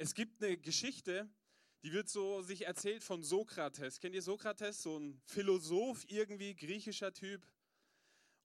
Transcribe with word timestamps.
Es 0.00 0.14
gibt 0.14 0.40
eine 0.40 0.56
Geschichte, 0.56 1.28
die 1.82 1.92
wird 1.92 2.08
so 2.08 2.40
sich 2.40 2.66
erzählt 2.66 3.02
von 3.02 3.24
Sokrates. 3.24 3.98
Kennt 3.98 4.14
ihr 4.14 4.22
Sokrates? 4.22 4.80
So 4.80 4.96
ein 4.96 5.20
Philosoph, 5.26 6.04
irgendwie 6.06 6.54
griechischer 6.54 7.12
Typ. 7.12 7.44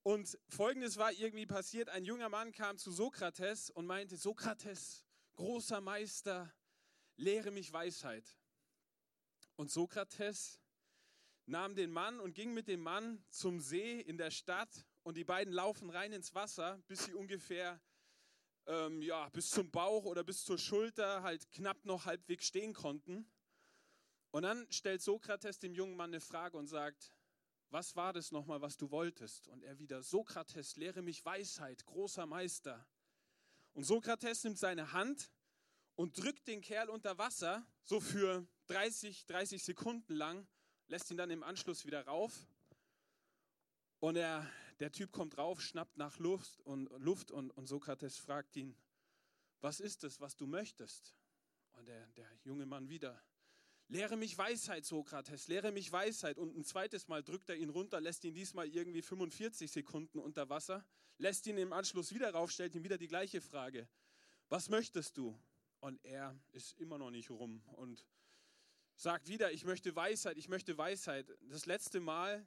Und 0.02 0.36
folgendes 0.50 0.98
war 0.98 1.12
irgendwie 1.12 1.46
passiert: 1.46 1.90
Ein 1.90 2.06
junger 2.06 2.30
Mann 2.30 2.54
kam 2.54 2.80
zu 2.80 2.92
Sokrates 2.92 3.70
und 3.70 3.86
meinte: 3.86 4.18
Sokrates, 4.18 5.06
großer 5.34 5.80
Meister, 5.80 6.52
lehre 7.18 7.52
mich 7.52 7.72
Weisheit. 7.72 8.26
Und 9.56 9.70
Sokrates 9.70 10.60
nahm 11.46 11.76
den 11.76 11.92
Mann 11.92 12.20
und 12.20 12.34
ging 12.34 12.56
mit 12.56 12.68
dem 12.68 12.82
Mann 12.82 13.24
zum 13.30 13.62
See 13.62 14.00
in 14.02 14.18
der 14.18 14.32
Stadt 14.32 14.88
und 15.04 15.18
die 15.18 15.24
beiden 15.24 15.54
laufen 15.54 15.92
rein 15.92 16.14
ins 16.14 16.34
Wasser, 16.34 16.82
bis 16.88 17.06
sie 17.06 17.14
ungefähr 17.14 17.80
ähm, 18.66 19.02
ja, 19.02 19.30
bis 19.30 19.50
zum 19.50 19.70
Bauch 19.72 20.06
oder 20.06 20.24
bis 20.24 20.44
zur 20.46 20.58
Schulter 20.58 21.24
halt 21.24 21.50
knapp 21.52 21.86
noch 21.86 22.06
halbwegs 22.06 22.46
stehen 22.46 22.74
konnten. 22.74 23.30
Und 24.32 24.44
dann 24.44 24.66
stellt 24.72 25.02
Sokrates 25.02 25.60
dem 25.60 25.74
jungen 25.74 25.96
Mann 25.96 26.12
eine 26.12 26.22
Frage 26.22 26.58
und 26.58 26.68
sagt, 26.68 27.14
was 27.70 27.96
war 27.96 28.14
das 28.14 28.32
nochmal, 28.32 28.62
was 28.62 28.78
du 28.78 28.92
wolltest? 28.92 29.48
Und 29.48 29.64
er 29.64 29.80
wieder, 29.80 30.04
Sokrates, 30.04 30.76
lehre 30.76 31.02
mich 31.02 31.26
Weisheit, 31.26 31.86
großer 31.86 32.26
Meister. 32.26 32.86
Und 33.74 33.84
Sokrates 33.84 34.44
nimmt 34.44 34.60
seine 34.60 34.94
Hand 34.94 35.32
und 35.96 36.18
drückt 36.18 36.48
den 36.48 36.62
Kerl 36.62 36.90
unter 36.90 37.18
Wasser, 37.18 37.66
so 37.84 38.00
für 38.00 38.48
30, 38.68 39.26
30 39.26 39.64
Sekunden 39.64 40.14
lang, 40.14 40.48
lässt 40.88 41.10
ihn 41.12 41.18
dann 41.18 41.32
im 41.32 41.44
Anschluss 41.44 41.86
wieder 41.86 42.06
rauf 42.06 42.48
und 44.00 44.18
er, 44.18 44.46
der 44.84 44.92
Typ 44.92 45.14
kommt 45.14 45.38
rauf, 45.38 45.62
schnappt 45.62 45.96
nach 45.96 46.20
Luft 46.20 46.60
und, 46.66 46.90
Luft 46.98 47.32
und, 47.32 47.52
und 47.52 47.68
Sokrates 47.68 48.18
fragt 48.18 48.58
ihn, 48.58 48.76
was 49.62 49.80
ist 49.80 50.04
es, 50.04 50.20
was 50.20 50.36
du 50.36 50.46
möchtest? 50.46 51.16
Und 51.72 51.88
der, 51.88 52.06
der 52.18 52.30
junge 52.44 52.66
Mann 52.66 52.90
wieder, 52.90 53.24
lehre 53.88 54.18
mich 54.18 54.38
Weisheit, 54.38 54.84
Sokrates, 54.84 55.48
lehre 55.48 55.72
mich 55.72 55.90
Weisheit. 55.90 56.38
Und 56.38 56.58
ein 56.58 56.66
zweites 56.66 57.08
Mal 57.08 57.24
drückt 57.24 57.48
er 57.48 57.56
ihn 57.56 57.70
runter, 57.70 58.02
lässt 58.02 58.26
ihn 58.26 58.34
diesmal 58.34 58.68
irgendwie 58.68 59.02
45 59.02 59.72
Sekunden 59.72 60.20
unter 60.20 60.50
Wasser, 60.50 60.86
lässt 61.18 61.48
ihn 61.48 61.58
im 61.58 61.72
Anschluss 61.72 62.14
wieder 62.14 62.32
rauf, 62.32 62.52
stellt 62.52 62.76
ihm 62.76 62.84
wieder 62.84 62.98
die 62.98 63.08
gleiche 63.08 63.40
Frage, 63.40 63.88
was 64.50 64.68
möchtest 64.68 65.16
du? 65.16 65.40
Und 65.80 66.04
er 66.04 66.38
ist 66.52 66.78
immer 66.78 66.98
noch 66.98 67.10
nicht 67.10 67.30
rum 67.30 67.64
und 67.78 68.06
sagt 68.96 69.30
wieder, 69.30 69.54
ich 69.54 69.64
möchte 69.64 69.96
Weisheit, 69.96 70.38
ich 70.38 70.50
möchte 70.50 70.78
Weisheit. 70.78 71.34
Das 71.44 71.68
letzte 71.68 72.02
Mal 72.02 72.46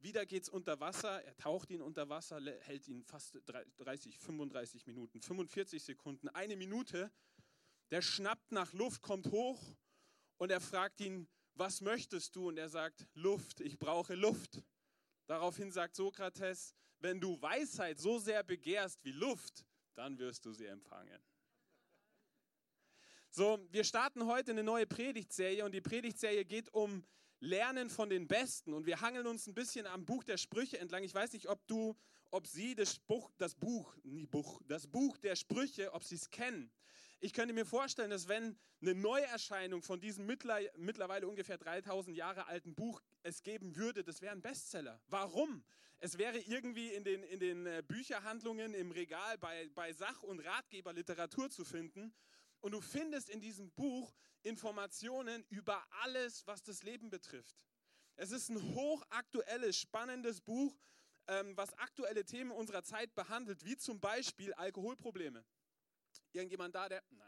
wieder 0.00 0.26
geht 0.26 0.44
es 0.44 0.48
unter 0.48 0.80
Wasser, 0.80 1.22
er 1.22 1.36
taucht 1.36 1.70
ihn 1.70 1.82
unter 1.82 2.08
Wasser, 2.08 2.40
hält 2.60 2.88
ihn 2.88 3.04
fast 3.04 3.38
30, 3.78 4.18
35 4.18 4.86
Minuten, 4.86 5.20
45 5.20 5.82
Sekunden, 5.82 6.28
eine 6.28 6.56
Minute. 6.56 7.10
Der 7.90 8.02
schnappt 8.02 8.52
nach 8.52 8.72
Luft, 8.72 9.02
kommt 9.02 9.26
hoch 9.30 9.60
und 10.38 10.50
er 10.50 10.60
fragt 10.60 11.00
ihn, 11.00 11.28
was 11.54 11.80
möchtest 11.80 12.36
du? 12.36 12.48
Und 12.48 12.56
er 12.56 12.68
sagt, 12.68 13.06
Luft, 13.14 13.60
ich 13.60 13.78
brauche 13.78 14.14
Luft. 14.14 14.62
Daraufhin 15.26 15.70
sagt 15.70 15.96
Sokrates, 15.96 16.74
wenn 17.00 17.20
du 17.20 17.40
Weisheit 17.40 17.98
so 17.98 18.18
sehr 18.18 18.42
begehrst 18.42 19.04
wie 19.04 19.12
Luft, 19.12 19.64
dann 19.94 20.18
wirst 20.18 20.44
du 20.46 20.52
sie 20.52 20.66
empfangen. 20.66 21.20
So, 23.30 23.64
wir 23.70 23.84
starten 23.84 24.26
heute 24.26 24.50
eine 24.50 24.64
neue 24.64 24.86
Predigtserie 24.86 25.64
und 25.64 25.72
die 25.72 25.80
Predigtserie 25.80 26.44
geht 26.44 26.72
um 26.74 27.04
lernen 27.40 27.90
von 27.90 28.08
den 28.08 28.28
Besten. 28.28 28.72
Und 28.72 28.86
wir 28.86 29.00
hangeln 29.00 29.26
uns 29.26 29.46
ein 29.46 29.54
bisschen 29.54 29.86
am 29.86 30.04
Buch 30.04 30.24
der 30.24 30.36
Sprüche 30.36 30.78
entlang. 30.78 31.02
Ich 31.02 31.14
weiß 31.14 31.32
nicht, 31.32 31.48
ob 31.48 31.66
du, 31.66 31.96
ob 32.30 32.46
sie 32.46 32.74
das 32.74 32.98
Buch, 32.98 33.32
das 33.38 33.54
Buch, 33.54 33.96
nie 34.04 34.26
Buch, 34.26 34.60
das 34.68 34.86
Buch 34.86 35.16
der 35.18 35.36
Sprüche, 35.36 35.92
ob 35.92 36.04
sie 36.04 36.16
es 36.16 36.30
kennen. 36.30 36.70
Ich 37.22 37.34
könnte 37.34 37.52
mir 37.52 37.66
vorstellen, 37.66 38.10
dass 38.10 38.28
wenn 38.28 38.58
eine 38.80 38.94
Neuerscheinung 38.94 39.82
von 39.82 40.00
diesem 40.00 40.24
mittlerweile 40.24 41.28
ungefähr 41.28 41.58
3000 41.58 42.16
Jahre 42.16 42.46
alten 42.46 42.74
Buch 42.74 43.02
es 43.22 43.42
geben 43.42 43.76
würde, 43.76 44.02
das 44.04 44.22
wäre 44.22 44.32
ein 44.32 44.40
Bestseller. 44.40 45.02
Warum? 45.08 45.62
Es 45.98 46.16
wäre 46.16 46.38
irgendwie 46.38 46.88
in 46.88 47.04
den, 47.04 47.22
in 47.24 47.40
den 47.40 47.66
äh, 47.66 47.82
Bücherhandlungen 47.86 48.72
im 48.72 48.90
Regal 48.90 49.36
bei, 49.36 49.68
bei 49.74 49.92
Sach- 49.92 50.22
und 50.22 50.40
Ratgeberliteratur 50.40 51.50
zu 51.50 51.66
finden. 51.66 52.14
Und 52.60 52.72
du 52.72 52.80
findest 52.80 53.30
in 53.30 53.40
diesem 53.40 53.70
Buch 53.72 54.14
Informationen 54.42 55.44
über 55.48 55.84
alles, 56.02 56.46
was 56.46 56.62
das 56.62 56.82
Leben 56.82 57.10
betrifft. 57.10 57.56
Es 58.16 58.32
ist 58.32 58.50
ein 58.50 58.74
hochaktuelles, 58.74 59.76
spannendes 59.76 60.40
Buch, 60.40 60.78
ähm, 61.26 61.56
was 61.56 61.72
aktuelle 61.78 62.24
Themen 62.24 62.50
unserer 62.50 62.82
Zeit 62.82 63.14
behandelt, 63.14 63.64
wie 63.64 63.76
zum 63.76 64.00
Beispiel 64.00 64.52
Alkoholprobleme. 64.54 65.44
Irgendjemand 66.32 66.74
da, 66.74 66.88
der. 66.88 67.02
Nein. 67.10 67.26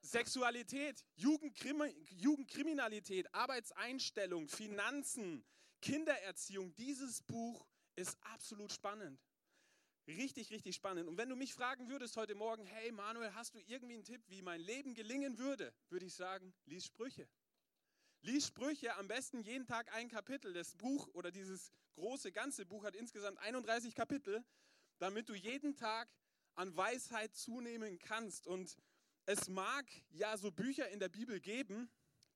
Sexualität, 0.00 1.04
Jugendkrimi 1.14 1.94
Jugendkriminalität, 2.10 3.32
Arbeitseinstellung, 3.32 4.48
Finanzen, 4.48 5.44
Kindererziehung. 5.80 6.74
Dieses 6.74 7.22
Buch 7.22 7.66
ist 7.94 8.16
absolut 8.22 8.72
spannend. 8.72 9.20
Richtig, 10.06 10.50
richtig 10.50 10.74
spannend. 10.74 11.08
Und 11.08 11.16
wenn 11.16 11.28
du 11.28 11.36
mich 11.36 11.54
fragen 11.54 11.88
würdest 11.88 12.16
heute 12.16 12.34
Morgen, 12.34 12.66
hey 12.66 12.90
Manuel, 12.90 13.34
hast 13.34 13.54
du 13.54 13.60
irgendwie 13.60 13.94
einen 13.94 14.04
Tipp, 14.04 14.20
wie 14.26 14.42
mein 14.42 14.60
Leben 14.60 14.94
gelingen 14.94 15.38
würde, 15.38 15.72
würde 15.90 16.06
ich 16.06 16.14
sagen, 16.14 16.52
lies 16.66 16.86
Sprüche. 16.86 17.28
Lies 18.22 18.48
Sprüche, 18.48 18.96
am 18.96 19.06
besten 19.06 19.42
jeden 19.42 19.64
Tag 19.64 19.92
ein 19.94 20.08
Kapitel. 20.08 20.52
Das 20.52 20.74
Buch 20.74 21.06
oder 21.12 21.30
dieses 21.30 21.70
große 21.94 22.32
ganze 22.32 22.66
Buch 22.66 22.84
hat 22.84 22.96
insgesamt 22.96 23.38
31 23.38 23.94
Kapitel, 23.94 24.44
damit 24.98 25.28
du 25.28 25.34
jeden 25.34 25.76
Tag 25.76 26.08
an 26.54 26.76
Weisheit 26.76 27.36
zunehmen 27.36 28.00
kannst. 28.00 28.48
Und 28.48 28.76
es 29.24 29.48
mag 29.48 29.86
ja 30.10 30.36
so 30.36 30.50
Bücher 30.50 30.88
in 30.88 30.98
der 30.98 31.10
Bibel 31.10 31.38
geben, 31.40 31.88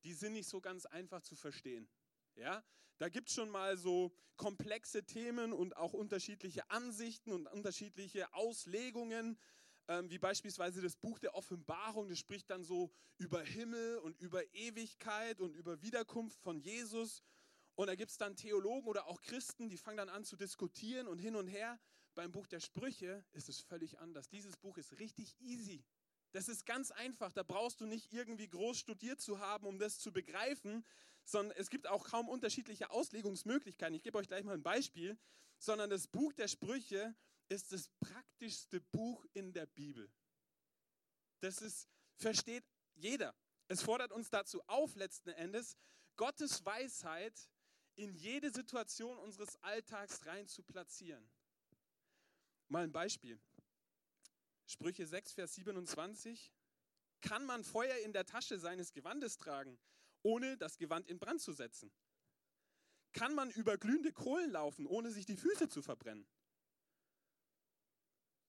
die 0.05 0.15
sind 0.15 0.35
nicht 0.35 0.49
so 0.49 0.61
ganz 0.61 0.87
einfach 0.87 1.23
zu 1.23 1.35
verstehen. 1.35 1.89
Ja, 2.37 2.63
da 2.99 3.09
gibt 3.09 3.29
es 3.29 3.35
schon 3.35 3.49
mal 3.49 3.77
so 3.77 4.15
komplexe 4.37 5.05
Themen 5.05 5.53
und 5.53 5.77
auch 5.77 5.95
unterschiedliche 5.95 6.71
Ansichten 6.71 7.33
und 7.33 7.47
unterschiedliche 7.47 8.33
Auslegungen, 8.35 9.39
ähm, 9.89 10.11
wie 10.11 10.19
beispielsweise 10.19 10.83
das 10.83 10.97
Buch 10.97 11.19
der 11.19 11.35
Offenbarung, 11.35 12.09
das 12.09 12.19
spricht 12.19 12.51
dann 12.51 12.63
so 12.63 12.91
über 13.17 13.43
Himmel 13.43 13.99
und 13.99 14.19
über 14.19 14.43
Ewigkeit 14.53 15.41
und 15.41 15.55
über 15.55 15.81
Wiederkunft 15.81 16.39
von 16.43 16.61
Jesus. 16.61 17.23
Und 17.75 17.87
da 17.87 17.95
gibt 17.95 18.11
es 18.11 18.19
dann 18.19 18.37
Theologen 18.37 18.89
oder 18.89 19.07
auch 19.07 19.23
Christen, 19.23 19.69
die 19.69 19.79
fangen 19.79 19.99
dann 19.99 20.09
an 20.09 20.25
zu 20.25 20.37
diskutieren 20.37 21.09
und 21.09 21.19
hin 21.19 21.37
und 21.37 21.47
her. 21.47 21.79
Beim 22.15 22.33
Buch 22.33 22.47
der 22.47 22.61
Sprüche 22.61 23.25
ist 23.33 23.49
es 23.49 23.61
völlig 23.61 23.99
anders. 23.99 24.29
Dieses 24.29 24.57
Buch 24.57 24.77
ist 24.77 24.99
richtig 24.99 25.39
easy. 25.41 25.85
Das 26.33 26.49
ist 26.49 26.67
ganz 26.67 26.91
einfach. 26.91 27.33
Da 27.33 27.43
brauchst 27.43 27.81
du 27.81 27.87
nicht 27.87 28.13
irgendwie 28.13 28.49
groß 28.49 28.79
studiert 28.79 29.21
zu 29.21 29.39
haben, 29.39 29.67
um 29.67 29.79
das 29.79 29.99
zu 29.99 30.13
begreifen, 30.13 30.85
sondern 31.27 31.57
es 31.59 31.69
gibt 31.71 31.89
auch 31.89 32.05
kaum 32.05 32.29
unterschiedliche 32.29 32.91
Auslegungsmöglichkeiten. 32.91 33.95
Ich 33.95 34.03
gebe 34.03 34.17
euch 34.17 34.29
gleich 34.29 34.45
mal 34.45 34.55
ein 34.55 34.63
Beispiel, 34.63 35.19
sondern 35.59 35.91
das 35.91 36.07
Buch 36.07 36.33
der 36.33 36.47
Sprüche 36.47 37.15
ist 37.49 37.73
das 37.73 37.89
praktischste 38.01 38.81
Buch 38.81 39.27
in 39.35 39.53
der 39.53 39.67
Bibel. 39.67 40.11
Das 41.41 41.61
ist, 41.61 41.89
versteht 42.17 42.65
jeder. 42.95 43.35
Es 43.69 43.83
fordert 43.83 44.13
uns 44.13 44.31
dazu 44.31 44.63
auf, 44.69 44.95
letzten 44.95 45.31
Endes, 45.31 45.77
Gottes 46.17 46.65
Weisheit 46.65 47.51
in 47.97 48.15
jede 48.15 48.51
Situation 48.51 49.19
unseres 49.19 49.57
Alltags 49.63 50.25
rein 50.27 50.47
zu 50.47 50.63
platzieren. 50.63 51.29
Mal 52.69 52.85
ein 52.85 52.93
Beispiel. 52.93 53.41
Sprüche 54.67 55.07
6, 55.07 55.33
Vers 55.33 55.55
27. 55.55 56.53
Kann 57.21 57.45
man 57.47 57.65
Feuer 57.65 57.97
in 57.99 58.13
der 58.13 58.27
Tasche 58.27 58.59
seines 58.59 58.93
Gewandes 58.93 59.39
tragen, 59.39 59.79
ohne 60.27 60.57
das 60.57 60.77
Gewand 60.77 61.07
in 61.07 61.21
Brand 61.21 61.41
zu 61.41 61.53
setzen? 61.53 61.93
Kann 63.13 63.35
man 63.35 63.49
über 63.51 63.79
glühende 63.79 64.13
Kohlen 64.13 64.51
laufen, 64.51 64.87
ohne 64.87 65.11
sich 65.13 65.25
die 65.25 65.37
Füße 65.37 65.69
zu 65.69 65.83
verbrennen? 65.83 66.27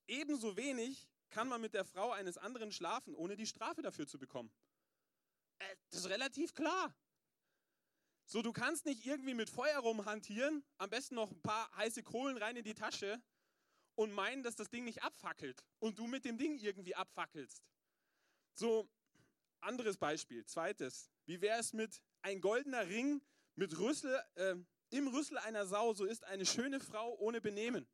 Ebenso 0.07 0.57
wenig 0.57 1.07
kann 1.29 1.47
man 1.47 1.61
mit 1.61 1.75
der 1.75 1.85
Frau 1.85 2.11
eines 2.11 2.38
anderen 2.38 2.71
schlafen, 2.71 3.13
ohne 3.13 3.35
die 3.35 3.45
Strafe 3.45 3.83
dafür 3.83 4.07
zu 4.07 4.17
bekommen. 4.17 4.51
Äh, 5.59 5.75
das 5.91 6.01
ist 6.01 6.09
relativ 6.09 6.53
klar. 6.56 6.95
So, 8.25 8.41
du 8.41 8.51
kannst 8.51 8.85
nicht 8.85 9.06
irgendwie 9.06 9.35
mit 9.35 9.50
Feuer 9.50 9.79
rumhantieren, 9.79 10.65
am 10.77 10.89
besten 10.89 11.15
noch 11.15 11.31
ein 11.31 11.41
paar 11.41 11.71
heiße 11.75 12.01
Kohlen 12.03 12.38
rein 12.38 12.56
in 12.56 12.63
die 12.63 12.74
Tasche 12.74 13.21
und 13.95 14.12
meinen, 14.12 14.41
dass 14.41 14.56
das 14.56 14.69
Ding 14.69 14.83
nicht 14.83 15.03
abfackelt 15.03 15.63
und 15.79 16.00
du 16.00 16.07
mit 16.07 16.25
dem 16.25 16.38
Ding 16.38 16.57
irgendwie 16.57 16.95
abfackelst. 16.95 17.63
So, 18.53 18.89
anderes 19.59 19.97
Beispiel, 19.97 20.44
zweites. 20.45 21.12
Wie 21.27 21.41
wäre 21.41 21.59
es 21.59 21.74
mit 21.74 22.01
ein 22.21 22.41
goldener 22.41 22.88
Ring 22.88 23.21
mit 23.56 23.77
Rüssel, 23.77 24.18
äh, 24.35 24.56
im 24.89 25.07
Rüssel 25.07 25.38
einer 25.38 25.65
Sau, 25.65 25.94
so 25.94 26.06
ist 26.06 26.24
eine 26.24 26.45
schöne 26.45 26.79
Frau 26.79 27.15
ohne 27.19 27.41
Benehmen. 27.41 27.85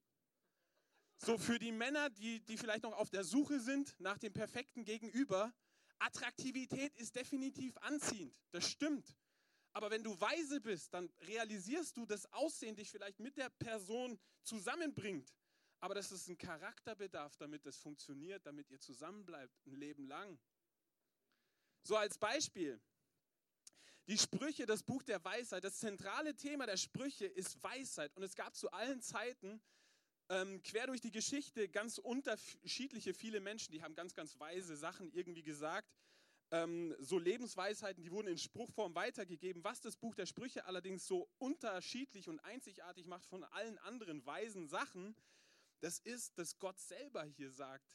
So 1.17 1.37
für 1.37 1.57
die 1.57 1.71
Männer, 1.71 2.09
die, 2.11 2.41
die 2.45 2.57
vielleicht 2.57 2.83
noch 2.83 2.93
auf 2.93 3.09
der 3.09 3.23
Suche 3.23 3.59
sind 3.59 3.99
nach 3.99 4.17
dem 4.19 4.33
perfekten 4.33 4.83
Gegenüber, 4.83 5.53
Attraktivität 5.97 6.95
ist 6.97 7.15
definitiv 7.15 7.77
anziehend, 7.77 8.37
das 8.51 8.69
stimmt. 8.69 9.15
Aber 9.71 9.89
wenn 9.89 10.03
du 10.03 10.19
weise 10.19 10.61
bist, 10.61 10.93
dann 10.93 11.09
realisierst 11.21 11.97
du, 11.97 12.05
dass 12.05 12.31
Aussehen 12.33 12.75
dich 12.75 12.91
vielleicht 12.91 13.19
mit 13.19 13.37
der 13.37 13.49
Person 13.49 14.19
zusammenbringt. 14.43 15.33
Aber 15.79 15.95
das 15.95 16.11
ist 16.11 16.27
ein 16.27 16.37
Charakterbedarf, 16.37 17.35
damit 17.37 17.65
das 17.65 17.77
funktioniert, 17.77 18.45
damit 18.45 18.69
ihr 18.69 18.79
zusammenbleibt, 18.79 19.65
ein 19.65 19.73
Leben 19.73 20.05
lang. 20.05 20.39
So 21.81 21.97
als 21.97 22.19
Beispiel. 22.19 22.79
Die 24.07 24.17
Sprüche, 24.17 24.65
das 24.65 24.83
Buch 24.83 25.01
der 25.03 25.23
Weisheit, 25.23 25.63
das 25.63 25.79
zentrale 25.79 26.35
Thema 26.35 26.65
der 26.65 26.75
Sprüche 26.75 27.25
ist 27.25 27.63
Weisheit. 27.63 28.13
Und 28.15 28.23
es 28.23 28.35
gab 28.35 28.53
zu 28.53 28.69
allen 28.71 29.01
Zeiten 29.01 29.61
ähm, 30.29 30.61
quer 30.61 30.87
durch 30.87 30.99
die 30.99 31.11
Geschichte 31.11 31.69
ganz 31.69 31.99
unterschiedliche, 31.99 33.13
viele 33.13 33.39
Menschen, 33.39 33.71
die 33.71 33.81
haben 33.81 33.95
ganz, 33.95 34.13
ganz 34.13 34.37
weise 34.39 34.75
Sachen 34.75 35.09
irgendwie 35.13 35.43
gesagt. 35.43 35.87
Ähm, 36.51 36.93
so 36.99 37.17
Lebensweisheiten, 37.17 38.03
die 38.03 38.11
wurden 38.11 38.27
in 38.27 38.37
Spruchform 38.37 38.93
weitergegeben. 38.93 39.63
Was 39.63 39.79
das 39.79 39.95
Buch 39.95 40.15
der 40.15 40.25
Sprüche 40.25 40.65
allerdings 40.65 41.07
so 41.07 41.29
unterschiedlich 41.37 42.27
und 42.27 42.39
einzigartig 42.41 43.07
macht 43.07 43.25
von 43.25 43.45
allen 43.45 43.77
anderen 43.79 44.25
weisen 44.25 44.67
Sachen, 44.67 45.15
das 45.79 45.99
ist, 45.99 46.37
dass 46.37 46.59
Gott 46.59 46.79
selber 46.79 47.23
hier 47.23 47.51
sagt, 47.51 47.85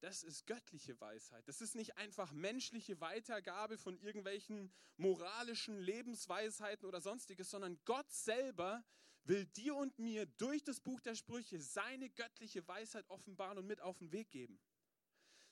das 0.00 0.22
ist 0.22 0.46
göttliche 0.46 1.00
Weisheit. 1.00 1.46
Das 1.48 1.60
ist 1.60 1.74
nicht 1.74 1.96
einfach 1.96 2.32
menschliche 2.32 3.00
Weitergabe 3.00 3.78
von 3.78 3.98
irgendwelchen 3.98 4.72
moralischen 4.96 5.78
Lebensweisheiten 5.78 6.86
oder 6.86 7.00
sonstiges, 7.00 7.50
sondern 7.50 7.78
Gott 7.84 8.10
selber 8.12 8.84
will 9.24 9.46
dir 9.46 9.74
und 9.74 9.98
mir 9.98 10.26
durch 10.26 10.62
das 10.62 10.80
Buch 10.80 11.00
der 11.00 11.14
Sprüche 11.14 11.60
seine 11.60 12.10
göttliche 12.10 12.66
Weisheit 12.68 13.08
offenbaren 13.08 13.58
und 13.58 13.66
mit 13.66 13.80
auf 13.80 13.98
den 13.98 14.12
Weg 14.12 14.30
geben. 14.30 14.60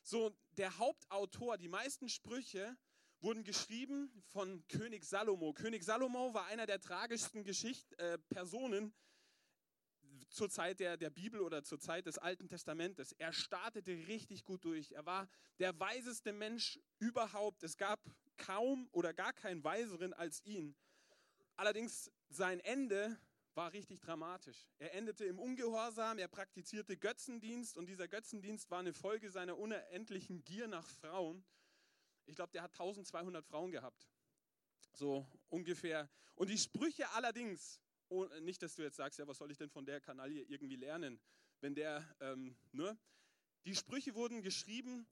So, 0.03 0.37
der 0.53 0.79
Hauptautor, 0.79 1.57
die 1.59 1.69
meisten 1.69 2.09
Sprüche 2.09 2.77
wurden 3.21 3.43
geschrieben 3.43 4.23
von 4.27 4.67
König 4.69 5.05
Salomo. 5.05 5.55
König 5.55 5.83
Salomo 5.83 6.35
war 6.35 6.47
einer 6.47 6.67
der 6.67 6.81
tragischsten 6.81 7.43
Geschicht, 7.43 7.93
äh, 7.99 8.19
Personen 8.29 8.95
zur 10.35 10.51
Zeit 10.51 10.81
der, 10.81 10.97
der 10.97 11.11
Bibel 11.11 11.41
oder 11.41 11.63
zur 11.63 11.79
Zeit 11.79 12.07
des 12.07 12.19
Alten 12.19 12.49
Testamentes. 12.49 13.13
Er 13.13 13.33
startete 13.33 13.93
richtig 14.09 14.45
gut 14.45 14.65
durch. 14.65 14.93
Er 14.93 15.07
war 15.07 15.29
der 15.59 15.79
weiseste 15.79 16.33
Mensch 16.33 16.81
überhaupt. 16.99 17.63
Es 17.63 17.77
gab 17.77 18.01
kaum 18.37 18.89
oder 18.93 19.15
gar 19.15 19.33
keinen 19.33 19.63
weiseren 19.63 20.13
als 20.13 20.45
ihn. 20.45 20.75
Allerdings 21.57 22.11
sein 22.29 22.59
Ende 22.61 23.17
war 23.55 23.73
richtig 23.73 24.01
dramatisch. 24.01 24.67
Er 24.79 24.95
endete 24.95 25.25
im 25.25 25.39
Ungehorsam, 25.39 26.19
er 26.19 26.27
praktizierte 26.27 26.97
Götzendienst 26.97 27.77
und 27.77 27.87
dieser 27.87 28.09
Götzendienst 28.09 28.69
war 28.71 28.81
eine 28.81 28.93
Folge 28.93 29.31
seiner 29.31 29.57
unendlichen 29.57 30.43
Gier 30.45 30.67
nach 30.67 30.89
Frauen. 30.89 31.45
Ich 32.27 32.35
glaube, 32.35 32.51
der 32.51 32.63
hat 32.63 32.73
1200 32.73 33.47
Frauen 33.47 33.71
gehabt. 33.71 34.09
So 34.95 35.27
ungefähr. 35.49 36.11
Und 36.35 36.51
die 36.51 36.59
Sprüche 36.59 37.09
allerdings, 37.11 37.81
oh, 38.15 38.41
nicht, 38.41 38.63
dass 38.63 38.75
du 38.75 38.83
jetzt 38.83 38.97
sagst, 38.97 39.19
ja, 39.19 39.27
was 39.27 39.39
soll 39.39 39.51
ich 39.51 39.59
denn 39.59 39.71
von 39.71 39.85
der 39.85 40.01
Kanaille 40.01 40.43
irgendwie 40.43 40.77
lernen, 40.77 41.21
wenn 41.61 41.75
der, 41.75 42.05
ähm, 42.21 42.57
ne? 42.73 42.97
Die 43.67 43.75
Sprüche 43.75 44.15
wurden 44.15 44.43
geschrieben 44.43 45.07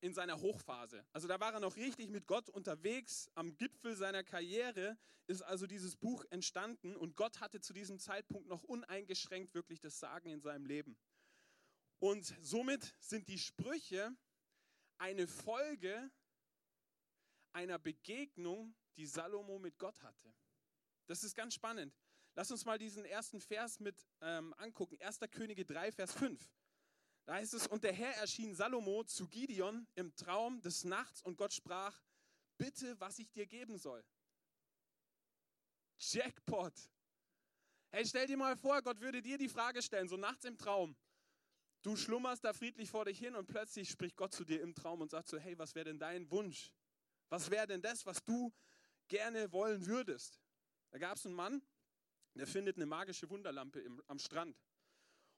in 0.00 0.12
seiner 0.12 0.40
Hochphase. 0.40 1.06
Also 1.12 1.26
da 1.26 1.40
war 1.40 1.54
er 1.54 1.60
noch 1.60 1.76
richtig 1.76 2.10
mit 2.10 2.26
Gott 2.26 2.50
unterwegs. 2.50 3.30
Am 3.34 3.56
Gipfel 3.56 3.96
seiner 3.96 4.22
Karriere 4.22 4.98
ist 5.26 5.40
also 5.40 5.66
dieses 5.66 5.96
Buch 5.96 6.24
entstanden 6.28 6.94
und 6.96 7.16
Gott 7.16 7.40
hatte 7.40 7.60
zu 7.60 7.72
diesem 7.72 7.98
Zeitpunkt 7.98 8.46
noch 8.46 8.62
uneingeschränkt 8.62 9.54
wirklich 9.54 9.80
das 9.80 9.98
Sagen 9.98 10.28
in 10.28 10.42
seinem 10.42 10.66
Leben. 10.66 10.98
Und 11.98 12.34
somit 12.42 12.94
sind 13.00 13.28
die 13.28 13.38
Sprüche 13.38 14.14
eine 14.98 15.26
Folge 15.26 16.10
einer 17.54 17.78
Begegnung, 17.78 18.74
die 18.96 19.06
Salomo 19.06 19.58
mit 19.58 19.78
Gott 19.78 20.02
hatte. 20.02 20.34
Das 21.06 21.24
ist 21.24 21.34
ganz 21.34 21.54
spannend. 21.54 21.94
Lass 22.36 22.50
uns 22.50 22.64
mal 22.64 22.78
diesen 22.78 23.04
ersten 23.04 23.40
Vers 23.40 23.78
mit 23.78 24.06
ähm, 24.20 24.54
angucken. 24.54 25.00
1. 25.00 25.20
Könige 25.30 25.64
3, 25.64 25.92
Vers 25.92 26.12
5. 26.14 26.40
Da 27.26 27.34
heißt 27.34 27.54
es, 27.54 27.66
und 27.68 27.84
der 27.84 27.92
Herr 27.92 28.14
erschien 28.16 28.54
Salomo 28.54 29.04
zu 29.04 29.28
Gideon 29.28 29.86
im 29.94 30.14
Traum 30.16 30.60
des 30.60 30.84
Nachts 30.84 31.22
und 31.22 31.36
Gott 31.36 31.54
sprach, 31.54 32.02
bitte, 32.58 32.98
was 33.00 33.18
ich 33.18 33.30
dir 33.30 33.46
geben 33.46 33.78
soll. 33.78 34.04
Jackpot. 35.98 36.74
Hey, 37.92 38.04
stell 38.04 38.26
dir 38.26 38.36
mal 38.36 38.56
vor, 38.56 38.82
Gott 38.82 39.00
würde 39.00 39.22
dir 39.22 39.38
die 39.38 39.48
Frage 39.48 39.80
stellen, 39.80 40.08
so 40.08 40.16
nachts 40.16 40.44
im 40.44 40.58
Traum. 40.58 40.96
Du 41.82 41.96
schlummerst 41.96 42.42
da 42.42 42.52
friedlich 42.52 42.90
vor 42.90 43.04
dich 43.04 43.18
hin 43.18 43.36
und 43.36 43.46
plötzlich 43.46 43.88
spricht 43.88 44.16
Gott 44.16 44.32
zu 44.32 44.44
dir 44.44 44.60
im 44.60 44.74
Traum 44.74 45.00
und 45.00 45.10
sagt 45.10 45.28
so, 45.28 45.38
hey, 45.38 45.56
was 45.56 45.74
wäre 45.74 45.84
denn 45.84 45.98
dein 45.98 46.30
Wunsch? 46.30 46.72
Was 47.28 47.50
wäre 47.50 47.66
denn 47.68 47.80
das, 47.80 48.04
was 48.04 48.24
du 48.24 48.52
gerne 49.06 49.52
wollen 49.52 49.86
würdest? 49.86 50.40
Da 50.90 50.98
gab 50.98 51.16
es 51.16 51.26
einen 51.26 51.34
Mann, 51.34 51.62
der 52.34 52.46
findet 52.46 52.76
eine 52.76 52.86
magische 52.86 53.28
Wunderlampe 53.30 53.80
im, 53.80 54.02
am 54.06 54.18
Strand. 54.18 54.56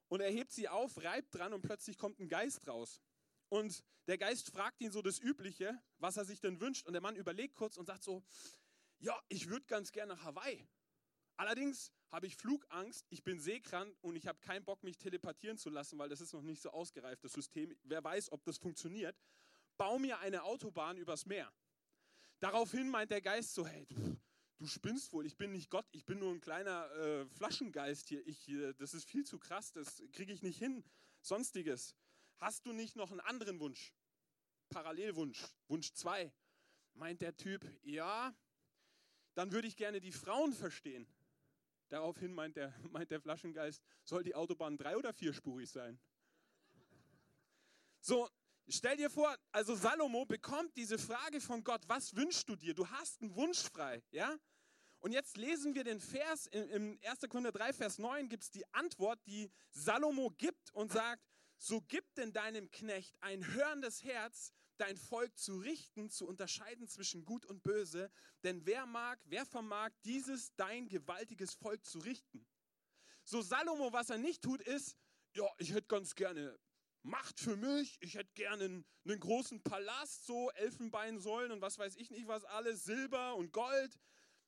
Und 0.08 0.20
er 0.20 0.30
hebt 0.30 0.52
sie 0.52 0.68
auf, 0.68 1.02
reibt 1.02 1.34
dran 1.34 1.52
und 1.52 1.62
plötzlich 1.62 1.98
kommt 1.98 2.20
ein 2.20 2.28
Geist 2.28 2.66
raus. 2.66 3.02
Und 3.48 3.84
der 4.06 4.18
Geist 4.18 4.50
fragt 4.50 4.80
ihn 4.80 4.92
so 4.92 5.02
das 5.02 5.18
Übliche, 5.18 5.80
was 5.98 6.16
er 6.16 6.24
sich 6.24 6.40
denn 6.40 6.60
wünscht. 6.60 6.86
Und 6.86 6.92
der 6.92 7.02
Mann 7.02 7.16
überlegt 7.16 7.54
kurz 7.54 7.76
und 7.76 7.86
sagt 7.86 8.02
so, 8.02 8.22
ja, 8.98 9.20
ich 9.28 9.48
würde 9.48 9.66
ganz 9.66 9.92
gerne 9.92 10.14
nach 10.14 10.24
Hawaii. 10.24 10.66
Allerdings 11.36 11.92
habe 12.10 12.26
ich 12.26 12.36
Flugangst, 12.36 13.04
ich 13.10 13.22
bin 13.22 13.40
seekrank 13.40 13.94
und 14.00 14.16
ich 14.16 14.26
habe 14.26 14.38
keinen 14.40 14.64
Bock, 14.64 14.82
mich 14.82 14.96
teleportieren 14.96 15.58
zu 15.58 15.68
lassen, 15.68 15.98
weil 15.98 16.08
das 16.08 16.20
ist 16.20 16.32
noch 16.32 16.42
nicht 16.42 16.62
so 16.62 16.70
ausgereift, 16.70 17.24
das 17.24 17.32
System. 17.32 17.76
Wer 17.82 18.02
weiß, 18.02 18.32
ob 18.32 18.42
das 18.44 18.58
funktioniert. 18.58 19.16
Bau 19.76 19.98
mir 19.98 20.18
eine 20.20 20.44
Autobahn 20.44 20.96
übers 20.96 21.26
Meer. 21.26 21.52
Daraufhin 22.38 22.88
meint 22.88 23.10
der 23.10 23.20
Geist 23.20 23.54
so, 23.54 23.66
hey, 23.66 23.86
du 24.58 24.66
spinnst 24.66 25.12
wohl, 25.12 25.26
ich 25.26 25.36
bin 25.36 25.52
nicht 25.52 25.70
Gott, 25.70 25.86
ich 25.92 26.04
bin 26.04 26.18
nur 26.18 26.32
ein 26.32 26.40
kleiner 26.40 26.90
äh, 26.92 27.26
Flaschengeist 27.26 28.08
hier. 28.08 28.26
Ich, 28.26 28.48
äh, 28.48 28.72
das 28.74 28.94
ist 28.94 29.08
viel 29.08 29.24
zu 29.24 29.38
krass, 29.38 29.72
das 29.72 30.02
kriege 30.12 30.32
ich 30.32 30.42
nicht 30.42 30.58
hin. 30.58 30.84
Sonstiges. 31.20 31.94
Hast 32.38 32.66
du 32.66 32.72
nicht 32.72 32.96
noch 32.96 33.10
einen 33.10 33.20
anderen 33.20 33.60
Wunsch? 33.60 33.92
Parallelwunsch, 34.68 35.44
Wunsch 35.68 35.92
2. 35.92 36.32
Meint 36.94 37.20
der 37.20 37.36
Typ, 37.36 37.64
ja, 37.82 38.34
dann 39.34 39.52
würde 39.52 39.68
ich 39.68 39.76
gerne 39.76 40.00
die 40.00 40.12
Frauen 40.12 40.52
verstehen. 40.52 41.06
Daraufhin 41.88 42.32
meint 42.32 42.56
der, 42.56 42.74
meint 42.90 43.10
der 43.10 43.20
Flaschengeist, 43.20 43.82
soll 44.02 44.24
die 44.24 44.34
Autobahn 44.34 44.76
drei- 44.76 44.96
oder 44.96 45.12
vierspurig 45.12 45.70
sein? 45.70 45.98
So, 48.00 48.28
Stell 48.68 48.96
dir 48.96 49.10
vor, 49.10 49.32
also 49.52 49.76
Salomo 49.76 50.24
bekommt 50.24 50.76
diese 50.76 50.98
Frage 50.98 51.40
von 51.40 51.62
Gott, 51.62 51.82
was 51.86 52.16
wünschst 52.16 52.48
du 52.48 52.56
dir? 52.56 52.74
Du 52.74 52.88
hast 52.88 53.22
einen 53.22 53.34
Wunsch 53.36 53.60
frei, 53.60 54.02
ja? 54.10 54.36
Und 54.98 55.12
jetzt 55.12 55.36
lesen 55.36 55.76
wir 55.76 55.84
den 55.84 56.00
Vers, 56.00 56.46
im 56.48 56.98
1. 57.04 57.20
Korinther 57.28 57.52
3, 57.52 57.72
Vers 57.72 57.98
9 57.98 58.28
gibt 58.28 58.42
es 58.42 58.50
die 58.50 58.66
Antwort, 58.74 59.20
die 59.26 59.52
Salomo 59.70 60.30
gibt 60.30 60.74
und 60.74 60.90
sagt, 60.90 61.22
so 61.58 61.80
gib 61.80 62.12
denn 62.16 62.32
deinem 62.32 62.68
Knecht 62.72 63.14
ein 63.20 63.46
hörendes 63.46 64.02
Herz, 64.02 64.52
dein 64.78 64.96
Volk 64.96 65.38
zu 65.38 65.58
richten, 65.58 66.10
zu 66.10 66.26
unterscheiden 66.26 66.88
zwischen 66.88 67.24
Gut 67.24 67.46
und 67.46 67.62
Böse, 67.62 68.10
denn 68.42 68.66
wer 68.66 68.84
mag, 68.84 69.20
wer 69.26 69.46
vermag 69.46 69.90
dieses 70.04 70.54
dein 70.56 70.88
gewaltiges 70.88 71.54
Volk 71.54 71.84
zu 71.84 72.00
richten? 72.00 72.44
So 73.22 73.42
Salomo, 73.42 73.92
was 73.92 74.10
er 74.10 74.18
nicht 74.18 74.42
tut, 74.42 74.60
ist, 74.60 74.96
ja, 75.34 75.46
ich 75.58 75.72
hätte 75.72 75.86
ganz 75.86 76.16
gerne 76.16 76.58
Macht 77.06 77.38
für 77.38 77.56
mich, 77.56 77.98
ich 78.00 78.16
hätte 78.16 78.32
gerne 78.34 78.64
einen, 78.64 78.84
einen 79.04 79.20
großen 79.20 79.62
Palast, 79.62 80.26
so 80.26 80.50
Elfenbeinsäulen 80.50 81.52
und 81.52 81.60
was 81.60 81.78
weiß 81.78 81.94
ich 81.94 82.10
nicht 82.10 82.26
was 82.26 82.44
alles, 82.44 82.82
Silber 82.82 83.36
und 83.36 83.52
Gold. 83.52 83.96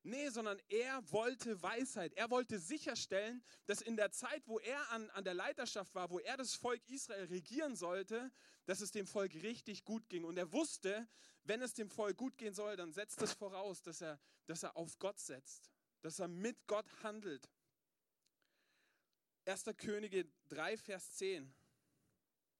Nee, 0.02 0.28
sondern 0.30 0.60
er 0.68 1.00
wollte 1.12 1.62
Weisheit. 1.62 2.14
Er 2.14 2.30
wollte 2.30 2.58
sicherstellen, 2.58 3.44
dass 3.66 3.80
in 3.80 3.96
der 3.96 4.10
Zeit, 4.10 4.42
wo 4.46 4.58
er 4.58 4.90
an, 4.90 5.08
an 5.10 5.22
der 5.22 5.34
Leiterschaft 5.34 5.94
war, 5.94 6.10
wo 6.10 6.18
er 6.18 6.36
das 6.36 6.54
Volk 6.54 6.82
Israel 6.88 7.26
regieren 7.26 7.76
sollte, 7.76 8.32
dass 8.66 8.80
es 8.80 8.90
dem 8.90 9.06
Volk 9.06 9.34
richtig 9.34 9.84
gut 9.84 10.08
ging. 10.08 10.24
Und 10.24 10.36
er 10.36 10.52
wusste, 10.52 11.08
wenn 11.44 11.62
es 11.62 11.74
dem 11.74 11.88
Volk 11.88 12.16
gut 12.16 12.36
gehen 12.38 12.54
soll, 12.54 12.74
dann 12.74 12.92
setzt 12.92 13.22
es 13.22 13.34
voraus, 13.34 13.82
dass 13.82 14.00
er, 14.00 14.18
dass 14.46 14.64
er 14.64 14.76
auf 14.76 14.98
Gott 14.98 15.20
setzt, 15.20 15.70
dass 16.00 16.18
er 16.18 16.26
mit 16.26 16.66
Gott 16.66 16.86
handelt. 17.04 17.48
1. 19.44 19.64
Könige 19.76 20.28
3, 20.48 20.76
Vers 20.76 21.12
10. 21.12 21.54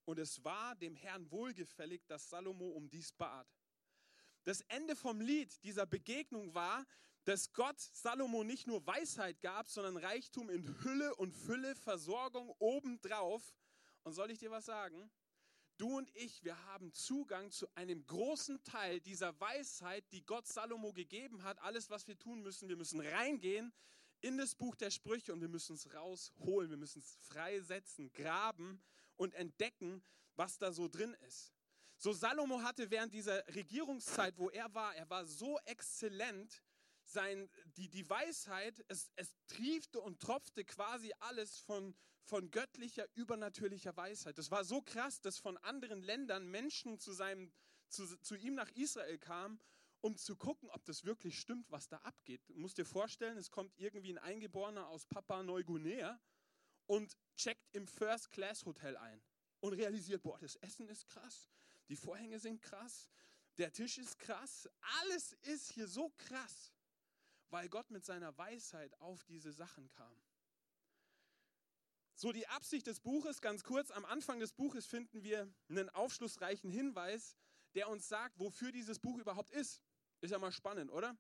Und 0.09 0.19
es 0.19 0.43
war 0.43 0.75
dem 0.75 0.97
Herrn 0.97 1.31
wohlgefällig, 1.31 2.01
dass 2.07 2.31
Salomo 2.31 2.71
um 2.71 2.89
dies 2.89 3.13
bat. 3.13 3.47
Das 4.45 4.63
Ende 4.63 4.97
vom 4.97 5.21
Lied 5.21 5.63
dieser 5.65 5.85
Begegnung 5.85 6.55
war, 6.55 6.87
dass 7.25 7.53
Gott 7.53 7.79
Salomo 7.79 8.43
nicht 8.43 8.67
nur 8.67 8.87
Weisheit 8.87 9.39
gab, 9.43 9.69
sondern 9.69 9.99
Reichtum 9.99 10.49
in 10.49 10.83
Hülle 10.83 11.15
und 11.17 11.35
Fülle, 11.35 11.75
Versorgung 11.75 12.55
obendrauf. 12.59 13.55
Und 14.03 14.15
soll 14.15 14.31
ich 14.31 14.39
dir 14.39 14.51
was 14.51 14.65
sagen? 14.65 15.11
Du 15.77 15.99
und 15.99 16.11
ich, 16.17 16.43
wir 16.43 16.57
haben 16.65 16.91
Zugang 16.95 17.51
zu 17.51 17.69
einem 17.75 18.07
großen 18.07 18.65
Teil 18.65 19.03
dieser 19.03 19.39
Weisheit, 19.39 20.11
die 20.11 20.25
Gott 20.25 20.47
Salomo 20.47 20.95
gegeben 20.95 21.43
hat. 21.43 21.59
Alles, 21.59 21.91
was 21.91 22.09
wir 22.09 22.19
tun 22.19 22.41
müssen, 22.41 22.71
wir 22.71 22.79
müssen 22.79 23.03
reingehen 23.03 23.75
in 24.23 24.39
das 24.39 24.55
Buch 24.55 24.75
der 24.75 24.91
Sprüche 24.91 25.35
und 25.35 25.43
wir 25.43 25.51
müssen 25.51 25.75
es 25.75 25.93
rausholen, 25.93 26.71
wir 26.71 26.79
müssen 26.79 27.01
es 27.01 27.15
freisetzen, 27.21 28.11
graben 28.15 28.83
und 29.19 29.35
entdecken, 29.35 30.03
was 30.35 30.57
da 30.57 30.73
so 30.73 30.89
drin 30.89 31.15
ist. 31.27 31.53
So 31.99 32.13
Salomo 32.13 32.63
hatte 32.63 32.91
während 32.91 33.13
dieser 33.13 33.47
Regierungszeit, 33.55 34.39
wo 34.39 34.49
er 34.51 34.73
war, 34.73 34.95
er 34.95 35.11
war 35.11 35.27
so 35.27 35.59
exzellent, 35.67 36.63
sein, 37.09 37.49
die, 37.77 37.89
die 37.89 38.09
Weisheit, 38.09 38.85
es, 38.89 39.11
es 39.17 39.35
triefte 39.47 40.01
und 40.01 40.21
tropfte 40.21 40.65
quasi 40.65 41.13
alles 41.21 41.59
von, 41.59 41.97
von 42.23 42.51
göttlicher, 42.51 43.07
übernatürlicher 43.15 43.97
Weisheit. 43.97 44.39
Das 44.39 44.51
war 44.51 44.65
so 44.65 44.83
krass, 44.83 45.21
dass 45.21 45.39
von 45.39 45.57
anderen 45.59 46.03
Ländern 46.03 46.47
Menschen 46.47 46.99
zu 46.99 47.13
seinem, 47.13 47.53
zu, 47.89 48.19
zu 48.21 48.37
ihm 48.37 48.55
nach 48.55 48.71
Israel 48.73 49.19
kam, 49.19 49.61
um 50.01 50.17
zu 50.17 50.37
gucken, 50.37 50.69
ob 50.71 50.85
das 50.85 51.05
wirklich 51.05 51.39
stimmt, 51.39 51.71
was 51.71 51.89
da 51.89 51.97
abgeht. 51.99 52.43
Du 52.49 52.55
musst 52.55 52.79
dir 52.79 52.85
vorstellen, 52.85 53.37
es 53.37 53.51
kommt 53.51 53.77
irgendwie 53.79 54.13
ein 54.13 54.19
Eingeborener 54.19 54.89
aus 54.89 55.07
Papua 55.07 55.43
Neuguinea 55.43 56.21
und 56.87 57.17
checkt 57.39 57.67
im 57.73 57.87
First-Class-Hotel 57.87 58.97
ein 58.97 59.23
und 59.61 59.73
realisiert, 59.73 60.23
boah, 60.23 60.39
das 60.39 60.57
Essen 60.57 60.89
ist 60.89 61.07
krass, 61.07 61.49
die 61.89 61.97
Vorhänge 61.97 62.39
sind 62.39 62.61
krass, 62.61 63.09
der 63.57 63.73
Tisch 63.73 63.99
ist 63.99 64.19
krass, 64.19 64.69
alles 65.01 65.33
ist 65.43 65.73
hier 65.73 65.89
so 65.89 66.11
krass, 66.19 66.75
weil 67.49 67.69
Gott 67.69 67.91
mit 67.91 68.05
seiner 68.05 68.37
Weisheit 68.37 68.95
auf 69.01 69.25
diese 69.25 69.53
Sachen 69.53 69.89
kam. 69.89 70.23
So 72.15 72.33
die 72.33 72.49
Absicht 72.49 72.87
des 72.89 73.01
Buches, 73.01 73.41
ganz 73.41 73.63
kurz, 73.63 73.91
am 73.93 74.05
Anfang 74.05 74.41
des 74.41 74.53
Buches 74.53 74.87
finden 74.87 75.23
wir 75.23 75.49
einen 75.69 75.89
aufschlussreichen 75.91 76.69
Hinweis, 76.69 77.37
der 77.75 77.89
uns 77.89 78.09
sagt, 78.09 78.39
wofür 78.41 78.73
dieses 78.73 78.99
Buch 78.99 79.19
überhaupt 79.19 79.51
ist. 79.53 79.81
Ist 80.21 80.31
ja 80.33 80.39
mal 80.39 80.51
spannend, 80.51 80.91
oder? 80.91 81.17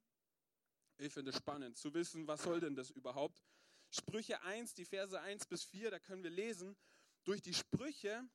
Ich 0.96 1.12
finde 1.12 1.30
es 1.30 1.36
spannend 1.36 1.76
zu 1.76 1.94
wissen, 1.94 2.26
was 2.26 2.42
soll 2.42 2.58
denn 2.58 2.74
das 2.74 2.90
überhaupt? 2.90 3.40
Sprüche 3.90 4.42
1, 4.42 4.74
die 4.74 4.84
Verse 4.84 5.18
1 5.18 5.46
bis 5.46 5.64
4, 5.64 5.90
da 5.90 5.98
können 5.98 6.22
wir 6.22 6.30
lesen, 6.30 6.76
durch 7.24 7.42
die 7.42 7.54
Sprüche 7.54 8.28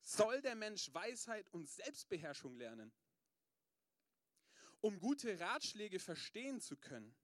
soll 0.00 0.40
der 0.42 0.54
Mensch 0.54 0.92
Weisheit 0.92 1.48
und 1.50 1.68
Selbstbeherrschung 1.68 2.56
lernen, 2.56 2.92
um 4.80 4.98
gute 5.00 5.38
Ratschläge 5.38 5.98
verstehen 5.98 6.60
zu 6.60 6.76
können. 6.76 7.14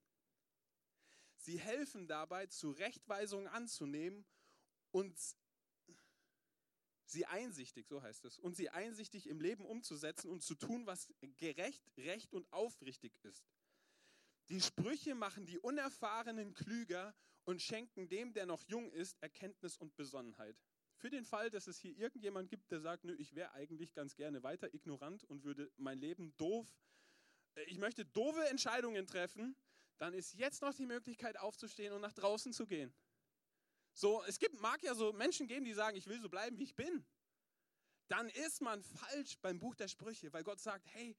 Sie 1.38 1.58
helfen 1.58 2.08
dabei, 2.08 2.46
Zurechtweisungen 2.46 3.46
anzunehmen 3.46 4.24
und 4.90 5.16
sie 7.04 7.26
einsichtig, 7.26 7.86
so 7.86 8.02
heißt 8.02 8.24
es, 8.24 8.38
und 8.38 8.54
sie 8.56 8.70
einsichtig 8.70 9.28
im 9.28 9.40
Leben 9.40 9.64
umzusetzen 9.64 10.30
und 10.30 10.42
zu 10.42 10.54
tun, 10.54 10.86
was 10.86 11.08
gerecht, 11.36 11.82
recht 11.96 12.34
und 12.34 12.52
aufrichtig 12.52 13.16
ist. 13.22 13.48
Die 14.50 14.60
Sprüche 14.60 15.14
machen 15.14 15.46
die 15.46 15.58
Unerfahrenen 15.58 16.54
klüger 16.54 17.14
und 17.48 17.62
schenken 17.62 18.10
dem, 18.10 18.34
der 18.34 18.44
noch 18.44 18.62
jung 18.64 18.92
ist, 18.92 19.16
Erkenntnis 19.22 19.78
und 19.78 19.96
Besonnenheit. 19.96 20.54
Für 20.96 21.08
den 21.08 21.24
Fall, 21.24 21.48
dass 21.48 21.66
es 21.66 21.78
hier 21.78 21.96
irgendjemand 21.96 22.50
gibt, 22.50 22.70
der 22.70 22.78
sagt, 22.78 23.04
nö, 23.04 23.14
ich 23.18 23.34
wäre 23.34 23.52
eigentlich 23.52 23.94
ganz 23.94 24.16
gerne 24.16 24.42
weiter 24.42 24.74
ignorant 24.74 25.24
und 25.24 25.44
würde 25.44 25.72
mein 25.78 25.98
Leben 25.98 26.36
doof, 26.36 26.66
äh, 27.54 27.62
ich 27.62 27.78
möchte 27.78 28.04
doofe 28.04 28.46
Entscheidungen 28.50 29.06
treffen, 29.06 29.56
dann 29.96 30.12
ist 30.12 30.34
jetzt 30.34 30.60
noch 30.60 30.74
die 30.74 30.84
Möglichkeit 30.84 31.38
aufzustehen 31.38 31.94
und 31.94 32.02
nach 32.02 32.12
draußen 32.12 32.52
zu 32.52 32.66
gehen. 32.66 32.92
So, 33.94 34.22
es 34.24 34.38
gibt, 34.38 34.60
mag 34.60 34.82
ja 34.82 34.94
so 34.94 35.14
Menschen 35.14 35.46
geben, 35.46 35.64
die 35.64 35.72
sagen, 35.72 35.96
ich 35.96 36.06
will 36.06 36.20
so 36.20 36.28
bleiben, 36.28 36.58
wie 36.58 36.64
ich 36.64 36.76
bin. 36.76 37.06
Dann 38.08 38.28
ist 38.28 38.60
man 38.60 38.82
falsch 38.82 39.38
beim 39.40 39.58
Buch 39.58 39.74
der 39.74 39.88
Sprüche, 39.88 40.30
weil 40.34 40.44
Gott 40.44 40.60
sagt, 40.60 40.86
hey, 40.88 41.16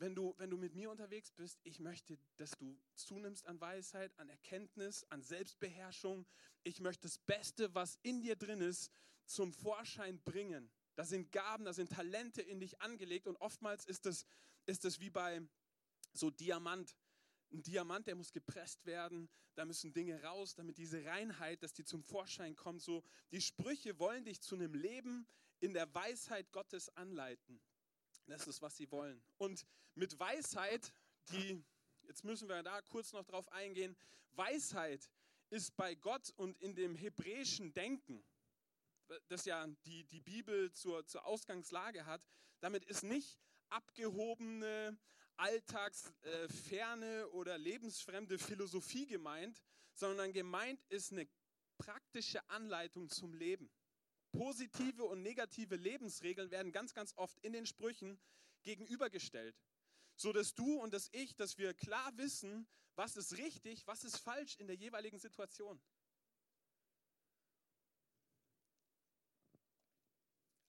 wenn 0.00 0.14
du, 0.14 0.34
wenn 0.38 0.50
du 0.50 0.56
mit 0.56 0.74
mir 0.74 0.90
unterwegs 0.90 1.30
bist, 1.30 1.60
ich 1.62 1.78
möchte, 1.78 2.18
dass 2.36 2.52
du 2.52 2.78
zunimmst 2.94 3.46
an 3.46 3.60
Weisheit, 3.60 4.18
an 4.18 4.28
Erkenntnis, 4.28 5.04
an 5.10 5.22
Selbstbeherrschung. 5.22 6.26
Ich 6.62 6.80
möchte 6.80 7.02
das 7.02 7.18
Beste, 7.18 7.74
was 7.74 7.98
in 8.02 8.22
dir 8.22 8.36
drin 8.36 8.60
ist, 8.60 8.90
zum 9.26 9.52
Vorschein 9.52 10.20
bringen. 10.22 10.70
Da 10.96 11.04
sind 11.04 11.30
Gaben, 11.32 11.64
da 11.64 11.72
sind 11.72 11.92
Talente 11.92 12.42
in 12.42 12.60
dich 12.60 12.80
angelegt 12.80 13.26
und 13.26 13.36
oftmals 13.36 13.84
ist 13.84 14.06
es 14.06 14.26
ist 14.66 14.84
das 14.84 15.00
wie 15.00 15.10
bei 15.10 15.42
so 16.12 16.30
Diamant. 16.30 16.96
Ein 17.52 17.62
Diamant, 17.62 18.06
der 18.06 18.14
muss 18.14 18.32
gepresst 18.32 18.86
werden, 18.86 19.28
da 19.54 19.64
müssen 19.64 19.92
Dinge 19.92 20.22
raus, 20.22 20.54
damit 20.54 20.78
diese 20.78 21.04
Reinheit, 21.04 21.62
dass 21.62 21.72
die 21.72 21.84
zum 21.84 22.02
Vorschein 22.02 22.54
kommt. 22.54 22.80
So, 22.82 23.02
die 23.32 23.40
Sprüche 23.40 23.98
wollen 23.98 24.24
dich 24.24 24.40
zu 24.40 24.54
einem 24.54 24.74
Leben 24.74 25.26
in 25.58 25.74
der 25.74 25.92
Weisheit 25.92 26.52
Gottes 26.52 26.88
anleiten. 26.96 27.60
Das 28.30 28.46
ist, 28.46 28.62
was 28.62 28.76
sie 28.76 28.90
wollen. 28.90 29.22
Und 29.38 29.66
mit 29.94 30.18
Weisheit, 30.18 30.92
die, 31.30 31.62
jetzt 32.02 32.24
müssen 32.24 32.48
wir 32.48 32.62
da 32.62 32.80
kurz 32.82 33.12
noch 33.12 33.24
drauf 33.24 33.50
eingehen, 33.52 33.96
Weisheit 34.32 35.10
ist 35.50 35.76
bei 35.76 35.94
Gott 35.94 36.30
und 36.36 36.56
in 36.58 36.74
dem 36.74 36.94
hebräischen 36.94 37.72
Denken 37.72 38.24
das 39.28 39.44
ja 39.44 39.66
die, 39.84 40.04
die 40.04 40.20
Bibel 40.20 40.72
zur, 40.72 41.06
zur 41.06 41.24
Ausgangslage 41.26 42.06
hat, 42.06 42.22
damit 42.60 42.84
ist 42.84 43.02
nicht 43.02 43.38
abgehobene, 43.68 44.98
alltagsferne 45.36 47.28
oder 47.30 47.56
lebensfremde 47.56 48.38
Philosophie 48.38 49.06
gemeint, 49.06 49.62
sondern 49.94 50.32
gemeint 50.32 50.82
ist 50.88 51.12
eine 51.12 51.28
praktische 51.78 52.48
Anleitung 52.50 53.08
zum 53.08 53.34
Leben. 53.34 53.70
Positive 54.32 55.04
und 55.04 55.22
negative 55.22 55.76
Lebensregeln 55.76 56.50
werden 56.50 56.72
ganz, 56.72 56.94
ganz 56.94 57.12
oft 57.16 57.38
in 57.40 57.52
den 57.52 57.66
Sprüchen 57.66 58.18
gegenübergestellt, 58.62 59.56
so 60.16 60.32
dass 60.32 60.54
du 60.54 60.80
und 60.80 60.92
das 60.92 61.08
Ich, 61.12 61.34
dass 61.36 61.58
wir 61.58 61.74
klar 61.74 62.16
wissen, 62.16 62.66
was 62.94 63.16
ist 63.16 63.38
richtig, 63.38 63.86
was 63.86 64.04
ist 64.04 64.18
falsch 64.18 64.56
in 64.56 64.66
der 64.66 64.76
jeweiligen 64.76 65.18
Situation. 65.18 65.80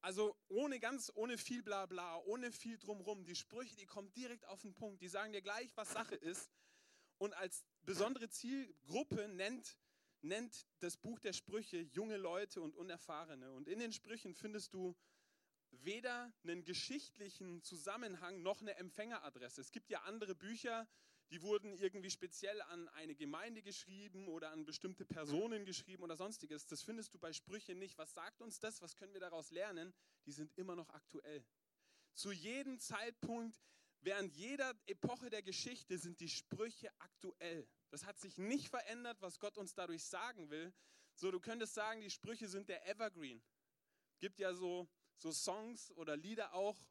Also 0.02 0.36
ohne 0.48 0.80
ganz, 0.80 1.12
ohne 1.14 1.38
viel 1.38 1.62
Blabla, 1.62 2.18
ohne 2.26 2.52
viel 2.52 2.80
drumrum. 2.80 3.24
Die 3.24 3.36
Sprüche, 3.36 3.76
die 3.76 3.86
kommen 3.86 4.12
direkt 4.14 4.46
auf 4.46 4.62
den 4.62 4.74
Punkt. 4.74 5.02
Die 5.02 5.08
sagen 5.08 5.32
dir 5.32 5.44
gleich, 5.44 5.70
was 5.76 5.92
Sache 5.92 6.16
ist. 6.16 6.50
Und 7.20 7.36
als 7.36 7.64
besondere 7.84 8.28
Zielgruppe 8.30 9.28
nennt, 9.28 9.78
nennt 10.22 10.68
das 10.80 10.98
Buch 10.98 11.20
der 11.20 11.34
Sprüche 11.34 11.80
junge 11.80 12.18
Leute 12.18 12.62
und 12.62 12.76
Unerfahrene. 12.76 13.52
Und 13.52 13.68
in 13.68 13.80
den 13.80 13.92
Sprüchen 13.92 14.34
findest 14.34 14.74
du 14.74 14.96
weder 15.72 16.34
einen 16.44 16.64
geschichtlichen 16.64 17.64
Zusammenhang 17.64 18.42
noch 18.42 18.62
eine 18.62 18.76
Empfängeradresse. 18.76 19.62
Es 19.62 19.72
gibt 19.72 19.90
ja 19.90 20.02
andere 20.02 20.36
Bücher, 20.36 20.88
die 21.32 21.42
wurden 21.42 21.78
irgendwie 21.78 22.12
speziell 22.12 22.62
an 22.64 22.90
eine 22.90 23.16
Gemeinde 23.16 23.62
geschrieben 23.62 24.28
oder 24.28 24.52
an 24.52 24.66
bestimmte 24.66 25.06
Personen 25.06 25.66
geschrieben 25.66 26.04
oder 26.04 26.18
sonstiges. 26.18 26.68
Das 26.68 26.82
findest 26.82 27.14
du 27.14 27.20
bei 27.20 27.32
Sprüchen 27.32 27.80
nicht. 27.80 27.98
Was 27.98 28.14
sagt 28.14 28.42
uns 28.42 28.60
das? 28.60 28.82
Was 28.82 28.98
können 28.98 29.14
wir 29.14 29.22
daraus 29.22 29.50
lernen? 29.52 29.94
Die 30.26 30.34
sind 30.34 30.52
immer 30.58 30.76
noch 30.76 30.90
aktuell. 30.90 31.46
Zu 32.14 32.34
jedem 32.34 32.80
Zeitpunkt, 32.80 33.62
während 34.02 34.36
jeder 34.36 34.76
Epoche 34.88 35.30
der 35.30 35.42
Geschichte 35.42 35.98
sind 35.98 36.20
die 36.20 36.28
Sprüche 36.28 36.92
aktuell. 37.00 37.66
Das 37.92 38.06
hat 38.06 38.18
sich 38.20 38.38
nicht 38.38 38.70
verändert, 38.70 39.22
was 39.22 39.40
Gott 39.40 39.58
uns 39.58 39.74
dadurch 39.74 40.04
sagen 40.04 40.50
will. 40.50 40.74
So, 41.14 41.30
du 41.30 41.40
könntest 41.40 41.74
sagen, 41.74 42.02
die 42.02 42.10
Sprüche 42.10 42.48
sind 42.48 42.70
der 42.70 42.88
Evergreen. 42.88 43.44
Gibt 44.20 44.40
ja 44.40 44.54
so, 44.54 44.88
so 45.18 45.32
Songs 45.32 45.92
oder 45.92 46.16
Lieder 46.16 46.54
auch, 46.54 46.82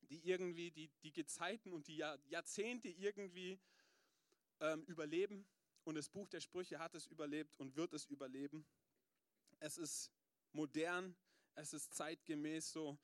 die 0.00 0.26
irgendwie 0.26 0.70
die, 0.70 0.88
die 1.02 1.12
Gezeiten 1.12 1.72
und 1.72 1.86
die 1.88 1.96
Jahrzehnte 1.96 2.88
irgendwie 2.88 3.60
ähm, 4.60 4.82
überleben. 4.84 5.46
Und 5.84 5.96
das 5.96 6.08
Buch 6.08 6.28
der 6.28 6.40
Sprüche 6.40 6.78
hat 6.78 6.94
es 6.94 7.06
überlebt 7.06 7.54
und 7.58 7.76
wird 7.76 7.92
es 7.92 8.06
überleben. 8.06 8.66
Es 9.60 9.76
ist 9.76 10.10
modern, 10.52 11.14
es 11.54 11.74
ist 11.74 11.94
zeitgemäß 11.94 12.72
so. 12.72 12.98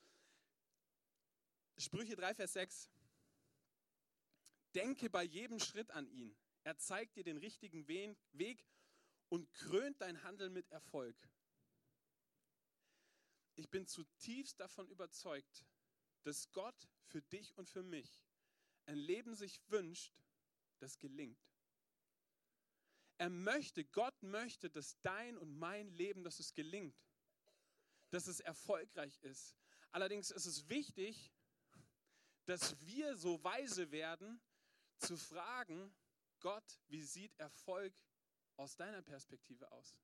Sprüche 1.76 2.16
3, 2.16 2.34
Vers 2.34 2.54
6. 2.54 2.90
Denke 4.74 5.10
bei 5.10 5.24
jedem 5.24 5.58
Schritt 5.58 5.90
an 5.90 6.08
ihn. 6.08 6.34
Er 6.62 6.76
zeigt 6.76 7.16
dir 7.16 7.24
den 7.24 7.38
richtigen 7.38 7.88
Weg 7.88 8.66
und 9.28 9.52
krönt 9.54 10.00
dein 10.00 10.22
Handeln 10.22 10.52
mit 10.52 10.70
Erfolg. 10.70 11.16
Ich 13.54 13.70
bin 13.70 13.86
zutiefst 13.86 14.58
davon 14.60 14.88
überzeugt, 14.88 15.64
dass 16.22 16.50
Gott 16.52 16.88
für 17.04 17.22
dich 17.22 17.56
und 17.56 17.68
für 17.68 17.82
mich 17.82 18.24
ein 18.86 18.96
Leben 18.96 19.34
sich 19.34 19.60
wünscht, 19.68 20.14
das 20.78 20.98
gelingt. 20.98 21.38
Er 23.18 23.28
möchte, 23.28 23.84
Gott 23.84 24.22
möchte, 24.22 24.70
dass 24.70 24.98
dein 25.02 25.36
und 25.36 25.58
mein 25.58 25.88
Leben, 25.90 26.24
dass 26.24 26.40
es 26.40 26.54
gelingt, 26.54 26.96
dass 28.10 28.26
es 28.26 28.40
erfolgreich 28.40 29.18
ist. 29.22 29.54
Allerdings 29.92 30.30
ist 30.30 30.46
es 30.46 30.68
wichtig, 30.68 31.30
dass 32.46 32.80
wir 32.80 33.16
so 33.16 33.42
weise 33.44 33.90
werden, 33.90 34.40
zu 34.96 35.16
fragen, 35.16 35.94
Gott, 36.40 36.80
wie 36.88 37.02
sieht 37.02 37.38
Erfolg 37.38 37.94
aus 38.56 38.76
deiner 38.76 39.02
Perspektive 39.02 39.70
aus? 39.73 39.97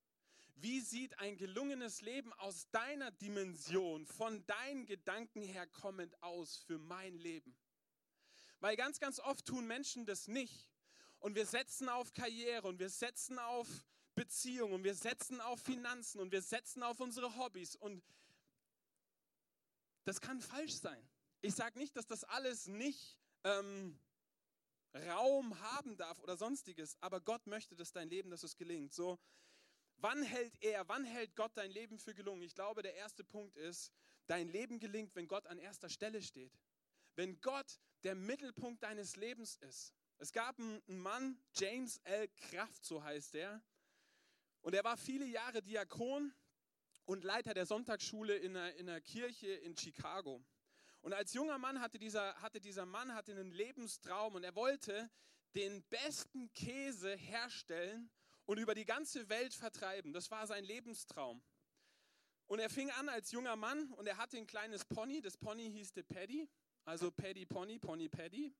Wie 0.55 0.81
sieht 0.81 1.19
ein 1.19 1.37
gelungenes 1.37 2.00
Leben 2.00 2.33
aus 2.35 2.71
deiner 2.71 3.11
Dimension, 3.11 4.07
von 4.07 4.45
deinen 4.47 4.87
Gedanken 4.87 5.43
her 5.43 5.66
kommend 5.66 6.23
aus 6.23 6.57
für 6.57 6.78
mein 6.78 7.14
Leben? 7.19 7.55
Weil 8.61 8.76
ganz, 8.76 8.99
ganz 8.99 9.21
oft 9.21 9.45
tun 9.45 9.66
Menschen 9.66 10.07
das 10.07 10.28
nicht. 10.28 10.71
Und 11.19 11.35
wir 11.35 11.47
setzen 11.47 11.88
auf 11.88 12.14
Karriere 12.14 12.69
und 12.69 12.78
wir 12.78 12.88
setzen 12.88 13.38
auf 13.38 13.69
Beziehungen 14.14 14.75
und 14.75 14.85
wir 14.85 14.95
setzen 14.95 15.40
auf 15.43 15.61
Finanzen 15.61 16.21
und 16.21 16.33
wir 16.33 16.43
setzen 16.43 16.83
auf 16.83 17.00
unsere 17.00 17.37
Hobbys. 17.37 17.76
Und 17.76 18.02
das 20.05 20.21
kann 20.21 20.40
falsch 20.40 20.75
sein. 20.75 21.07
Ich 21.43 21.55
sage 21.55 21.78
nicht, 21.78 21.97
dass 21.97 22.07
das 22.07 22.25
alles 22.25 22.66
nicht 22.66 23.19
ähm, 23.45 23.99
Raum 24.97 25.59
haben 25.61 25.97
darf 25.97 26.19
oder 26.21 26.37
sonstiges, 26.37 26.97
aber 27.00 27.21
Gott 27.21 27.47
möchte, 27.47 27.76
dass 27.76 27.93
dein 27.93 28.09
Leben, 28.09 28.31
dass 28.31 28.43
es 28.43 28.57
gelingt. 28.57 28.93
So, 28.95 29.19
Wann 29.99 30.23
hält 30.23 30.53
er, 30.62 30.87
wann 30.88 31.05
hält 31.05 31.35
Gott 31.37 31.53
dein 31.55 31.71
Leben 31.71 31.99
für 31.99 32.15
gelungen? 32.15 32.43
Ich 32.43 32.55
glaube, 32.55 32.83
der 32.83 32.95
erste 32.95 33.25
Punkt 33.25 33.57
ist, 33.57 33.91
dein 34.26 34.49
Leben 34.49 34.79
gelingt, 34.79 35.15
wenn 35.15 35.26
Gott 35.26 35.47
an 35.47 35.59
erster 35.59 35.88
Stelle 35.88 36.23
steht. 36.23 36.53
wenn 37.17 37.41
Gott 37.41 37.81
der 38.05 38.15
Mittelpunkt 38.15 38.83
deines 38.83 39.17
Lebens 39.17 39.57
ist. 39.57 39.95
Es 40.19 40.33
gab 40.33 40.59
einen 40.59 40.83
Mann, 40.87 41.38
James 41.55 41.99
L. 42.05 42.29
Kraft, 42.29 42.85
so 42.85 43.03
heißt 43.03 43.35
er, 43.35 43.62
und 44.61 44.75
er 44.75 44.85
war 44.85 44.97
viele 44.97 45.26
Jahre 45.26 45.62
Diakon 45.62 46.35
und 47.05 47.25
Leiter 47.25 47.55
der 47.55 47.67
Sonntagsschule 47.67 48.37
in 48.37 48.57
einer, 48.57 48.75
in 48.75 48.88
einer 48.88 49.00
Kirche 49.00 49.49
in 49.49 49.76
Chicago. 49.76 50.45
Und 51.00 51.12
als 51.12 51.33
junger 51.35 51.59
Mann 51.59 51.81
hatte 51.81 51.99
dieser, 51.99 52.35
hatte 52.43 52.61
dieser 52.61 52.87
Mann 52.87 53.15
hatte 53.15 53.33
einen 53.33 53.53
Lebenstraum 53.53 54.35
und 54.35 54.45
er 54.45 54.55
wollte 54.55 55.11
den 55.55 55.83
besten 55.85 56.53
Käse 56.53 57.15
herstellen 57.17 58.11
und 58.45 58.59
über 58.59 58.75
die 58.75 58.85
ganze 58.85 59.29
Welt 59.29 59.55
vertreiben. 59.55 60.12
Das 60.12 60.31
war 60.31 60.47
sein 60.47 60.65
Lebenstraum. 60.65 61.43
Und 62.47 62.61
er 62.61 62.71
fing 62.71 62.91
an 62.91 63.09
als 63.09 63.33
junger 63.33 63.57
Mann 63.57 63.93
und 63.95 64.07
er 64.07 64.19
hatte 64.19 64.37
ein 64.37 64.47
kleines 64.47 64.85
Pony. 64.85 65.21
Das 65.21 65.37
Pony 65.37 65.71
hieß 65.71 65.93
der 65.93 66.05
Paddy, 66.05 66.49
also 66.85 67.11
Paddy 67.11 67.45
Pony, 67.47 67.79
Pony 67.79 68.09
Paddy. 68.09 68.55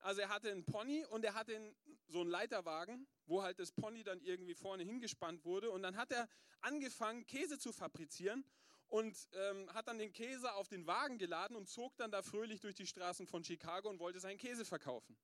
Also 0.00 0.20
er 0.20 0.28
hatte 0.28 0.50
einen 0.50 0.64
Pony 0.64 1.06
und 1.06 1.24
er 1.24 1.34
hatte 1.34 1.74
so 2.08 2.20
einen 2.20 2.30
Leiterwagen, 2.30 3.06
wo 3.26 3.42
halt 3.42 3.58
das 3.58 3.72
Pony 3.72 4.02
dann 4.02 4.20
irgendwie 4.20 4.54
vorne 4.54 4.82
hingespannt 4.82 5.44
wurde. 5.44 5.70
Und 5.70 5.82
dann 5.82 5.96
hat 5.96 6.10
er 6.10 6.28
angefangen, 6.60 7.26
Käse 7.26 7.58
zu 7.58 7.72
fabrizieren 7.72 8.44
und 8.92 9.16
ähm, 9.32 9.72
hat 9.72 9.88
dann 9.88 9.98
den 9.98 10.12
Käse 10.12 10.52
auf 10.52 10.68
den 10.68 10.86
Wagen 10.86 11.16
geladen 11.16 11.56
und 11.56 11.66
zog 11.66 11.96
dann 11.96 12.10
da 12.10 12.20
fröhlich 12.20 12.60
durch 12.60 12.74
die 12.74 12.86
Straßen 12.86 13.26
von 13.26 13.42
Chicago 13.42 13.88
und 13.88 13.98
wollte 13.98 14.20
seinen 14.20 14.36
Käse 14.36 14.66
verkaufen. 14.66 15.16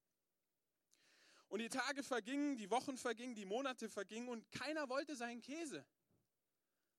Und 1.49 1.59
die 1.59 1.69
Tage 1.69 2.03
vergingen, 2.03 2.57
die 2.57 2.71
Wochen 2.71 2.97
vergingen, 2.97 3.35
die 3.35 3.45
Monate 3.45 3.91
vergingen 3.91 4.31
und 4.31 4.51
keiner 4.53 4.89
wollte 4.89 5.17
seinen 5.17 5.43
Käse. 5.43 5.85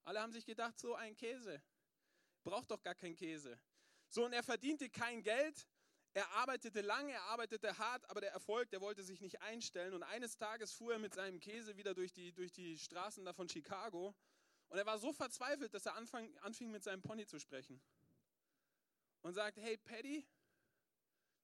Alle 0.04 0.22
haben 0.22 0.32
sich 0.32 0.46
gedacht, 0.46 0.78
so 0.78 0.94
ein 0.94 1.16
Käse, 1.16 1.60
braucht 2.44 2.70
doch 2.70 2.84
gar 2.84 2.94
keinen 2.94 3.16
Käse. 3.16 3.60
So, 4.08 4.26
und 4.26 4.34
er 4.34 4.44
verdiente 4.44 4.92
kein 4.92 5.24
Geld, 5.24 5.68
er 6.14 6.30
arbeitete 6.34 6.82
lange, 6.82 7.14
er 7.14 7.24
arbeitete 7.24 7.80
hart, 7.80 8.08
aber 8.12 8.22
der 8.22 8.32
Erfolg, 8.32 8.70
der 8.70 8.82
wollte 8.82 9.02
sich 9.02 9.22
nicht 9.22 9.42
einstellen. 9.42 9.96
Und 9.96 10.04
eines 10.04 10.38
Tages 10.38 10.72
fuhr 10.72 10.94
er 10.94 11.00
mit 11.00 11.16
seinem 11.16 11.40
Käse 11.40 11.78
wieder 11.78 11.96
durch 11.96 12.14
die, 12.14 12.32
durch 12.32 12.52
die 12.52 12.78
Straßen 12.78 13.26
da 13.26 13.34
von 13.34 13.50
Chicago 13.50 14.14
und 14.70 14.78
er 14.78 14.86
war 14.86 15.00
so 15.00 15.12
verzweifelt, 15.12 15.74
dass 15.74 15.86
er 15.86 15.96
anfang, 15.96 16.36
anfing 16.40 16.72
mit 16.72 16.84
seinem 16.84 17.02
Pony 17.02 17.26
zu 17.26 17.40
sprechen. 17.40 17.82
Und 19.22 19.34
sagte, 19.34 19.62
hey 19.62 19.78
Paddy, 19.78 20.26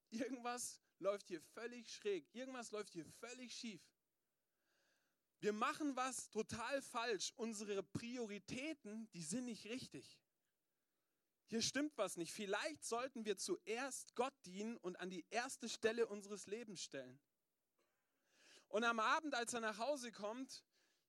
irgendwas 0.09 0.79
läuft 0.99 1.27
hier 1.27 1.41
völlig 1.41 1.93
schräg, 1.93 2.25
irgendwas 2.33 2.71
läuft 2.71 2.93
hier 2.93 3.05
völlig 3.19 3.53
schief. 3.53 3.81
Wir 5.39 5.53
machen 5.53 5.95
was 5.95 6.29
total 6.29 6.81
falsch. 6.81 7.33
Unsere 7.35 7.83
Prioritäten, 7.83 9.09
die 9.11 9.21
sind 9.21 9.45
nicht 9.45 9.65
richtig. 9.65 10.17
Hier 11.47 11.61
stimmt 11.61 11.97
was 11.97 12.17
nicht. 12.17 12.33
Vielleicht 12.33 12.83
sollten 12.83 13.25
wir 13.25 13.37
zuerst 13.37 14.15
Gott 14.15 14.33
dienen 14.45 14.77
und 14.77 14.99
an 14.99 15.09
die 15.09 15.25
erste 15.29 15.69
Stelle 15.69 16.07
unseres 16.07 16.47
Lebens 16.47 16.81
stellen. 16.81 17.19
Und 18.69 18.83
am 18.83 18.99
Abend, 18.99 19.35
als 19.35 19.53
er 19.53 19.61
nach 19.61 19.77
Hause 19.77 20.11
kommt, 20.11 20.63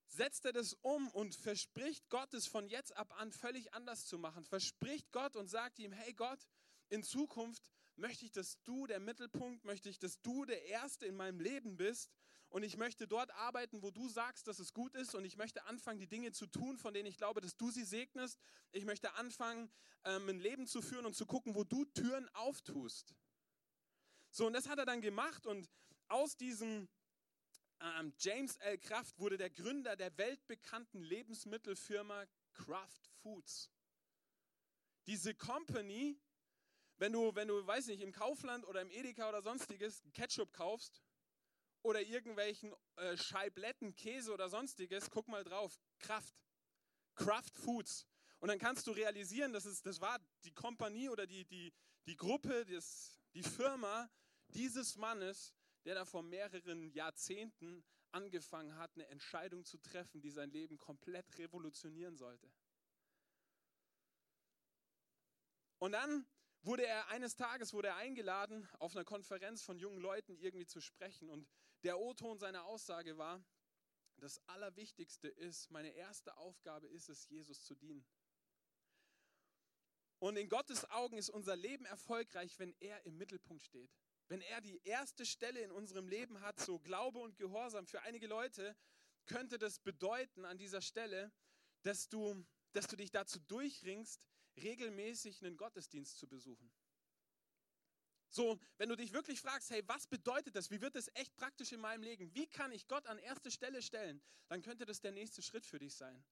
setzt 0.08 0.44
er 0.44 0.52
das 0.52 0.74
um 0.82 1.08
und 1.10 1.34
verspricht 1.34 2.08
Gott 2.08 2.32
es 2.34 2.46
von 2.46 2.68
jetzt 2.68 2.96
ab 2.96 3.12
an 3.18 3.32
völlig 3.32 3.74
anders 3.74 4.06
zu 4.06 4.18
machen. 4.18 4.44
Verspricht 4.44 5.12
Gott 5.12 5.36
und 5.36 5.48
sagt 5.48 5.78
ihm, 5.78 5.92
hey 5.92 6.12
Gott, 6.12 6.40
in 6.88 7.02
Zukunft 7.02 7.70
möchte 7.96 8.24
ich, 8.24 8.32
dass 8.32 8.62
du 8.64 8.86
der 8.86 9.00
Mittelpunkt, 9.00 9.64
möchte 9.64 9.88
ich, 9.88 9.98
dass 9.98 10.20
du 10.20 10.44
der 10.44 10.64
Erste 10.66 11.06
in 11.06 11.16
meinem 11.16 11.40
Leben 11.40 11.76
bist 11.76 12.10
und 12.48 12.62
ich 12.62 12.76
möchte 12.76 13.08
dort 13.08 13.30
arbeiten, 13.32 13.82
wo 13.82 13.90
du 13.90 14.08
sagst, 14.08 14.46
dass 14.46 14.58
es 14.58 14.72
gut 14.72 14.94
ist 14.94 15.14
und 15.14 15.24
ich 15.24 15.36
möchte 15.36 15.64
anfangen, 15.64 15.98
die 15.98 16.06
Dinge 16.06 16.32
zu 16.32 16.46
tun, 16.46 16.78
von 16.78 16.94
denen 16.94 17.06
ich 17.06 17.16
glaube, 17.16 17.40
dass 17.40 17.56
du 17.56 17.70
sie 17.70 17.84
segnest. 17.84 18.38
Ich 18.72 18.84
möchte 18.84 19.14
anfangen, 19.14 19.70
ähm, 20.04 20.28
ein 20.28 20.40
Leben 20.40 20.66
zu 20.66 20.80
führen 20.80 21.06
und 21.06 21.14
zu 21.14 21.26
gucken, 21.26 21.54
wo 21.54 21.64
du 21.64 21.84
Türen 21.86 22.28
auftust. 22.34 23.14
So, 24.30 24.46
und 24.46 24.52
das 24.52 24.68
hat 24.68 24.78
er 24.78 24.86
dann 24.86 25.00
gemacht 25.00 25.46
und 25.46 25.68
aus 26.08 26.36
diesem 26.36 26.88
James 28.18 28.56
L. 28.58 28.78
Kraft 28.78 29.18
wurde 29.18 29.36
der 29.36 29.50
Gründer 29.50 29.96
der 29.96 30.16
weltbekannten 30.16 31.02
Lebensmittelfirma 31.02 32.26
Kraft 32.52 33.06
Foods. 33.22 33.70
Diese 35.06 35.34
Company, 35.34 36.18
wenn 36.96 37.12
du, 37.12 37.34
wenn 37.34 37.48
du, 37.48 37.66
weiß 37.66 37.88
nicht, 37.88 38.00
im 38.00 38.12
Kaufland 38.12 38.66
oder 38.66 38.80
im 38.80 38.90
Edeka 38.90 39.28
oder 39.28 39.42
sonstiges 39.42 40.02
Ketchup 40.12 40.52
kaufst 40.52 41.02
oder 41.82 42.00
irgendwelchen 42.00 42.74
äh, 42.96 43.16
Scheibletten, 43.16 43.94
Käse 43.94 44.32
oder 44.32 44.48
sonstiges, 44.48 45.10
guck 45.10 45.28
mal 45.28 45.44
drauf, 45.44 45.78
Kraft. 45.98 46.34
Kraft 47.14 47.56
Foods. 47.56 48.06
Und 48.40 48.48
dann 48.48 48.58
kannst 48.58 48.86
du 48.86 48.92
realisieren, 48.92 49.52
dass 49.52 49.64
es, 49.64 49.82
das 49.82 50.00
war 50.00 50.18
die 50.44 50.52
Kompanie 50.52 51.08
oder 51.08 51.26
die, 51.26 51.44
die, 51.44 51.72
die 52.06 52.16
Gruppe, 52.16 52.64
das, 52.66 53.18
die 53.34 53.42
Firma 53.42 54.10
dieses 54.48 54.96
Mannes, 54.96 55.54
der 55.86 55.94
da 55.94 56.04
vor 56.04 56.24
mehreren 56.24 56.90
Jahrzehnten 56.92 57.84
angefangen 58.10 58.76
hat, 58.76 58.90
eine 58.94 59.06
Entscheidung 59.06 59.64
zu 59.64 59.78
treffen, 59.78 60.20
die 60.20 60.30
sein 60.30 60.50
Leben 60.50 60.78
komplett 60.78 61.38
revolutionieren 61.38 62.16
sollte. 62.16 62.50
Und 65.78 65.92
dann 65.92 66.26
wurde 66.62 66.84
er 66.84 67.08
eines 67.08 67.36
Tages 67.36 67.72
wurde 67.72 67.88
er 67.88 67.96
eingeladen, 67.96 68.68
auf 68.80 68.96
einer 68.96 69.04
Konferenz 69.04 69.62
von 69.62 69.78
jungen 69.78 70.00
Leuten 70.00 70.36
irgendwie 70.38 70.66
zu 70.66 70.80
sprechen. 70.80 71.30
Und 71.30 71.48
der 71.84 72.00
O-Ton 72.00 72.40
seiner 72.40 72.64
Aussage 72.64 73.16
war, 73.16 73.44
das 74.16 74.40
Allerwichtigste 74.48 75.28
ist, 75.28 75.70
meine 75.70 75.90
erste 75.90 76.36
Aufgabe 76.38 76.88
ist 76.88 77.08
es, 77.08 77.28
Jesus 77.28 77.62
zu 77.62 77.76
dienen. 77.76 78.04
Und 80.18 80.36
in 80.36 80.48
Gottes 80.48 80.90
Augen 80.90 81.18
ist 81.18 81.28
unser 81.28 81.54
Leben 81.54 81.84
erfolgreich, 81.84 82.58
wenn 82.58 82.74
er 82.80 83.04
im 83.04 83.18
Mittelpunkt 83.18 83.62
steht 83.62 83.92
wenn 84.28 84.40
er 84.40 84.60
die 84.60 84.80
erste 84.84 85.24
Stelle 85.24 85.60
in 85.60 85.70
unserem 85.70 86.08
Leben 86.08 86.40
hat, 86.40 86.58
so 86.60 86.78
Glaube 86.78 87.18
und 87.18 87.36
Gehorsam, 87.36 87.86
für 87.86 88.02
einige 88.02 88.26
Leute 88.26 88.76
könnte 89.26 89.58
das 89.58 89.78
bedeuten 89.78 90.44
an 90.44 90.58
dieser 90.58 90.80
Stelle, 90.82 91.32
dass 91.82 92.08
du, 92.08 92.44
dass 92.72 92.86
du 92.86 92.96
dich 92.96 93.10
dazu 93.10 93.38
durchringst, 93.40 94.26
regelmäßig 94.56 95.44
einen 95.44 95.56
Gottesdienst 95.56 96.18
zu 96.18 96.26
besuchen. 96.26 96.72
So, 98.28 98.58
wenn 98.76 98.88
du 98.88 98.96
dich 98.96 99.12
wirklich 99.12 99.40
fragst, 99.40 99.70
hey, 99.70 99.82
was 99.86 100.06
bedeutet 100.06 100.56
das? 100.56 100.70
Wie 100.70 100.80
wird 100.80 100.94
das 100.94 101.10
echt 101.14 101.34
praktisch 101.36 101.72
in 101.72 101.80
meinem 101.80 102.02
Leben? 102.02 102.34
Wie 102.34 102.46
kann 102.46 102.72
ich 102.72 102.88
Gott 102.88 103.06
an 103.06 103.18
erste 103.18 103.50
Stelle 103.50 103.80
stellen? 103.82 104.20
Dann 104.48 104.62
könnte 104.62 104.84
das 104.84 105.00
der 105.00 105.12
nächste 105.12 105.42
Schritt 105.42 105.64
für 105.64 105.78
dich 105.78 105.94
sein. 105.94 106.24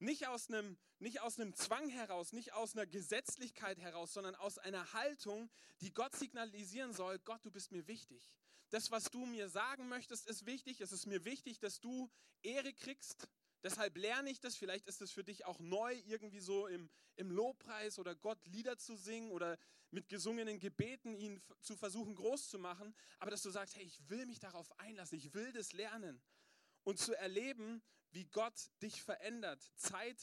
Nicht 0.00 0.28
aus, 0.28 0.48
einem, 0.48 0.78
nicht 1.00 1.20
aus 1.20 1.40
einem 1.40 1.54
Zwang 1.54 1.88
heraus, 1.88 2.32
nicht 2.32 2.52
aus 2.52 2.74
einer 2.74 2.86
Gesetzlichkeit 2.86 3.78
heraus, 3.78 4.12
sondern 4.12 4.36
aus 4.36 4.58
einer 4.58 4.92
Haltung, 4.92 5.50
die 5.80 5.92
Gott 5.92 6.14
signalisieren 6.14 6.92
soll, 6.92 7.18
Gott, 7.18 7.44
du 7.44 7.50
bist 7.50 7.72
mir 7.72 7.86
wichtig. 7.88 8.32
Das, 8.70 8.90
was 8.90 9.04
du 9.04 9.24
mir 9.26 9.48
sagen 9.48 9.88
möchtest, 9.88 10.26
ist 10.26 10.46
wichtig. 10.46 10.80
Es 10.80 10.92
ist 10.92 11.06
mir 11.06 11.24
wichtig, 11.24 11.58
dass 11.58 11.80
du 11.80 12.10
Ehre 12.42 12.72
kriegst. 12.74 13.28
Deshalb 13.62 13.96
lerne 13.96 14.30
ich 14.30 14.40
das. 14.40 14.56
Vielleicht 14.56 14.86
ist 14.86 15.00
es 15.00 15.10
für 15.10 15.24
dich 15.24 15.46
auch 15.46 15.58
neu, 15.58 15.94
irgendwie 16.06 16.40
so 16.40 16.66
im, 16.66 16.90
im 17.16 17.30
Lobpreis 17.30 17.98
oder 17.98 18.14
Gott 18.14 18.38
Lieder 18.46 18.78
zu 18.78 18.94
singen 18.96 19.30
oder 19.32 19.58
mit 19.90 20.08
gesungenen 20.08 20.60
Gebeten 20.60 21.14
ihn 21.14 21.42
zu 21.60 21.76
versuchen 21.76 22.14
groß 22.14 22.50
zu 22.50 22.58
machen. 22.58 22.94
Aber 23.18 23.30
dass 23.30 23.42
du 23.42 23.50
sagst, 23.50 23.76
hey, 23.76 23.84
ich 23.84 24.08
will 24.08 24.26
mich 24.26 24.38
darauf 24.38 24.78
einlassen, 24.78 25.18
ich 25.18 25.34
will 25.34 25.52
das 25.52 25.72
lernen. 25.72 26.22
Und 26.84 26.98
zu 26.98 27.16
erleben, 27.16 27.82
wie 28.12 28.24
Gott 28.26 28.70
dich 28.82 29.02
verändert, 29.02 29.62
Zeit 29.76 30.18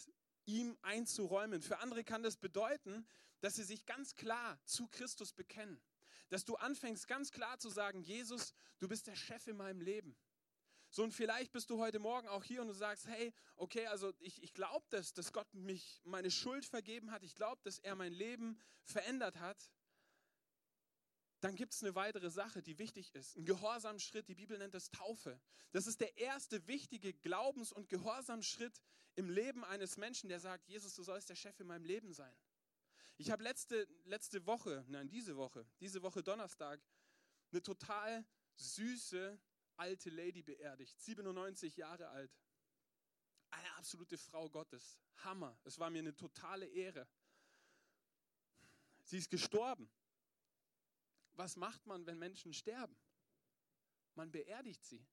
ihm 0.45 0.77
einzuräumen. 0.81 1.61
Für 1.61 1.79
andere 1.79 2.03
kann 2.03 2.23
das 2.23 2.37
bedeuten, 2.37 3.07
dass 3.41 3.55
sie 3.55 3.63
sich 3.63 3.85
ganz 3.85 4.15
klar 4.15 4.59
zu 4.65 4.87
Christus 4.87 5.33
bekennen. 5.33 5.81
Dass 6.29 6.45
du 6.45 6.55
anfängst 6.55 7.07
ganz 7.07 7.31
klar 7.31 7.59
zu 7.59 7.69
sagen, 7.69 8.01
Jesus, 8.01 8.53
du 8.79 8.87
bist 8.87 9.07
der 9.07 9.15
Chef 9.15 9.47
in 9.47 9.57
meinem 9.57 9.81
Leben. 9.81 10.17
So, 10.89 11.03
und 11.03 11.13
vielleicht 11.13 11.51
bist 11.51 11.69
du 11.69 11.79
heute 11.79 11.99
Morgen 11.99 12.27
auch 12.27 12.43
hier 12.43 12.61
und 12.61 12.67
du 12.67 12.73
sagst, 12.73 13.07
hey, 13.07 13.33
okay, 13.57 13.85
also 13.87 14.13
ich, 14.19 14.41
ich 14.41 14.53
glaube, 14.53 14.85
dass, 14.89 15.13
dass 15.13 15.33
Gott 15.33 15.53
mich 15.53 16.01
meine 16.05 16.31
Schuld 16.31 16.65
vergeben 16.65 17.11
hat. 17.11 17.23
Ich 17.23 17.35
glaube, 17.35 17.61
dass 17.63 17.79
er 17.79 17.95
mein 17.95 18.13
Leben 18.13 18.59
verändert 18.83 19.39
hat 19.39 19.69
dann 21.45 21.55
gibt 21.55 21.75
es 21.75 21.83
eine 21.83 21.93
weitere 21.93 22.31
Sache, 22.31 22.63
die 22.63 22.79
wichtig 22.79 23.13
ist. 23.13 23.37
Ein 23.37 23.45
Gehorsamschritt, 23.45 24.27
die 24.27 24.33
Bibel 24.33 24.57
nennt 24.57 24.73
das 24.73 24.89
Taufe. 24.89 25.39
Das 25.73 25.85
ist 25.85 26.01
der 26.01 26.17
erste 26.17 26.67
wichtige 26.67 27.13
Glaubens- 27.13 27.71
und 27.71 27.87
Gehorsamschritt 27.87 28.81
im 29.13 29.29
Leben 29.29 29.63
eines 29.63 29.95
Menschen, 29.95 30.27
der 30.27 30.39
sagt, 30.39 30.67
Jesus, 30.67 30.95
du 30.95 31.03
sollst 31.03 31.29
der 31.29 31.35
Chef 31.35 31.59
in 31.59 31.67
meinem 31.67 31.85
Leben 31.85 32.13
sein. 32.13 32.35
Ich 33.17 33.29
habe 33.29 33.43
letzte, 33.43 33.87
letzte 34.05 34.47
Woche, 34.47 34.85
nein, 34.87 35.07
diese 35.07 35.37
Woche, 35.37 35.67
diese 35.79 36.01
Woche 36.01 36.23
Donnerstag, 36.23 36.81
eine 37.51 37.61
total 37.61 38.25
süße 38.55 39.39
alte 39.75 40.09
Lady 40.09 40.41
beerdigt, 40.41 40.99
97 40.99 41.77
Jahre 41.77 42.09
alt. 42.09 42.35
Eine 43.51 43.71
absolute 43.75 44.17
Frau 44.17 44.49
Gottes. 44.49 44.99
Hammer. 45.17 45.55
Es 45.63 45.77
war 45.77 45.91
mir 45.91 45.99
eine 45.99 46.15
totale 46.15 46.65
Ehre. 46.65 47.07
Sie 49.03 49.19
ist 49.19 49.29
gestorben 49.29 49.87
was 51.37 51.55
macht 51.55 51.85
man, 51.85 52.05
wenn 52.05 52.17
Menschen 52.17 52.53
sterben? 52.53 52.95
Man 54.15 54.31
beerdigt 54.31 54.83
sie. 54.83 55.05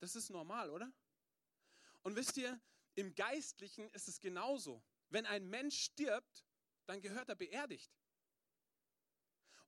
Das 0.00 0.16
ist 0.16 0.30
normal, 0.30 0.70
oder? 0.70 0.92
Und 2.02 2.16
wisst 2.16 2.36
ihr, 2.36 2.60
im 2.94 3.14
Geistlichen 3.14 3.88
ist 3.90 4.08
es 4.08 4.20
genauso. 4.20 4.82
Wenn 5.08 5.26
ein 5.26 5.48
Mensch 5.48 5.78
stirbt, 5.78 6.44
dann 6.86 7.00
gehört 7.00 7.28
er 7.28 7.36
beerdigt. 7.36 7.90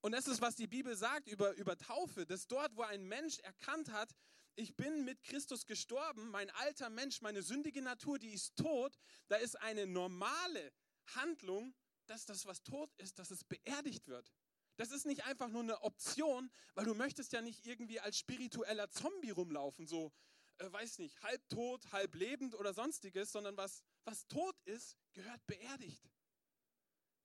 Und 0.00 0.12
das 0.12 0.28
ist, 0.28 0.40
was 0.40 0.54
die 0.54 0.66
Bibel 0.66 0.94
sagt 0.94 1.26
über, 1.28 1.52
über 1.54 1.76
Taufe, 1.76 2.26
dass 2.26 2.46
dort, 2.46 2.76
wo 2.76 2.82
ein 2.82 3.04
Mensch 3.04 3.38
erkannt 3.40 3.90
hat, 3.90 4.14
ich 4.54 4.74
bin 4.74 5.04
mit 5.04 5.22
Christus 5.22 5.66
gestorben, 5.66 6.30
mein 6.30 6.50
alter 6.50 6.88
Mensch, 6.90 7.20
meine 7.20 7.42
sündige 7.42 7.82
Natur, 7.82 8.18
die 8.18 8.30
ist 8.30 8.56
tot, 8.56 8.98
da 9.28 9.36
ist 9.36 9.60
eine 9.60 9.86
normale 9.86 10.72
Handlung, 11.14 11.74
dass 12.06 12.24
das, 12.24 12.46
was 12.46 12.62
tot 12.62 12.92
ist, 12.96 13.18
dass 13.18 13.30
es 13.30 13.44
beerdigt 13.44 14.06
wird. 14.06 14.32
Das 14.76 14.90
ist 14.90 15.06
nicht 15.06 15.24
einfach 15.24 15.48
nur 15.48 15.62
eine 15.62 15.80
Option, 15.82 16.50
weil 16.74 16.84
du 16.84 16.94
möchtest 16.94 17.32
ja 17.32 17.40
nicht 17.40 17.66
irgendwie 17.66 18.00
als 18.00 18.18
spiritueller 18.18 18.90
Zombie 18.90 19.30
rumlaufen, 19.30 19.86
so, 19.86 20.12
äh, 20.58 20.70
weiß 20.70 20.98
nicht, 20.98 21.22
halb 21.22 21.48
tot, 21.48 21.90
halb 21.92 22.14
lebend 22.14 22.54
oder 22.54 22.74
sonstiges, 22.74 23.32
sondern 23.32 23.56
was, 23.56 23.82
was 24.04 24.26
tot 24.28 24.58
ist, 24.64 24.96
gehört 25.14 25.46
beerdigt. 25.46 26.10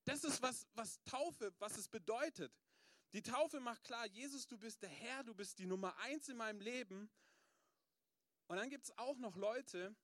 Das 0.06 0.24
ist, 0.24 0.42
was, 0.42 0.66
was 0.74 1.04
Taufe, 1.04 1.54
was 1.60 1.78
es 1.78 1.88
bedeutet. 1.88 2.54
Die 3.14 3.22
Taufe 3.22 3.60
macht 3.60 3.84
klar, 3.84 4.08
Jesus, 4.08 4.48
du 4.48 4.58
bist 4.58 4.82
der 4.82 4.90
Herr, 4.90 5.24
du 5.24 5.36
bist 5.36 5.60
die 5.60 5.66
Nummer 5.66 5.96
eins 5.98 6.30
in 6.30 6.38
meinem 6.38 6.62
Leben. 6.62 7.12
Und 8.48 8.58
dann 8.58 8.70
gibt 8.70 8.86
es 8.86 8.98
auch 8.98 9.18
noch 9.18 9.36
Leute, 9.36 9.96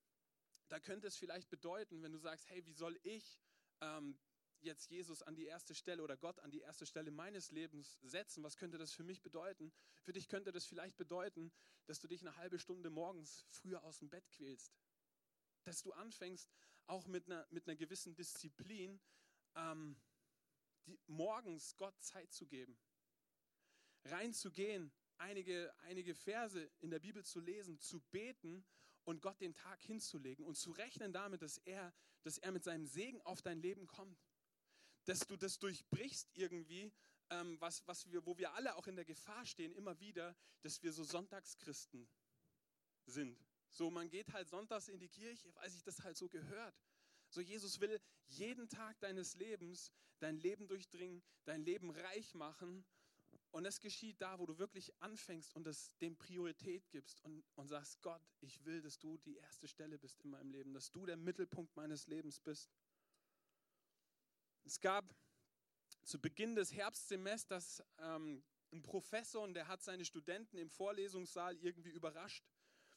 da 0.67 0.79
könnte 0.79 1.07
es 1.07 1.15
vielleicht 1.15 1.49
bedeuten, 1.49 2.03
wenn 2.03 2.11
du 2.11 2.19
sagst, 2.19 2.49
hey, 2.49 2.65
wie 2.65 2.73
soll 2.73 2.99
ich 3.03 3.39
ähm, 3.81 4.19
jetzt 4.67 4.91
Jesus 4.91 5.23
an 5.23 5.35
die 5.35 5.45
erste 5.45 5.73
Stelle 5.73 6.03
oder 6.03 6.15
Gott 6.15 6.39
an 6.39 6.51
die 6.51 6.59
erste 6.59 6.85
Stelle 6.85 7.09
meines 7.09 7.51
Lebens 7.51 7.97
setzen? 8.01 8.43
Was 8.43 8.57
könnte 8.57 8.77
das 8.77 8.93
für 8.93 9.03
mich 9.03 9.21
bedeuten? 9.23 9.73
Für 10.03 10.13
dich 10.13 10.27
könnte 10.27 10.51
das 10.51 10.65
vielleicht 10.65 10.97
bedeuten, 10.97 11.51
dass 11.87 11.99
du 11.99 12.07
dich 12.07 12.21
eine 12.21 12.37
halbe 12.37 12.59
Stunde 12.59 12.89
morgens 12.89 13.45
früher 13.49 13.83
aus 13.83 13.97
dem 13.99 14.09
Bett 14.09 14.29
quälst. 14.29 14.77
Dass 15.63 15.81
du 15.81 15.91
anfängst, 15.93 16.51
auch 16.85 17.07
mit 17.07 17.25
einer, 17.25 17.47
mit 17.49 17.67
einer 17.67 17.75
gewissen 17.75 18.15
Disziplin, 18.15 18.99
ähm, 19.55 19.97
die, 20.85 20.99
morgens 21.07 21.75
Gott 21.77 21.99
Zeit 22.01 22.31
zu 22.31 22.45
geben. 22.45 22.77
Reinzugehen, 24.05 24.91
einige, 25.17 25.73
einige 25.79 26.15
Verse 26.15 26.69
in 26.79 26.89
der 26.89 26.99
Bibel 26.99 27.25
zu 27.25 27.39
lesen, 27.39 27.79
zu 27.79 27.99
beten 28.11 28.65
und 29.03 29.21
Gott 29.21 29.39
den 29.39 29.53
Tag 29.53 29.81
hinzulegen 29.81 30.45
und 30.45 30.55
zu 30.55 30.71
rechnen 30.71 31.13
damit, 31.13 31.41
dass 31.41 31.57
er, 31.59 31.93
dass 32.23 32.37
er 32.37 32.51
mit 32.51 32.63
seinem 32.63 32.85
Segen 32.85 33.21
auf 33.21 33.41
dein 33.41 33.61
Leben 33.61 33.87
kommt. 33.87 34.26
Dass 35.07 35.19
du 35.19 35.35
das 35.35 35.59
durchbrichst 35.59 36.29
irgendwie, 36.35 36.93
ähm, 37.29 37.59
was, 37.59 37.85
was 37.87 38.09
wir, 38.11 38.25
wo 38.25 38.37
wir 38.37 38.53
alle 38.53 38.75
auch 38.75 38.87
in 38.87 38.95
der 38.95 39.05
Gefahr 39.05 39.45
stehen, 39.45 39.73
immer 39.73 39.99
wieder, 39.99 40.35
dass 40.61 40.81
wir 40.83 40.93
so 40.93 41.03
Sonntagschristen 41.03 42.07
sind. 43.05 43.37
So, 43.69 43.89
man 43.89 44.09
geht 44.09 44.31
halt 44.33 44.47
sonntags 44.49 44.87
in 44.87 44.99
die 44.99 45.09
Kirche, 45.09 45.53
weil 45.55 45.69
sich 45.69 45.83
das 45.83 46.03
halt 46.03 46.17
so 46.17 46.29
gehört. 46.29 46.75
So, 47.29 47.41
Jesus 47.41 47.79
will 47.79 47.99
jeden 48.27 48.69
Tag 48.69 48.99
deines 48.99 49.35
Lebens 49.35 49.91
dein 50.19 50.37
Leben 50.37 50.67
durchdringen, 50.67 51.21
dein 51.45 51.61
Leben 51.61 51.91
reich 51.91 52.33
machen. 52.33 52.85
Und 53.51 53.65
es 53.65 53.79
geschieht 53.79 54.21
da, 54.21 54.39
wo 54.39 54.45
du 54.45 54.57
wirklich 54.57 54.93
anfängst 55.01 55.55
und 55.55 55.67
es 55.67 55.97
dem 55.97 56.17
Priorität 56.17 56.89
gibst 56.89 57.21
und, 57.21 57.43
und 57.55 57.67
sagst, 57.67 58.01
Gott, 58.01 58.21
ich 58.41 58.65
will, 58.65 58.81
dass 58.81 58.99
du 58.99 59.17
die 59.19 59.37
erste 59.37 59.67
Stelle 59.67 59.97
bist 59.97 60.19
in 60.21 60.29
meinem 60.29 60.51
Leben, 60.51 60.73
dass 60.73 60.91
du 60.91 61.05
der 61.05 61.17
Mittelpunkt 61.17 61.75
meines 61.75 62.07
Lebens 62.07 62.39
bist. 62.39 62.69
Es 64.67 64.81
gab 64.81 65.15
zu 66.03 66.19
Beginn 66.19 66.53
des 66.53 66.73
Herbstsemesters 66.73 67.81
ähm, 67.99 68.43
einen 68.69 68.81
Professor 68.81 69.41
und 69.41 69.53
der 69.53 69.69
hat 69.69 69.81
seine 69.81 70.03
Studenten 70.03 70.57
im 70.57 70.69
Vorlesungssaal 70.69 71.55
irgendwie 71.55 71.91
überrascht. 71.91 72.43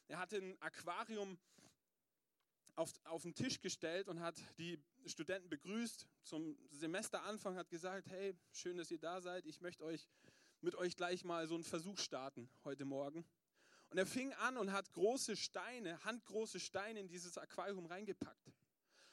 Er 0.08 0.18
hatte 0.18 0.38
ein 0.38 0.60
Aquarium 0.60 1.38
auf, 2.74 2.92
auf 3.04 3.22
den 3.22 3.36
Tisch 3.36 3.60
gestellt 3.60 4.08
und 4.08 4.18
hat 4.18 4.34
die 4.58 4.82
Studenten 5.06 5.48
begrüßt 5.48 6.08
zum 6.24 6.58
Semesteranfang, 6.72 7.56
hat 7.56 7.70
gesagt, 7.70 8.08
hey, 8.08 8.34
schön, 8.50 8.76
dass 8.76 8.90
ihr 8.90 8.98
da 8.98 9.20
seid. 9.20 9.46
Ich 9.46 9.60
möchte 9.60 9.84
euch 9.84 10.08
mit 10.62 10.74
euch 10.74 10.96
gleich 10.96 11.22
mal 11.22 11.46
so 11.46 11.54
einen 11.54 11.62
Versuch 11.62 12.00
starten 12.00 12.50
heute 12.64 12.84
Morgen. 12.84 13.24
Und 13.90 13.98
er 13.98 14.06
fing 14.06 14.32
an 14.34 14.56
und 14.56 14.72
hat 14.72 14.92
große 14.92 15.36
Steine, 15.36 16.02
handgroße 16.04 16.58
Steine 16.58 16.98
in 16.98 17.06
dieses 17.06 17.38
Aquarium 17.38 17.86
reingepackt. 17.86 18.52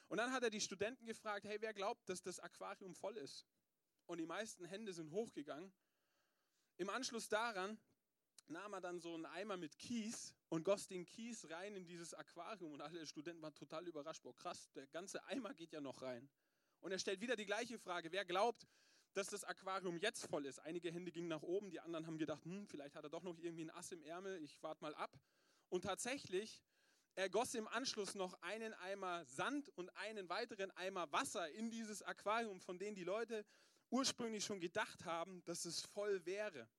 Und 0.08 0.18
dann 0.18 0.32
hat 0.32 0.44
er 0.44 0.50
die 0.50 0.62
Studenten 0.62 1.06
gefragt, 1.06 1.46
hey, 1.46 1.58
wer 1.60 1.74
glaubt, 1.74 2.08
dass 2.10 2.22
das 2.22 2.40
Aquarium 2.40 2.96
voll 2.96 3.18
ist? 3.18 3.46
Und 4.06 4.20
die 4.20 4.26
meisten 4.26 4.66
Hände 4.66 4.94
sind 4.94 5.12
hochgegangen. 5.12 5.74
Im 6.78 6.90
Anschluss 6.90 7.28
daran 7.28 7.78
nahm 8.48 8.74
er 8.74 8.82
dann 8.82 9.00
so 9.00 9.14
einen 9.14 9.26
Eimer 9.26 9.58
mit 9.58 9.78
Kies 9.78 10.34
und 10.50 10.64
goss 10.64 10.88
den 10.88 11.06
Kies 11.06 11.50
rein 11.50 11.76
in 11.76 11.86
dieses 11.86 12.14
Aquarium 12.14 12.72
und 12.72 12.82
alle 12.82 13.06
Studenten 13.06 13.42
waren 13.42 13.54
total 13.56 13.86
überrascht. 13.88 14.24
Boah, 14.24 14.36
krass, 14.36 14.72
der 14.74 14.88
ganze 14.88 15.24
Eimer 15.26 15.54
geht 15.54 15.74
ja 15.74 15.82
noch 15.82 16.02
rein. 16.02 16.30
Und 16.80 16.92
er 16.92 17.00
stellt 17.00 17.20
wieder 17.20 17.36
die 17.36 17.46
gleiche 17.46 17.78
Frage, 17.78 18.12
wer 18.12 18.24
glaubt, 18.24 18.68
dass 19.14 19.28
das 19.28 19.44
Aquarium 19.44 19.98
jetzt 19.98 20.28
voll 20.28 20.46
ist? 20.46 20.60
Einige 20.60 20.92
Hände 20.92 21.12
gingen 21.12 21.28
nach 21.28 21.42
oben, 21.42 21.70
die 21.70 21.80
anderen 21.80 22.06
haben 22.08 22.18
gedacht, 22.18 22.46
hm, 22.46 22.68
vielleicht 22.68 22.96
hat 22.96 23.04
er 23.04 23.10
doch 23.10 23.24
noch 23.24 23.38
irgendwie 23.40 23.66
ein 23.66 23.72
Ass 23.72 23.92
im 23.92 24.04
Ärmel, 24.04 24.42
ich 24.42 24.62
warte 24.62 24.82
mal 24.82 24.96
ab. 24.96 25.20
Und 25.70 25.82
tatsächlich, 25.82 26.64
er 27.18 27.30
goss 27.30 27.56
im 27.56 27.68
Anschluss 27.70 28.14
noch 28.14 28.40
einen 28.44 28.76
Eimer 28.76 29.26
Sand 29.26 29.70
und 29.70 29.90
einen 29.98 30.30
weiteren 30.30 30.70
Eimer 30.78 31.12
Wasser 31.12 31.50
in 31.50 31.72
dieses 31.72 32.04
Aquarium, 32.04 32.62
von 32.62 32.78
dem 32.78 32.94
die 32.94 33.04
Leute 33.04 33.44
ursprünglich 33.90 34.46
schon 34.46 34.60
gedacht 34.60 35.04
haben, 35.04 35.44
dass 35.46 35.66
es 35.66 35.82
voll 35.82 36.24
wäre. 36.28 36.70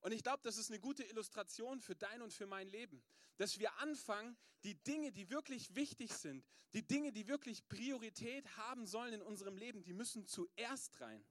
Und 0.00 0.10
ich 0.10 0.24
glaube, 0.24 0.42
das 0.42 0.56
ist 0.56 0.68
eine 0.68 0.80
gute 0.80 1.04
Illustration 1.04 1.80
für 1.80 1.94
dein 1.94 2.22
und 2.22 2.32
für 2.32 2.48
mein 2.48 2.66
Leben, 2.66 3.04
dass 3.36 3.60
wir 3.60 3.72
anfangen, 3.78 4.36
die 4.64 4.74
Dinge, 4.82 5.12
die 5.12 5.30
wirklich 5.30 5.76
wichtig 5.76 6.12
sind, 6.12 6.44
die 6.72 6.84
Dinge, 6.84 7.12
die 7.12 7.28
wirklich 7.28 7.68
Priorität 7.68 8.56
haben 8.56 8.84
sollen 8.84 9.14
in 9.14 9.22
unserem 9.22 9.56
Leben, 9.56 9.84
die 9.84 9.92
müssen 9.92 10.26
zuerst 10.26 11.00
rein. 11.00 11.24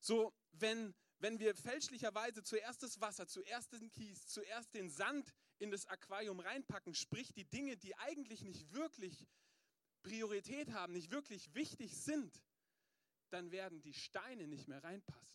So, 0.00 0.34
wenn, 0.50 0.92
wenn 1.20 1.38
wir 1.38 1.54
fälschlicherweise 1.54 2.42
zuerst 2.42 2.82
das 2.82 3.00
Wasser, 3.00 3.28
zuerst 3.28 3.72
den 3.74 3.90
Kies, 3.90 4.26
zuerst 4.26 4.74
den 4.74 4.90
Sand 4.90 5.32
in 5.58 5.70
das 5.70 5.86
Aquarium 5.86 6.40
reinpacken, 6.40 6.94
sprich 6.94 7.32
die 7.32 7.44
Dinge, 7.44 7.76
die 7.76 7.96
eigentlich 7.96 8.42
nicht 8.42 8.72
wirklich 8.72 9.26
Priorität 10.02 10.72
haben, 10.72 10.92
nicht 10.92 11.10
wirklich 11.10 11.54
wichtig 11.54 11.96
sind, 11.96 12.42
dann 13.30 13.50
werden 13.50 13.80
die 13.82 13.94
Steine 13.94 14.46
nicht 14.46 14.68
mehr 14.68 14.82
reinpassen. 14.82 15.26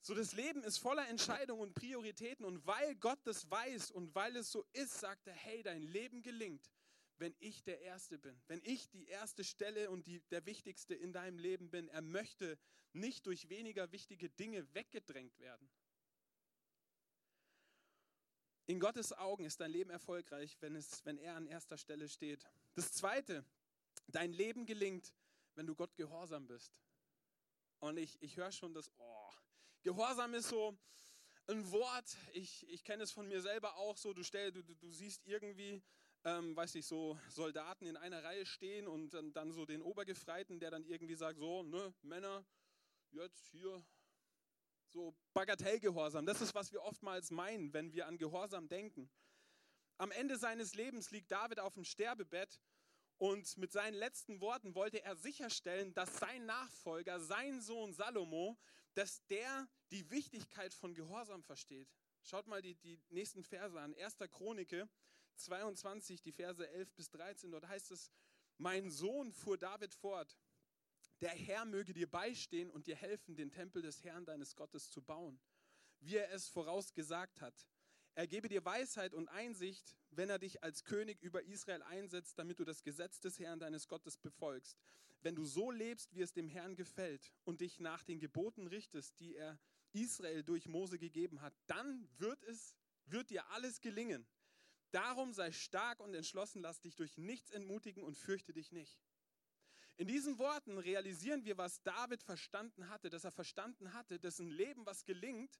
So, 0.00 0.14
das 0.14 0.32
Leben 0.32 0.62
ist 0.62 0.78
voller 0.78 1.06
Entscheidungen 1.08 1.60
und 1.60 1.74
Prioritäten 1.74 2.44
und 2.46 2.66
weil 2.66 2.96
Gott 2.96 3.18
das 3.24 3.50
weiß 3.50 3.90
und 3.90 4.14
weil 4.14 4.36
es 4.36 4.50
so 4.50 4.64
ist, 4.72 4.98
sagt 5.00 5.26
er, 5.26 5.34
hey, 5.34 5.62
dein 5.62 5.82
Leben 5.82 6.22
gelingt, 6.22 6.72
wenn 7.18 7.34
ich 7.40 7.62
der 7.62 7.80
Erste 7.82 8.18
bin, 8.18 8.40
wenn 8.46 8.62
ich 8.64 8.88
die 8.88 9.06
erste 9.06 9.44
Stelle 9.44 9.90
und 9.90 10.06
die, 10.06 10.20
der 10.30 10.46
Wichtigste 10.46 10.94
in 10.94 11.12
deinem 11.12 11.38
Leben 11.38 11.70
bin. 11.70 11.88
Er 11.88 12.00
möchte 12.00 12.58
nicht 12.92 13.26
durch 13.26 13.48
weniger 13.48 13.92
wichtige 13.92 14.30
Dinge 14.30 14.72
weggedrängt 14.74 15.38
werden. 15.40 15.68
In 18.68 18.80
Gottes 18.80 19.14
Augen 19.14 19.46
ist 19.46 19.60
dein 19.60 19.70
Leben 19.70 19.88
erfolgreich, 19.88 20.58
wenn, 20.60 20.76
es, 20.76 21.02
wenn 21.06 21.16
er 21.16 21.36
an 21.36 21.46
erster 21.46 21.78
Stelle 21.78 22.06
steht. 22.06 22.44
Das 22.74 22.92
Zweite, 22.92 23.42
dein 24.08 24.30
Leben 24.30 24.66
gelingt, 24.66 25.14
wenn 25.54 25.66
du 25.66 25.74
Gott 25.74 25.96
gehorsam 25.96 26.46
bist. 26.46 26.78
Und 27.78 27.96
ich, 27.96 28.20
ich 28.20 28.36
höre 28.36 28.52
schon 28.52 28.74
das, 28.74 28.92
oh, 28.98 29.30
Gehorsam 29.84 30.34
ist 30.34 30.50
so 30.50 30.76
ein 31.46 31.72
Wort, 31.72 32.14
ich, 32.34 32.68
ich 32.68 32.84
kenne 32.84 33.04
es 33.04 33.10
von 33.10 33.26
mir 33.26 33.40
selber 33.40 33.74
auch 33.76 33.96
so, 33.96 34.12
du, 34.12 34.22
stell, 34.22 34.52
du, 34.52 34.62
du 34.62 34.90
siehst 34.90 35.24
irgendwie, 35.24 35.82
ähm, 36.24 36.54
weiß 36.54 36.74
ich, 36.74 36.84
so 36.84 37.18
Soldaten 37.30 37.86
in 37.86 37.96
einer 37.96 38.22
Reihe 38.22 38.44
stehen 38.44 38.86
und 38.86 39.14
dann, 39.14 39.32
dann 39.32 39.50
so 39.50 39.64
den 39.64 39.80
Obergefreiten, 39.80 40.60
der 40.60 40.70
dann 40.70 40.84
irgendwie 40.84 41.14
sagt, 41.14 41.38
so, 41.38 41.62
ne, 41.62 41.94
Männer, 42.02 42.44
jetzt 43.12 43.46
hier, 43.46 43.82
so 44.90 45.14
Bagatellgehorsam. 45.34 46.26
Das 46.26 46.40
ist, 46.40 46.54
was 46.54 46.72
wir 46.72 46.82
oftmals 46.82 47.30
meinen, 47.30 47.72
wenn 47.72 47.92
wir 47.92 48.06
an 48.06 48.18
Gehorsam 48.18 48.68
denken. 48.68 49.10
Am 49.98 50.10
Ende 50.10 50.38
seines 50.38 50.74
Lebens 50.74 51.10
liegt 51.10 51.30
David 51.30 51.60
auf 51.60 51.74
dem 51.74 51.84
Sterbebett 51.84 52.60
und 53.18 53.56
mit 53.58 53.72
seinen 53.72 53.94
letzten 53.94 54.40
Worten 54.40 54.74
wollte 54.74 55.02
er 55.02 55.16
sicherstellen, 55.16 55.92
dass 55.94 56.18
sein 56.18 56.46
Nachfolger, 56.46 57.20
sein 57.20 57.60
Sohn 57.60 57.92
Salomo, 57.92 58.56
dass 58.94 59.26
der 59.26 59.68
die 59.90 60.08
Wichtigkeit 60.10 60.72
von 60.72 60.94
Gehorsam 60.94 61.42
versteht. 61.42 61.88
Schaut 62.22 62.46
mal 62.46 62.62
die, 62.62 62.76
die 62.76 63.00
nächsten 63.08 63.42
Verse 63.42 63.78
an. 63.80 63.94
1. 63.94 64.18
Chronike 64.30 64.88
22, 65.36 66.22
die 66.22 66.32
Verse 66.32 66.68
11 66.68 66.94
bis 66.94 67.10
13. 67.10 67.50
Dort 67.50 67.66
heißt 67.66 67.90
es, 67.90 68.10
mein 68.56 68.90
Sohn 68.90 69.32
fuhr 69.32 69.56
David 69.56 69.94
fort, 69.94 70.36
der 71.20 71.30
Herr 71.30 71.64
möge 71.64 71.92
dir 71.92 72.08
beistehen 72.08 72.70
und 72.70 72.86
dir 72.86 72.96
helfen, 72.96 73.36
den 73.36 73.50
Tempel 73.50 73.82
des 73.82 74.04
Herrn 74.04 74.24
deines 74.24 74.54
Gottes 74.54 74.90
zu 74.90 75.02
bauen, 75.02 75.40
wie 76.00 76.16
er 76.16 76.30
es 76.32 76.48
vorausgesagt 76.48 77.40
hat. 77.40 77.68
Er 78.14 78.26
gebe 78.26 78.48
dir 78.48 78.64
Weisheit 78.64 79.14
und 79.14 79.28
Einsicht, 79.28 79.96
wenn 80.10 80.28
er 80.28 80.38
dich 80.38 80.62
als 80.62 80.84
König 80.84 81.22
über 81.22 81.42
Israel 81.44 81.82
einsetzt, 81.82 82.38
damit 82.38 82.58
du 82.58 82.64
das 82.64 82.82
Gesetz 82.82 83.20
des 83.20 83.38
Herrn 83.38 83.60
deines 83.60 83.86
Gottes 83.86 84.16
befolgst. 84.16 84.76
Wenn 85.20 85.34
du 85.34 85.44
so 85.44 85.70
lebst, 85.70 86.14
wie 86.14 86.22
es 86.22 86.32
dem 86.32 86.48
Herrn 86.48 86.76
gefällt 86.76 87.32
und 87.44 87.60
dich 87.60 87.80
nach 87.80 88.04
den 88.04 88.20
Geboten 88.20 88.66
richtest, 88.66 89.18
die 89.20 89.34
er 89.34 89.58
Israel 89.92 90.42
durch 90.42 90.68
Mose 90.68 90.98
gegeben 90.98 91.40
hat, 91.40 91.54
dann 91.66 92.08
wird 92.18 92.42
es, 92.44 92.76
wird 93.06 93.30
dir 93.30 93.48
alles 93.50 93.80
gelingen. 93.80 94.26
Darum 94.90 95.32
sei 95.32 95.52
stark 95.52 96.00
und 96.00 96.14
entschlossen, 96.14 96.62
lass 96.62 96.80
dich 96.80 96.96
durch 96.96 97.18
nichts 97.18 97.50
entmutigen 97.50 98.02
und 98.02 98.16
fürchte 98.16 98.52
dich 98.52 98.72
nicht. 98.72 98.98
In 99.98 100.06
diesen 100.06 100.38
Worten 100.38 100.78
realisieren 100.78 101.44
wir, 101.44 101.58
was 101.58 101.82
David 101.82 102.22
verstanden 102.22 102.88
hatte, 102.88 103.10
dass 103.10 103.24
er 103.24 103.32
verstanden 103.32 103.92
hatte, 103.92 104.20
dass 104.20 104.38
ein 104.38 104.48
Leben, 104.48 104.86
was 104.86 105.04
gelingt, 105.04 105.58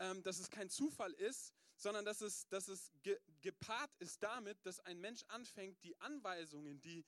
ähm, 0.00 0.24
dass 0.24 0.40
es 0.40 0.50
kein 0.50 0.68
Zufall 0.68 1.12
ist, 1.12 1.54
sondern 1.76 2.04
dass 2.04 2.20
es, 2.20 2.48
dass 2.48 2.66
es 2.66 2.90
ge 3.04 3.16
gepaart 3.42 3.94
ist 4.00 4.20
damit, 4.24 4.58
dass 4.66 4.80
ein 4.80 5.00
Mensch 5.00 5.22
anfängt, 5.28 5.80
die 5.84 5.96
Anweisungen, 6.00 6.80
die, 6.80 7.04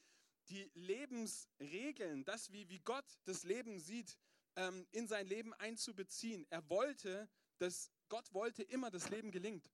die 0.48 0.70
Lebensregeln, 0.74 2.24
das, 2.24 2.52
wie, 2.52 2.68
wie 2.68 2.78
Gott 2.78 3.06
das 3.24 3.42
Leben 3.42 3.80
sieht, 3.80 4.16
ähm, 4.54 4.87
in 4.92 5.09
sein 5.09 5.26
Leben 5.26 5.52
einzubeziehen. 5.54 6.46
Er 6.50 6.68
wollte, 6.70 7.28
dass 7.59 7.90
Gott 8.09 8.32
wollte 8.32 8.62
immer, 8.62 8.92
das 8.92 9.11
Leben 9.11 9.32
gelingt. 9.32 9.68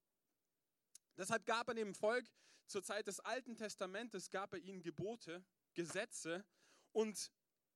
Deshalb 1.18 1.44
gab 1.44 1.68
er 1.68 1.74
dem 1.74 1.94
Volk 1.94 2.26
zur 2.66 2.82
Zeit 2.82 3.08
des 3.08 3.20
Alten 3.20 3.58
Testamentes, 3.58 4.30
gab 4.30 4.54
er 4.54 4.60
ihnen 4.60 4.80
Gebote, 4.80 5.44
Gesetze 5.74 6.46
und 6.92 7.30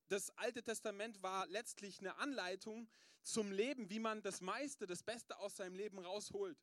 das 0.08 0.30
Alte 0.38 0.62
Testament 0.62 1.22
war 1.22 1.46
letztlich 1.48 2.00
eine 2.00 2.16
Anleitung 2.16 2.88
zum 3.22 3.50
Leben, 3.50 3.90
wie 3.90 3.98
man 3.98 4.22
das 4.22 4.40
meiste, 4.40 4.86
das 4.86 5.02
Beste 5.02 5.38
aus 5.38 5.56
seinem 5.56 5.74
Leben 5.74 5.98
rausholt. 5.98 6.58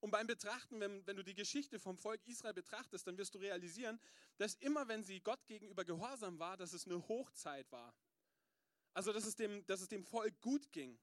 Und 0.00 0.10
beim 0.10 0.26
Betrachten, 0.26 0.80
wenn, 0.80 1.06
wenn 1.06 1.16
du 1.16 1.22
die 1.22 1.34
Geschichte 1.34 1.78
vom 1.78 1.96
Volk 1.96 2.26
Israel 2.26 2.52
betrachtest, 2.52 3.06
dann 3.06 3.16
wirst 3.16 3.34
du 3.34 3.38
realisieren, 3.38 4.00
dass 4.36 4.56
immer, 4.56 4.88
wenn 4.88 5.04
sie 5.04 5.20
Gott 5.20 5.46
gegenüber 5.46 5.84
gehorsam 5.84 6.38
war, 6.38 6.56
dass 6.56 6.72
es 6.72 6.86
eine 6.86 7.06
Hochzeit 7.08 7.70
war. 7.70 7.94
Also, 8.94 9.12
dass 9.12 9.24
es 9.24 9.36
dem, 9.36 9.64
dass 9.66 9.80
es 9.80 9.88
dem 9.88 10.04
Volk 10.04 10.38
gut 10.40 10.70
ging. 10.72 10.98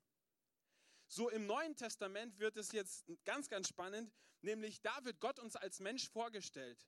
So 1.07 1.29
im 1.29 1.47
Neuen 1.47 1.75
Testament 1.75 2.37
wird 2.37 2.57
es 2.57 2.71
jetzt 2.71 3.05
ganz, 3.25 3.47
ganz 3.47 3.69
spannend, 3.69 4.13
nämlich 4.41 4.81
da 4.81 5.03
wird 5.05 5.19
Gott 5.19 5.39
uns 5.39 5.55
als 5.55 5.79
Mensch 5.79 6.07
vorgestellt. 6.07 6.85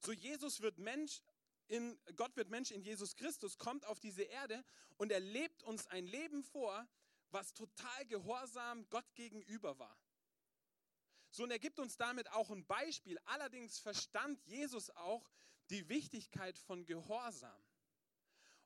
So 0.00 0.12
Jesus 0.12 0.60
wird 0.60 0.78
Mensch 0.78 1.22
in, 1.72 1.98
Gott 2.16 2.36
wird 2.36 2.50
Mensch 2.50 2.70
in 2.70 2.82
Jesus 2.82 3.16
Christus, 3.16 3.56
kommt 3.56 3.86
auf 3.86 3.98
diese 3.98 4.22
Erde 4.22 4.62
und 4.98 5.10
er 5.10 5.20
lebt 5.20 5.62
uns 5.62 5.86
ein 5.86 6.06
Leben 6.06 6.42
vor, 6.42 6.86
was 7.30 7.54
total 7.54 8.06
gehorsam 8.06 8.86
Gott 8.90 9.14
gegenüber 9.14 9.78
war. 9.78 9.98
So, 11.30 11.44
und 11.44 11.50
er 11.50 11.58
gibt 11.58 11.78
uns 11.78 11.96
damit 11.96 12.30
auch 12.32 12.50
ein 12.50 12.66
Beispiel. 12.66 13.18
Allerdings 13.24 13.78
verstand 13.78 14.44
Jesus 14.44 14.90
auch 14.90 15.30
die 15.70 15.88
Wichtigkeit 15.88 16.58
von 16.58 16.84
Gehorsam. 16.84 17.64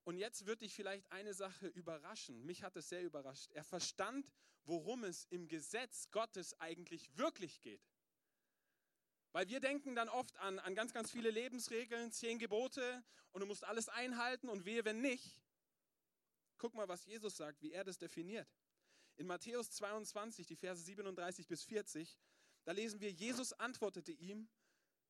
Und 0.02 0.18
jetzt 0.18 0.46
wird 0.46 0.62
dich 0.62 0.74
vielleicht 0.74 1.10
eine 1.12 1.32
Sache 1.32 1.68
überraschen. 1.68 2.44
Mich 2.44 2.64
hat 2.64 2.76
es 2.76 2.88
sehr 2.88 3.04
überrascht. 3.04 3.52
Er 3.52 3.62
verstand, 3.62 4.32
worum 4.64 5.04
es 5.04 5.26
im 5.26 5.46
Gesetz 5.46 6.10
Gottes 6.10 6.58
eigentlich 6.58 7.16
wirklich 7.16 7.60
geht. 7.60 7.86
Weil 9.36 9.50
wir 9.50 9.60
denken 9.60 9.94
dann 9.94 10.08
oft 10.08 10.34
an, 10.38 10.58
an 10.60 10.74
ganz, 10.74 10.94
ganz 10.94 11.10
viele 11.10 11.28
Lebensregeln, 11.28 12.10
zehn 12.10 12.38
Gebote 12.38 13.04
und 13.32 13.42
du 13.42 13.46
musst 13.46 13.64
alles 13.64 13.90
einhalten 13.90 14.48
und 14.48 14.64
wehe, 14.64 14.82
wenn 14.86 15.02
nicht. 15.02 15.42
Guck 16.56 16.72
mal, 16.72 16.88
was 16.88 17.04
Jesus 17.04 17.36
sagt, 17.36 17.60
wie 17.60 17.70
er 17.70 17.84
das 17.84 17.98
definiert. 17.98 18.48
In 19.18 19.26
Matthäus 19.26 19.70
22, 19.72 20.46
die 20.46 20.56
Verse 20.56 20.82
37 20.82 21.48
bis 21.48 21.64
40, 21.64 22.18
da 22.64 22.72
lesen 22.72 22.98
wir, 23.02 23.12
Jesus 23.12 23.52
antwortete 23.52 24.10
ihm, 24.10 24.48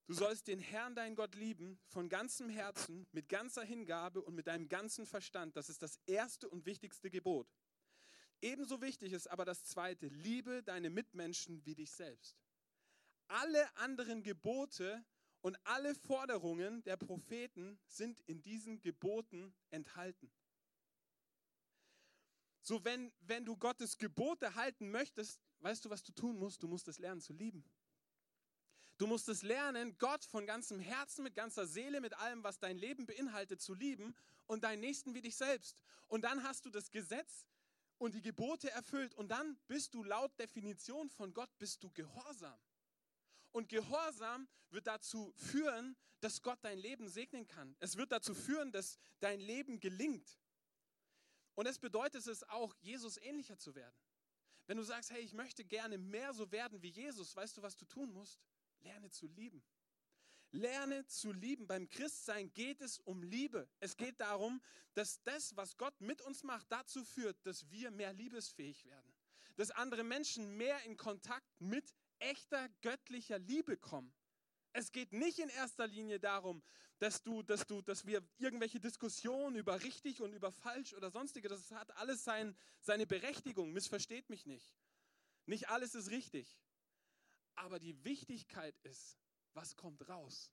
Du 0.08 0.14
sollst 0.14 0.48
den 0.48 0.58
Herrn, 0.58 0.96
dein 0.96 1.14
Gott, 1.14 1.36
lieben, 1.36 1.78
von 1.86 2.08
ganzem 2.08 2.48
Herzen, 2.48 3.06
mit 3.12 3.28
ganzer 3.28 3.62
Hingabe 3.62 4.20
und 4.20 4.34
mit 4.34 4.48
deinem 4.48 4.68
ganzen 4.68 5.06
Verstand. 5.06 5.56
Das 5.56 5.68
ist 5.68 5.82
das 5.82 6.00
erste 6.04 6.48
und 6.48 6.66
wichtigste 6.66 7.10
Gebot. 7.10 7.46
Ebenso 8.42 8.80
wichtig 8.80 9.12
ist 9.12 9.30
aber 9.30 9.44
das 9.44 9.62
zweite, 9.62 10.08
liebe 10.08 10.64
deine 10.64 10.90
Mitmenschen 10.90 11.64
wie 11.64 11.76
dich 11.76 11.92
selbst. 11.92 12.45
Alle 13.28 13.76
anderen 13.76 14.22
Gebote 14.22 15.04
und 15.40 15.56
alle 15.64 15.94
Forderungen 15.94 16.82
der 16.84 16.96
Propheten 16.96 17.78
sind 17.86 18.20
in 18.26 18.42
diesen 18.42 18.80
Geboten 18.80 19.54
enthalten. 19.70 20.30
So, 22.62 22.84
wenn, 22.84 23.12
wenn 23.20 23.44
du 23.44 23.56
Gottes 23.56 23.96
Gebote 23.96 24.56
halten 24.56 24.90
möchtest, 24.90 25.40
weißt 25.60 25.84
du, 25.84 25.90
was 25.90 26.02
du 26.02 26.12
tun 26.12 26.36
musst? 26.36 26.62
Du 26.62 26.68
musst 26.68 26.88
es 26.88 26.98
lernen 26.98 27.20
zu 27.20 27.32
lieben. 27.32 27.64
Du 28.98 29.06
musst 29.06 29.28
es 29.28 29.42
lernen, 29.42 29.96
Gott 29.98 30.24
von 30.24 30.46
ganzem 30.46 30.80
Herzen, 30.80 31.22
mit 31.22 31.34
ganzer 31.34 31.66
Seele, 31.66 32.00
mit 32.00 32.14
allem, 32.18 32.42
was 32.42 32.58
dein 32.58 32.78
Leben 32.78 33.06
beinhaltet, 33.06 33.60
zu 33.60 33.74
lieben 33.74 34.16
und 34.46 34.64
deinen 34.64 34.80
Nächsten 34.80 35.14
wie 35.14 35.20
dich 35.20 35.36
selbst. 35.36 35.82
Und 36.08 36.22
dann 36.22 36.42
hast 36.42 36.64
du 36.64 36.70
das 36.70 36.90
Gesetz 36.90 37.46
und 37.98 38.14
die 38.14 38.22
Gebote 38.22 38.70
erfüllt 38.70 39.14
und 39.14 39.28
dann 39.28 39.58
bist 39.68 39.94
du 39.94 40.02
laut 40.02 40.36
Definition 40.38 41.10
von 41.10 41.34
Gott, 41.34 41.50
bist 41.58 41.84
du 41.84 41.90
gehorsam. 41.90 42.58
Und 43.52 43.68
Gehorsam 43.68 44.48
wird 44.70 44.86
dazu 44.86 45.32
führen, 45.36 45.96
dass 46.20 46.42
Gott 46.42 46.58
dein 46.62 46.78
Leben 46.78 47.08
segnen 47.08 47.46
kann. 47.46 47.76
Es 47.78 47.96
wird 47.96 48.12
dazu 48.12 48.34
führen, 48.34 48.72
dass 48.72 48.98
dein 49.20 49.40
Leben 49.40 49.80
gelingt. 49.80 50.38
Und 51.54 51.66
es 51.66 51.78
bedeutet 51.78 52.26
es 52.26 52.42
auch, 52.44 52.74
Jesus 52.80 53.16
ähnlicher 53.18 53.58
zu 53.58 53.74
werden. 53.74 53.96
Wenn 54.66 54.76
du 54.76 54.82
sagst, 54.82 55.10
hey, 55.10 55.22
ich 55.22 55.32
möchte 55.32 55.64
gerne 55.64 55.96
mehr 55.96 56.32
so 56.34 56.50
werden 56.50 56.82
wie 56.82 56.90
Jesus, 56.90 57.34
weißt 57.36 57.56
du, 57.56 57.62
was 57.62 57.76
du 57.76 57.84
tun 57.84 58.12
musst? 58.12 58.40
Lerne 58.80 59.10
zu 59.10 59.26
lieben. 59.28 59.64
Lerne 60.50 61.06
zu 61.06 61.32
lieben. 61.32 61.66
Beim 61.66 61.88
Christsein 61.88 62.52
geht 62.52 62.80
es 62.80 62.98
um 63.00 63.22
Liebe. 63.22 63.68
Es 63.78 63.96
geht 63.96 64.20
darum, 64.20 64.60
dass 64.94 65.22
das, 65.22 65.56
was 65.56 65.76
Gott 65.76 66.00
mit 66.00 66.20
uns 66.22 66.42
macht, 66.42 66.66
dazu 66.70 67.04
führt, 67.04 67.36
dass 67.46 67.70
wir 67.70 67.90
mehr 67.90 68.12
liebesfähig 68.12 68.84
werden. 68.84 69.14
Dass 69.56 69.70
andere 69.70 70.02
Menschen 70.02 70.56
mehr 70.56 70.82
in 70.84 70.96
Kontakt 70.96 71.60
mit 71.60 71.94
echter 72.18 72.68
göttlicher 72.82 73.38
Liebe 73.38 73.76
kommen. 73.76 74.12
Es 74.72 74.92
geht 74.92 75.12
nicht 75.12 75.38
in 75.38 75.48
erster 75.48 75.86
Linie 75.86 76.20
darum, 76.20 76.62
dass 76.98 77.22
du, 77.22 77.42
dass 77.42 77.66
du, 77.66 77.82
dass 77.82 78.06
wir 78.06 78.26
irgendwelche 78.38 78.80
Diskussionen 78.80 79.56
über 79.56 79.82
richtig 79.82 80.20
und 80.22 80.32
über 80.32 80.50
falsch 80.50 80.94
oder 80.94 81.10
sonstige, 81.10 81.48
das 81.48 81.70
hat 81.72 81.94
alles 81.96 82.24
sein, 82.24 82.56
seine 82.80 83.06
Berechtigung. 83.06 83.72
Missversteht 83.72 84.30
mich 84.30 84.46
nicht. 84.46 84.74
Nicht 85.46 85.68
alles 85.68 85.94
ist 85.94 86.10
richtig. 86.10 86.58
Aber 87.54 87.78
die 87.78 88.04
Wichtigkeit 88.04 88.78
ist, 88.82 89.18
was 89.54 89.76
kommt 89.76 90.08
raus? 90.08 90.50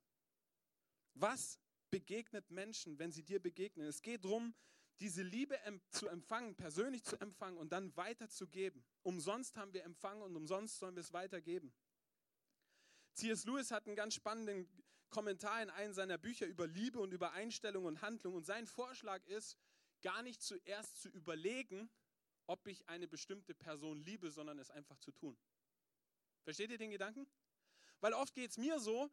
Was 1.14 1.60
begegnet 1.90 2.50
Menschen, 2.50 2.98
wenn 3.00 3.12
sie 3.12 3.24
dir 3.24 3.42
begegnen? 3.42 3.88
Es 3.88 4.02
geht 4.02 4.24
darum, 4.24 4.56
diese 5.00 5.24
Liebe 5.24 5.60
zu 5.90 6.08
empfangen, 6.08 6.56
persönlich 6.56 7.04
zu 7.04 7.20
empfangen 7.20 7.58
und 7.58 7.72
dann 7.72 7.96
weiterzugeben. 7.98 8.84
Umsonst 9.02 9.58
haben 9.58 9.74
wir 9.74 9.84
empfangen 9.84 10.22
und 10.22 10.36
umsonst 10.36 10.80
sollen 10.80 10.96
wir 10.96 11.02
es 11.02 11.14
weitergeben. 11.14 11.74
C.S. 13.14 13.46
Lewis 13.46 13.72
hat 13.72 13.86
einen 13.86 13.96
ganz 13.96 14.14
spannenden 14.16 14.68
Kommentar 15.10 15.62
in 15.62 15.70
einem 15.70 15.94
seiner 15.94 16.18
Bücher 16.18 16.48
über 16.48 16.66
Liebe 16.66 17.00
und 17.00 17.14
über 17.14 17.34
Einstellung 17.34 17.86
und 17.86 18.02
Handlung. 18.02 18.34
Und 18.34 18.46
sein 18.46 18.66
Vorschlag 18.66 19.24
ist, 19.26 19.58
gar 20.02 20.24
nicht 20.24 20.42
zuerst 20.42 21.02
zu 21.02 21.10
überlegen, 21.10 21.90
ob 22.48 22.68
ich 22.68 22.88
eine 22.90 23.08
bestimmte 23.08 23.54
Person 23.54 24.02
liebe, 24.02 24.32
sondern 24.32 24.60
es 24.60 24.72
einfach 24.72 24.98
zu 24.98 25.12
tun. 25.12 25.38
Versteht 26.44 26.72
ihr 26.72 26.78
den 26.78 26.92
Gedanken? 26.92 27.28
Weil 28.02 28.14
oft 28.14 28.34
geht 28.34 28.52
es 28.52 28.58
mir 28.58 28.80
so, 28.80 29.10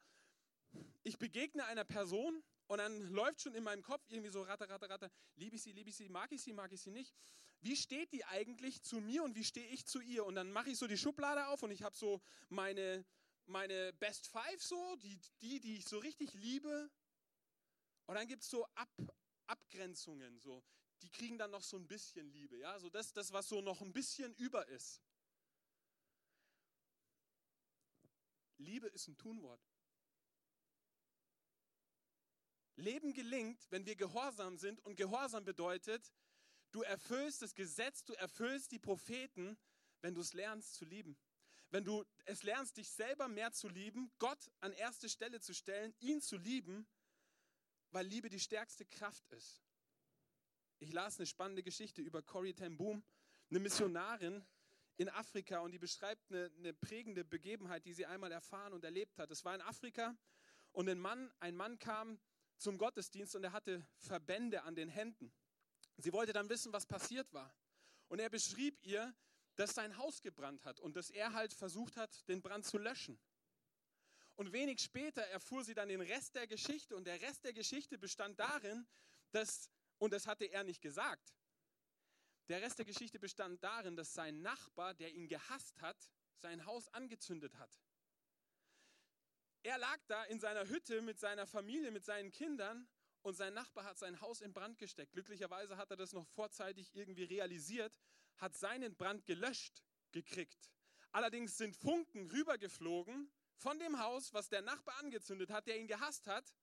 ich 1.02 1.18
begegne 1.18 1.64
einer 1.66 1.84
Person 1.84 2.42
und 2.70 2.78
dann 2.78 3.00
läuft 3.08 3.40
schon 3.40 3.54
in 3.56 3.64
meinem 3.64 3.82
Kopf 3.82 4.00
irgendwie 4.10 4.30
so 4.30 4.42
ratter, 4.42 4.68
ratter, 4.68 4.88
ratter, 4.88 5.10
liebe 5.34 5.56
ich 5.56 5.62
sie, 5.62 5.72
liebe 5.72 5.90
ich 5.90 5.96
sie, 5.96 6.08
mag 6.08 6.30
ich 6.30 6.40
sie, 6.40 6.52
mag 6.52 6.70
ich 6.70 6.80
sie 6.80 6.92
nicht. 6.92 7.12
Wie 7.60 7.74
steht 7.74 8.12
die 8.12 8.24
eigentlich 8.24 8.80
zu 8.82 9.00
mir 9.00 9.24
und 9.24 9.34
wie 9.34 9.42
stehe 9.42 9.66
ich 9.70 9.86
zu 9.86 10.00
ihr? 10.00 10.24
Und 10.24 10.36
dann 10.36 10.52
mache 10.52 10.70
ich 10.70 10.78
so 10.78 10.86
die 10.86 10.96
Schublade 10.96 11.48
auf 11.48 11.64
und 11.64 11.72
ich 11.72 11.82
habe 11.82 11.96
so 11.96 12.22
meine, 12.48 13.04
meine 13.46 13.92
Best 13.94 14.28
Five 14.28 14.62
so, 14.62 14.94
die, 15.02 15.18
die, 15.40 15.58
die 15.58 15.78
ich 15.78 15.88
so 15.88 15.98
richtig 15.98 16.32
liebe. 16.34 16.88
Und 18.06 18.14
dann 18.14 18.28
gibt 18.28 18.44
es 18.44 18.50
so 18.50 18.64
Ab, 18.76 18.88
Abgrenzungen, 19.48 20.38
so, 20.38 20.62
die 21.02 21.10
kriegen 21.10 21.38
dann 21.38 21.50
noch 21.50 21.64
so 21.64 21.76
ein 21.76 21.88
bisschen 21.88 22.30
Liebe, 22.30 22.56
ja, 22.56 22.78
so 22.78 22.88
das, 22.88 23.12
das, 23.12 23.32
was 23.32 23.48
so 23.48 23.60
noch 23.60 23.80
ein 23.80 23.92
bisschen 23.92 24.32
über 24.36 24.68
ist. 24.68 25.02
Liebe 28.58 28.86
ist 28.86 29.08
ein 29.08 29.16
Tunwort. 29.16 29.69
Leben 32.80 33.12
gelingt, 33.12 33.66
wenn 33.70 33.86
wir 33.86 33.96
gehorsam 33.96 34.56
sind 34.56 34.80
und 34.80 34.96
Gehorsam 34.96 35.44
bedeutet, 35.44 36.12
du 36.72 36.82
erfüllst 36.82 37.42
das 37.42 37.54
Gesetz, 37.54 38.04
du 38.04 38.14
erfüllst 38.14 38.72
die 38.72 38.78
Propheten, 38.78 39.58
wenn 40.00 40.14
du 40.14 40.20
es 40.20 40.32
lernst 40.32 40.74
zu 40.74 40.84
lieben. 40.84 41.16
Wenn 41.70 41.84
du 41.84 42.04
es 42.24 42.42
lernst, 42.42 42.76
dich 42.76 42.90
selber 42.90 43.28
mehr 43.28 43.52
zu 43.52 43.68
lieben, 43.68 44.10
Gott 44.18 44.50
an 44.60 44.72
erste 44.72 45.08
Stelle 45.08 45.40
zu 45.40 45.54
stellen, 45.54 45.94
ihn 46.00 46.20
zu 46.20 46.36
lieben, 46.36 46.86
weil 47.92 48.06
Liebe 48.06 48.28
die 48.28 48.40
stärkste 48.40 48.84
Kraft 48.84 49.28
ist. 49.30 49.62
Ich 50.80 50.92
las 50.92 51.18
eine 51.18 51.26
spannende 51.26 51.62
Geschichte 51.62 52.02
über 52.02 52.22
Corrie 52.22 52.54
ten 52.54 52.76
Boom, 52.76 53.04
eine 53.50 53.60
Missionarin, 53.60 54.44
in 54.96 55.08
Afrika 55.08 55.60
und 55.60 55.72
die 55.72 55.78
beschreibt 55.78 56.30
eine, 56.30 56.50
eine, 56.58 56.74
prägende 56.74 57.24
Begebenheit, 57.24 57.86
die 57.86 57.94
sie 57.94 58.04
einmal 58.04 58.32
erfahren 58.32 58.74
und 58.74 58.84
erlebt 58.84 59.18
hat. 59.18 59.30
Es 59.30 59.46
war 59.46 59.54
in 59.54 59.62
Afrika 59.62 60.14
und 60.72 60.90
ein 60.90 60.98
Mann, 60.98 61.32
ein 61.40 61.56
Mann 61.56 61.78
kam 61.78 62.20
zum 62.60 62.78
Gottesdienst 62.78 63.34
und 63.34 63.44
er 63.44 63.52
hatte 63.52 63.86
Verbände 63.96 64.62
an 64.62 64.74
den 64.74 64.88
Händen. 64.88 65.32
Sie 65.96 66.12
wollte 66.12 66.32
dann 66.32 66.48
wissen, 66.48 66.72
was 66.72 66.86
passiert 66.86 67.32
war. 67.32 67.54
Und 68.08 68.20
er 68.20 68.28
beschrieb 68.28 68.78
ihr, 68.82 69.14
dass 69.56 69.74
sein 69.74 69.96
Haus 69.96 70.22
gebrannt 70.22 70.64
hat 70.64 70.80
und 70.80 70.96
dass 70.96 71.10
er 71.10 71.32
halt 71.32 71.52
versucht 71.52 71.96
hat, 71.96 72.28
den 72.28 72.40
Brand 72.42 72.64
zu 72.64 72.78
löschen. 72.78 73.18
Und 74.36 74.52
wenig 74.52 74.80
später 74.80 75.22
erfuhr 75.22 75.64
sie 75.64 75.74
dann 75.74 75.88
den 75.88 76.00
Rest 76.00 76.34
der 76.34 76.46
Geschichte 76.46 76.96
und 76.96 77.04
der 77.04 77.20
Rest 77.20 77.44
der 77.44 77.52
Geschichte 77.52 77.98
bestand 77.98 78.38
darin, 78.38 78.86
Das, 79.32 79.70
und 79.98 80.12
das 80.12 80.26
hatte 80.26 80.46
er 80.46 80.64
nicht 80.64 80.80
gesagt. 80.80 81.34
Der 82.48 82.62
Rest 82.62 82.78
der 82.78 82.86
Geschichte 82.86 83.18
bestand 83.18 83.62
darin, 83.62 83.96
dass 83.96 84.12
sein 84.12 84.42
Nachbar, 84.42 84.94
der 84.94 85.12
ihn 85.12 85.28
gehasst 85.28 85.80
hat, 85.80 86.10
sein 86.36 86.64
Haus 86.64 86.88
angezündet 86.88 87.56
hat. 87.58 87.80
Er 89.62 89.76
lag 89.76 89.98
da 90.06 90.24
in 90.24 90.40
seiner 90.40 90.66
Hütte 90.68 91.02
mit 91.02 91.18
seiner 91.18 91.46
Familie, 91.46 91.90
mit 91.90 92.04
seinen 92.04 92.30
Kindern 92.30 92.88
und 93.22 93.34
sein 93.34 93.52
Nachbar 93.52 93.84
hat 93.84 93.98
sein 93.98 94.20
Haus 94.22 94.40
in 94.40 94.54
Brand 94.54 94.78
gesteckt. 94.78 95.12
Glücklicherweise 95.12 95.76
hat 95.76 95.90
er 95.90 95.96
das 95.96 96.12
noch 96.12 96.26
vorzeitig 96.28 96.94
irgendwie 96.94 97.24
realisiert, 97.24 97.98
hat 98.38 98.56
seinen 98.56 98.96
Brand 98.96 99.26
gelöscht 99.26 99.82
gekriegt. 100.12 100.70
Allerdings 101.12 101.58
sind 101.58 101.76
Funken 101.76 102.26
rübergeflogen 102.30 103.30
von 103.56 103.78
dem 103.78 103.98
Haus, 104.00 104.32
was 104.32 104.48
der 104.48 104.62
Nachbar 104.62 104.98
angezündet 105.00 105.50
hat, 105.50 105.66
der 105.66 105.78
ihn 105.78 105.86
gehasst 105.88 106.26
hat. 106.26 106.54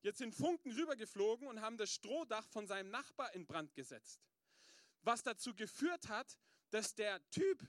Jetzt 0.00 0.18
sind 0.18 0.34
Funken 0.34 0.72
rübergeflogen 0.72 1.48
und 1.48 1.60
haben 1.60 1.76
das 1.76 1.92
Strohdach 1.92 2.48
von 2.48 2.66
seinem 2.66 2.90
Nachbar 2.90 3.34
in 3.34 3.46
Brand 3.46 3.74
gesetzt. 3.74 4.22
Was 5.02 5.22
dazu 5.22 5.54
geführt 5.54 6.08
hat, 6.08 6.38
dass 6.70 6.94
der 6.94 7.28
Typ, 7.30 7.62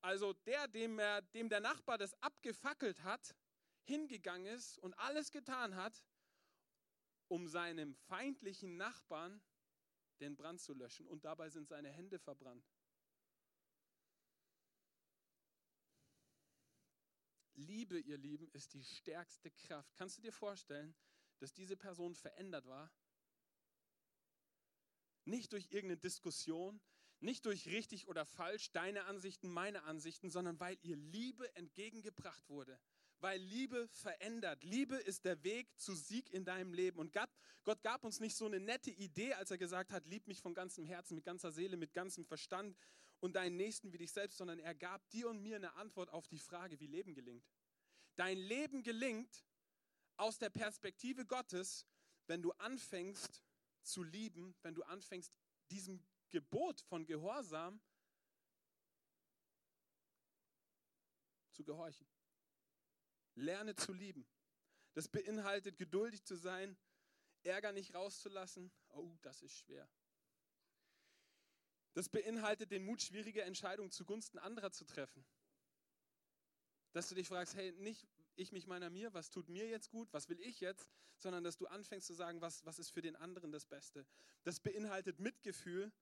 also 0.00 0.32
der, 0.32 0.68
dem, 0.68 0.98
er, 0.98 1.20
dem 1.20 1.50
der 1.50 1.60
Nachbar 1.60 1.98
das 1.98 2.14
abgefackelt 2.22 3.02
hat, 3.02 3.34
hingegangen 3.86 4.46
ist 4.46 4.78
und 4.78 4.94
alles 4.98 5.30
getan 5.30 5.76
hat, 5.76 6.04
um 7.28 7.48
seinem 7.48 7.94
feindlichen 7.94 8.76
Nachbarn 8.76 9.40
den 10.20 10.36
Brand 10.36 10.60
zu 10.60 10.74
löschen. 10.74 11.06
Und 11.06 11.24
dabei 11.24 11.50
sind 11.50 11.68
seine 11.68 11.90
Hände 11.90 12.18
verbrannt. 12.18 12.66
Liebe, 17.54 17.98
ihr 17.98 18.18
Lieben, 18.18 18.48
ist 18.50 18.74
die 18.74 18.84
stärkste 18.84 19.50
Kraft. 19.50 19.96
Kannst 19.96 20.18
du 20.18 20.22
dir 20.22 20.32
vorstellen, 20.32 20.94
dass 21.38 21.54
diese 21.54 21.76
Person 21.76 22.14
verändert 22.14 22.66
war? 22.66 22.92
Nicht 25.24 25.52
durch 25.52 25.64
irgendeine 25.70 25.96
Diskussion, 25.96 26.80
nicht 27.20 27.46
durch 27.46 27.66
richtig 27.68 28.08
oder 28.08 28.26
falsch, 28.26 28.70
deine 28.72 29.04
Ansichten, 29.04 29.48
meine 29.48 29.84
Ansichten, 29.84 30.30
sondern 30.30 30.60
weil 30.60 30.78
ihr 30.82 30.96
Liebe 30.96 31.54
entgegengebracht 31.56 32.48
wurde. 32.48 32.78
Weil 33.20 33.40
Liebe 33.40 33.88
verändert. 33.88 34.62
Liebe 34.62 34.96
ist 34.96 35.24
der 35.24 35.42
Weg 35.42 35.68
zu 35.78 35.94
Sieg 35.94 36.30
in 36.32 36.44
deinem 36.44 36.74
Leben. 36.74 36.98
Und 36.98 37.12
Gott, 37.12 37.82
gab 37.82 38.04
uns 38.04 38.20
nicht 38.20 38.36
so 38.36 38.46
eine 38.46 38.60
nette 38.60 38.90
Idee, 38.90 39.34
als 39.34 39.50
er 39.50 39.58
gesagt 39.58 39.92
hat, 39.92 40.06
lieb 40.06 40.26
mich 40.26 40.40
von 40.40 40.54
ganzem 40.54 40.84
Herzen, 40.84 41.14
mit 41.14 41.24
ganzer 41.24 41.50
Seele, 41.50 41.76
mit 41.76 41.94
ganzem 41.94 42.24
Verstand 42.24 42.76
und 43.20 43.34
deinen 43.34 43.56
Nächsten 43.56 43.92
wie 43.92 43.98
dich 43.98 44.12
selbst, 44.12 44.36
sondern 44.38 44.58
er 44.58 44.74
gab 44.74 45.08
dir 45.10 45.28
und 45.28 45.42
mir 45.42 45.56
eine 45.56 45.74
Antwort 45.74 46.10
auf 46.10 46.28
die 46.28 46.38
Frage, 46.38 46.78
wie 46.78 46.86
Leben 46.86 47.14
gelingt. 47.14 47.44
Dein 48.16 48.38
Leben 48.38 48.82
gelingt 48.82 49.44
aus 50.16 50.38
der 50.38 50.50
Perspektive 50.50 51.26
Gottes, 51.26 51.86
wenn 52.26 52.42
du 52.42 52.52
anfängst 52.52 53.42
zu 53.82 54.02
lieben, 54.02 54.54
wenn 54.62 54.74
du 54.74 54.82
anfängst, 54.82 55.32
diesem 55.70 56.02
Gebot 56.30 56.80
von 56.82 57.06
Gehorsam 57.06 57.80
zu 61.52 61.64
gehorchen. 61.64 62.06
Lerne 63.36 63.76
zu 63.76 63.92
lieben. 63.92 64.26
Das 64.94 65.08
beinhaltet, 65.08 65.78
geduldig 65.78 66.24
zu 66.24 66.36
sein, 66.36 66.76
Ärger 67.44 67.72
nicht 67.72 67.94
rauszulassen. 67.94 68.72
Oh, 68.88 69.16
das 69.22 69.42
ist 69.42 69.56
schwer. 69.56 69.88
Das 71.94 72.08
beinhaltet 72.08 72.70
den 72.70 72.84
Mut, 72.84 73.00
schwierige 73.00 73.42
Entscheidungen 73.42 73.90
zugunsten 73.90 74.38
anderer 74.38 74.72
zu 74.72 74.84
treffen. 74.84 75.24
Dass 76.92 77.08
du 77.08 77.14
dich 77.14 77.28
fragst, 77.28 77.54
hey, 77.54 77.72
nicht 77.72 78.06
ich 78.36 78.52
mich 78.52 78.66
meiner 78.66 78.90
mir, 78.90 79.14
was 79.14 79.30
tut 79.30 79.48
mir 79.48 79.66
jetzt 79.66 79.90
gut, 79.90 80.12
was 80.12 80.28
will 80.28 80.40
ich 80.40 80.60
jetzt, 80.60 80.90
sondern 81.16 81.42
dass 81.42 81.56
du 81.56 81.66
anfängst 81.66 82.06
zu 82.06 82.14
sagen, 82.14 82.40
was, 82.40 82.64
was 82.64 82.78
ist 82.78 82.90
für 82.90 83.02
den 83.02 83.16
anderen 83.16 83.50
das 83.50 83.64
Beste. 83.64 84.06
Das 84.44 84.60
beinhaltet 84.60 85.18
Mitgefühl, 85.18 85.92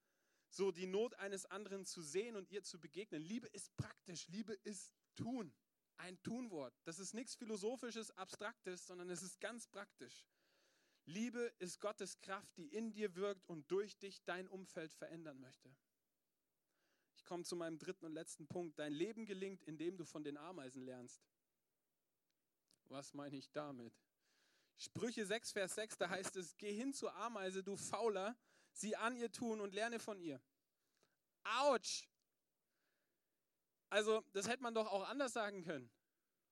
so 0.51 0.71
die 0.71 0.87
Not 0.87 1.15
eines 1.15 1.47
anderen 1.47 1.85
zu 1.85 2.03
sehen 2.03 2.37
und 2.37 2.51
ihr 2.51 2.63
zu 2.63 2.81
begegnen. 2.81 3.23
Liebe 3.23 3.47
ist 3.49 3.77
praktisch, 3.77 4.29
Liebe 4.29 4.55
ist 4.65 4.93
tun, 5.15 5.53
ein 5.97 6.21
Tunwort. 6.23 6.75
Das 6.85 6.99
ist 6.99 7.15
nichts 7.15 7.35
Philosophisches, 7.35 8.11
Abstraktes, 8.13 8.87
sondern 8.87 9.11
es 9.11 9.23
ist 9.23 9.41
ganz 9.41 9.67
praktisch. 9.67 10.27
Liebe 11.07 11.53
ist 11.59 11.81
Gottes 11.81 12.21
Kraft, 12.21 12.57
die 12.57 12.69
in 12.69 12.93
dir 12.93 13.15
wirkt 13.15 13.47
und 13.49 13.71
durch 13.71 13.99
dich 13.99 14.23
dein 14.25 14.49
Umfeld 14.49 14.95
verändern 14.95 15.39
möchte. 15.41 15.75
Ich 17.17 17.25
komme 17.25 17.45
zu 17.45 17.57
meinem 17.57 17.79
dritten 17.79 18.07
und 18.07 18.13
letzten 18.13 18.47
Punkt. 18.47 18.79
Dein 18.79 18.93
Leben 18.93 19.27
gelingt, 19.27 19.63
indem 19.65 19.97
du 19.97 20.05
von 20.05 20.25
den 20.25 20.37
Ameisen 20.37 20.83
lernst. 20.83 21.23
Was 22.89 23.15
meine 23.15 23.37
ich 23.37 23.51
damit? 23.53 23.95
Sprüche 24.77 25.25
6, 25.25 25.53
Vers 25.53 25.75
6, 25.77 25.99
da 25.99 26.09
heißt 26.09 26.37
es, 26.37 26.57
geh 26.57 26.73
hin 26.73 26.93
zur 26.93 27.15
Ameise, 27.15 27.63
du 27.63 27.77
Fauler, 27.77 28.37
sieh 28.73 28.97
an 28.97 29.17
ihr 29.17 29.31
Tun 29.31 29.61
und 29.61 29.73
lerne 29.73 29.99
von 30.01 30.21
ihr. 30.21 30.41
Autsch! 31.45 32.09
Also, 33.95 34.25
das 34.33 34.49
hätte 34.49 34.61
man 34.61 34.75
doch 34.75 34.89
auch 34.89 35.09
anders 35.09 35.35
sagen 35.35 35.63
können, 35.63 35.89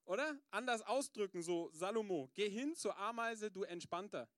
oder? 0.05 0.39
Anders 0.49 0.81
ausdrücken, 0.81 1.43
so 1.43 1.69
Salomo, 1.73 2.29
geh 2.33 2.49
hin 2.49 2.73
zur 2.73 2.97
Ameise, 2.97 3.51
du 3.51 3.63
Entspannter. 3.63 4.29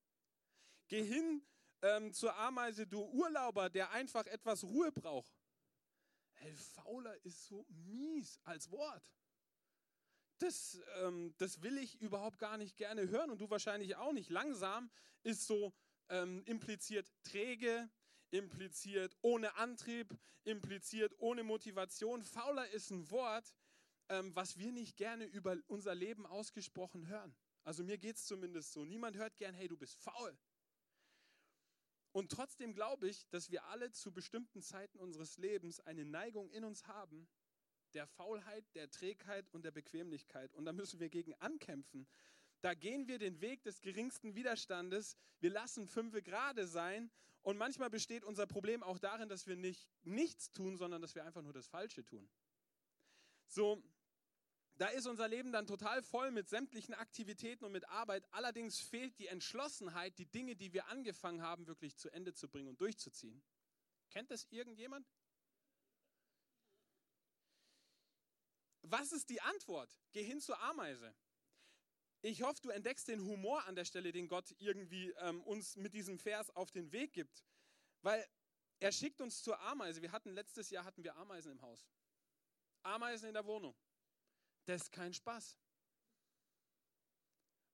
Geh 0.88 1.04
hin 1.04 1.46
ähm, 1.84 2.14
zur 2.14 2.36
Ameise, 2.36 2.88
du 2.88 3.04
Urlauber, 3.04 3.70
der 3.70 3.92
einfach 3.92 4.26
etwas 4.26 4.64
Ruhe 4.64 4.92
braucht. 4.92 5.32
Hey, 6.34 6.56
Fauler 6.56 7.16
ist 7.24 7.46
so 7.46 7.68
mies 7.70 8.40
als 8.44 8.72
Wort 8.72 9.14
das, 10.40 10.80
ähm, 11.02 11.34
das 11.38 11.62
will 11.62 11.78
ich 11.78 12.02
überhaupt 12.02 12.40
gar 12.40 12.58
nicht 12.58 12.76
gerne 12.78 13.08
hören 13.08 13.30
und 13.30 13.40
du 13.40 13.50
wahrscheinlich 13.50 13.96
auch 13.96 14.14
nicht. 14.14 14.30
Langsam 14.30 14.90
ist 15.24 15.48
so 15.48 15.74
ähm, 16.10 16.44
impliziert 16.46 17.12
träge, 17.24 17.90
impliziert 18.32 19.16
ohne 19.22 19.56
Antrieb, 19.56 20.18
impliziert 20.44 21.14
ohne 21.18 21.44
Motivation. 21.44 22.24
Fauler 22.24 22.70
ist 22.70 22.92
ein 22.92 23.10
Wort, 23.12 23.56
ähm, 24.10 24.36
was 24.36 24.58
wir 24.58 24.72
nicht 24.72 24.98
gerne 24.98 25.26
über 25.26 25.58
unser 25.68 25.96
Leben 25.96 26.26
ausgesprochen 26.26 27.08
hören. 27.08 27.36
Also 27.64 27.84
mir 27.84 27.98
geht 27.98 28.18
es 28.18 28.26
zumindest 28.26 28.74
so. 28.74 28.86
Niemand 28.86 29.18
hört 29.18 29.38
gern, 29.38 29.56
hey, 29.56 29.68
du 29.68 29.78
bist 29.78 29.98
faul. 29.98 30.38
Und 32.12 32.32
trotzdem 32.32 32.74
glaube 32.74 33.10
ich, 33.10 33.28
dass 33.30 33.52
wir 33.52 33.66
alle 33.66 33.92
zu 33.92 34.14
bestimmten 34.14 34.62
Zeiten 34.62 35.00
unseres 35.00 35.38
Lebens 35.38 35.82
eine 35.82 36.06
Neigung 36.06 36.50
in 36.52 36.64
uns 36.64 36.88
haben, 36.88 37.28
der 37.94 38.08
Faulheit, 38.08 38.64
der 38.76 38.90
Trägheit 38.90 39.50
und 39.50 39.66
der 39.66 39.72
Bequemlichkeit. 39.72 40.54
Und 40.54 40.66
da 40.66 40.72
müssen 40.72 41.00
wir 41.00 41.10
gegen 41.10 41.34
ankämpfen. 41.36 42.08
Da 42.66 42.74
gehen 42.74 43.08
wir 43.08 43.20
den 43.20 43.42
Weg 43.42 43.62
des 43.62 43.80
geringsten 43.80 44.34
Widerstandes. 44.34 45.16
Wir 45.40 45.52
lassen 45.52 45.88
fünfe 45.88 46.24
gerade 46.24 46.66
sein. 46.66 47.12
Und 47.44 47.60
manchmal 47.60 47.92
besteht 47.92 48.24
unser 48.24 48.48
Problem 48.48 48.82
auch 48.82 48.98
darin, 48.98 49.30
dass 49.30 49.46
wir 49.46 49.56
nicht 49.56 49.88
nichts 50.02 50.52
tun, 50.52 50.76
sondern 50.76 51.00
dass 51.00 51.14
wir 51.14 51.24
einfach 51.24 51.44
nur 51.44 51.54
das 51.54 51.68
Falsche 51.68 52.04
tun. 52.04 52.28
So, 53.46 53.84
da 54.78 54.88
ist 54.88 55.06
unser 55.06 55.28
Leben 55.28 55.52
dann 55.52 55.68
total 55.68 56.02
voll 56.02 56.32
mit 56.32 56.50
sämtlichen 56.50 56.96
Aktivitäten 56.96 57.66
und 57.66 57.72
mit 57.72 57.88
Arbeit. 57.88 58.26
Allerdings 58.32 58.80
fehlt 58.80 59.20
die 59.20 59.28
Entschlossenheit, 59.28 60.18
die 60.18 60.26
Dinge, 60.26 60.56
die 60.56 60.74
wir 60.74 60.88
angefangen 60.88 61.44
haben, 61.44 61.68
wirklich 61.68 61.96
zu 61.98 62.10
Ende 62.10 62.34
zu 62.34 62.50
bringen 62.50 62.70
und 62.70 62.82
durchzuziehen. 62.82 63.44
Kennt 64.10 64.32
das 64.32 64.48
irgendjemand? 64.50 65.08
Was 68.82 69.12
ist 69.12 69.30
die 69.30 69.42
Antwort? 69.42 69.96
Geh 70.14 70.24
hin 70.24 70.42
zur 70.42 70.60
Ameise. 70.60 71.14
Ich 72.26 72.42
hoffe, 72.42 72.60
du 72.64 72.70
entdeckst 72.72 73.08
den 73.08 73.24
Humor 73.24 73.64
an 73.66 73.76
der 73.76 73.86
Stelle, 73.86 74.12
den 74.12 74.28
Gott 74.28 74.56
irgendwie 74.58 75.12
ähm, 75.20 75.44
uns 75.44 75.76
mit 75.76 75.94
diesem 75.94 76.18
Vers 76.18 76.50
auf 76.56 76.72
den 76.72 76.92
Weg 76.92 77.14
gibt. 77.14 77.46
Weil 78.02 78.28
er 78.80 78.92
schickt 78.92 79.22
uns 79.22 79.44
zur 79.44 79.60
Ameise. 79.60 80.02
Wir 80.02 80.12
hatten 80.12 80.32
letztes 80.32 80.72
Jahr 80.72 80.86
hatten 80.86 81.04
wir 81.04 81.16
Ameisen 81.18 81.52
im 81.52 81.62
Haus. 81.62 81.88
Ameisen 82.82 83.28
in 83.28 83.36
der 83.36 83.46
Wohnung. 83.46 83.76
Das 84.66 84.82
ist 84.82 84.92
kein 84.92 85.14
Spaß. 85.14 85.56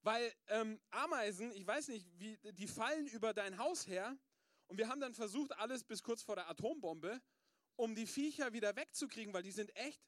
Weil 0.02 0.34
ähm, 0.48 0.82
Ameisen, 0.89 1.54
ich 1.54 1.66
weiß 1.66 1.88
nicht, 1.88 2.06
wie, 2.20 2.38
die 2.52 2.68
fallen 2.68 3.08
über 3.08 3.34
dein 3.34 3.58
Haus 3.58 3.88
her. 3.88 4.18
Und 4.68 4.78
wir 4.78 4.89
haben 4.89 4.99
dann 4.99 5.14
versucht, 5.14 5.54
alles 5.54 5.86
bis 5.86 6.04
kurz 6.04 6.24
vor 6.24 6.36
der 6.36 6.49
Atombombe, 6.49 7.22
um 7.78 7.95
die 7.95 8.06
Viecher 8.06 8.52
wieder 8.52 8.76
wegzukriegen, 8.76 9.34
weil 9.34 9.43
die 9.43 9.52
sind 9.52 9.74
echt, 9.78 10.02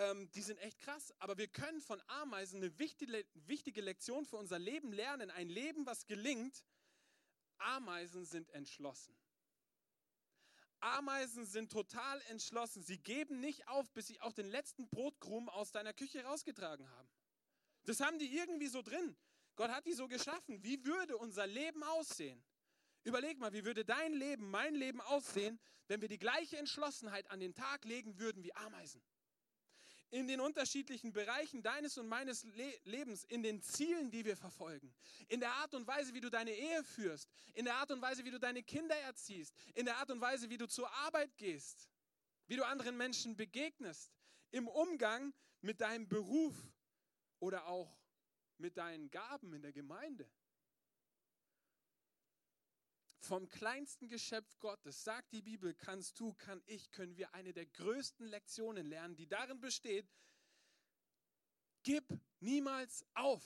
ähm, 0.00 0.30
die 0.32 0.42
sind 0.42 0.58
echt 0.58 0.80
krass. 0.80 1.14
Aber 1.18 1.36
wir 1.36 1.48
können 1.48 1.80
von 1.80 2.02
Ameisen 2.06 2.62
eine 2.62 2.78
wichtige, 2.78 3.24
wichtige 3.34 3.82
Lektion 3.82 4.24
für 4.24 4.36
unser 4.36 4.58
Leben 4.58 4.92
lernen. 4.92 5.30
Ein 5.30 5.48
Leben, 5.48 5.86
was 5.86 6.06
gelingt. 6.06 6.64
Ameisen 7.58 8.24
sind 8.24 8.48
entschlossen. 8.50 9.14
Ameisen 10.80 11.44
sind 11.44 11.70
total 11.70 12.22
entschlossen. 12.22 12.82
Sie 12.82 12.98
geben 12.98 13.40
nicht 13.40 13.68
auf, 13.68 13.92
bis 13.92 14.06
sie 14.06 14.20
auch 14.22 14.32
den 14.32 14.48
letzten 14.48 14.88
Brotkrumen 14.88 15.50
aus 15.50 15.70
deiner 15.70 15.92
Küche 15.92 16.24
rausgetragen 16.24 16.90
haben. 16.90 17.08
Das 17.84 18.00
haben 18.00 18.18
die 18.18 18.34
irgendwie 18.34 18.68
so 18.68 18.80
drin. 18.80 19.16
Gott 19.56 19.70
hat 19.70 19.84
die 19.84 19.92
so 19.92 20.08
geschaffen. 20.08 20.62
Wie 20.64 20.82
würde 20.84 21.18
unser 21.18 21.46
Leben 21.46 21.82
aussehen? 21.82 22.42
Überleg 23.04 23.38
mal, 23.38 23.52
wie 23.52 23.64
würde 23.64 23.84
dein 23.84 24.14
Leben, 24.14 24.50
mein 24.50 24.74
Leben 24.74 25.02
aussehen, 25.02 25.60
wenn 25.88 26.00
wir 26.00 26.08
die 26.08 26.18
gleiche 26.18 26.56
Entschlossenheit 26.56 27.30
an 27.30 27.40
den 27.40 27.54
Tag 27.54 27.84
legen 27.84 28.18
würden 28.18 28.42
wie 28.42 28.54
Ameisen? 28.54 29.02
In 30.10 30.26
den 30.26 30.40
unterschiedlichen 30.40 31.12
Bereichen 31.12 31.62
deines 31.62 31.96
und 31.98 32.08
meines 32.08 32.44
Le 32.44 32.72
Lebens, 32.84 33.24
in 33.24 33.42
den 33.42 33.62
Zielen, 33.62 34.10
die 34.10 34.24
wir 34.24 34.36
verfolgen, 34.36 34.92
in 35.28 35.40
der 35.40 35.52
Art 35.52 35.74
und 35.74 35.86
Weise, 35.86 36.12
wie 36.14 36.20
du 36.20 36.30
deine 36.30 36.52
Ehe 36.52 36.82
führst, 36.84 37.28
in 37.54 37.64
der 37.64 37.76
Art 37.76 37.90
und 37.90 38.02
Weise, 38.02 38.24
wie 38.24 38.30
du 38.30 38.38
deine 38.38 38.62
Kinder 38.62 38.96
erziehst, 38.96 39.54
in 39.74 39.86
der 39.86 39.96
Art 39.98 40.10
und 40.10 40.20
Weise, 40.20 40.50
wie 40.50 40.58
du 40.58 40.66
zur 40.66 40.90
Arbeit 40.92 41.36
gehst, 41.36 41.88
wie 42.46 42.56
du 42.56 42.64
anderen 42.64 42.96
Menschen 42.96 43.36
begegnest, 43.36 44.12
im 44.50 44.66
Umgang 44.66 45.32
mit 45.60 45.80
deinem 45.80 46.08
Beruf 46.08 46.56
oder 47.38 47.66
auch 47.66 47.96
mit 48.58 48.76
deinen 48.76 49.10
Gaben 49.10 49.52
in 49.54 49.62
der 49.62 49.72
Gemeinde. 49.72 50.28
Vom 53.20 53.48
kleinsten 53.48 54.08
Geschöpf 54.08 54.58
Gottes, 54.58 55.04
sagt 55.04 55.32
die 55.32 55.42
Bibel, 55.42 55.74
kannst 55.74 56.18
du, 56.18 56.32
kann 56.34 56.62
ich, 56.66 56.90
können 56.90 57.16
wir 57.16 57.34
eine 57.34 57.52
der 57.52 57.66
größten 57.66 58.26
Lektionen 58.26 58.86
lernen, 58.86 59.14
die 59.14 59.26
darin 59.26 59.60
besteht, 59.60 60.10
gib 61.82 62.04
niemals 62.40 63.04
auf, 63.14 63.44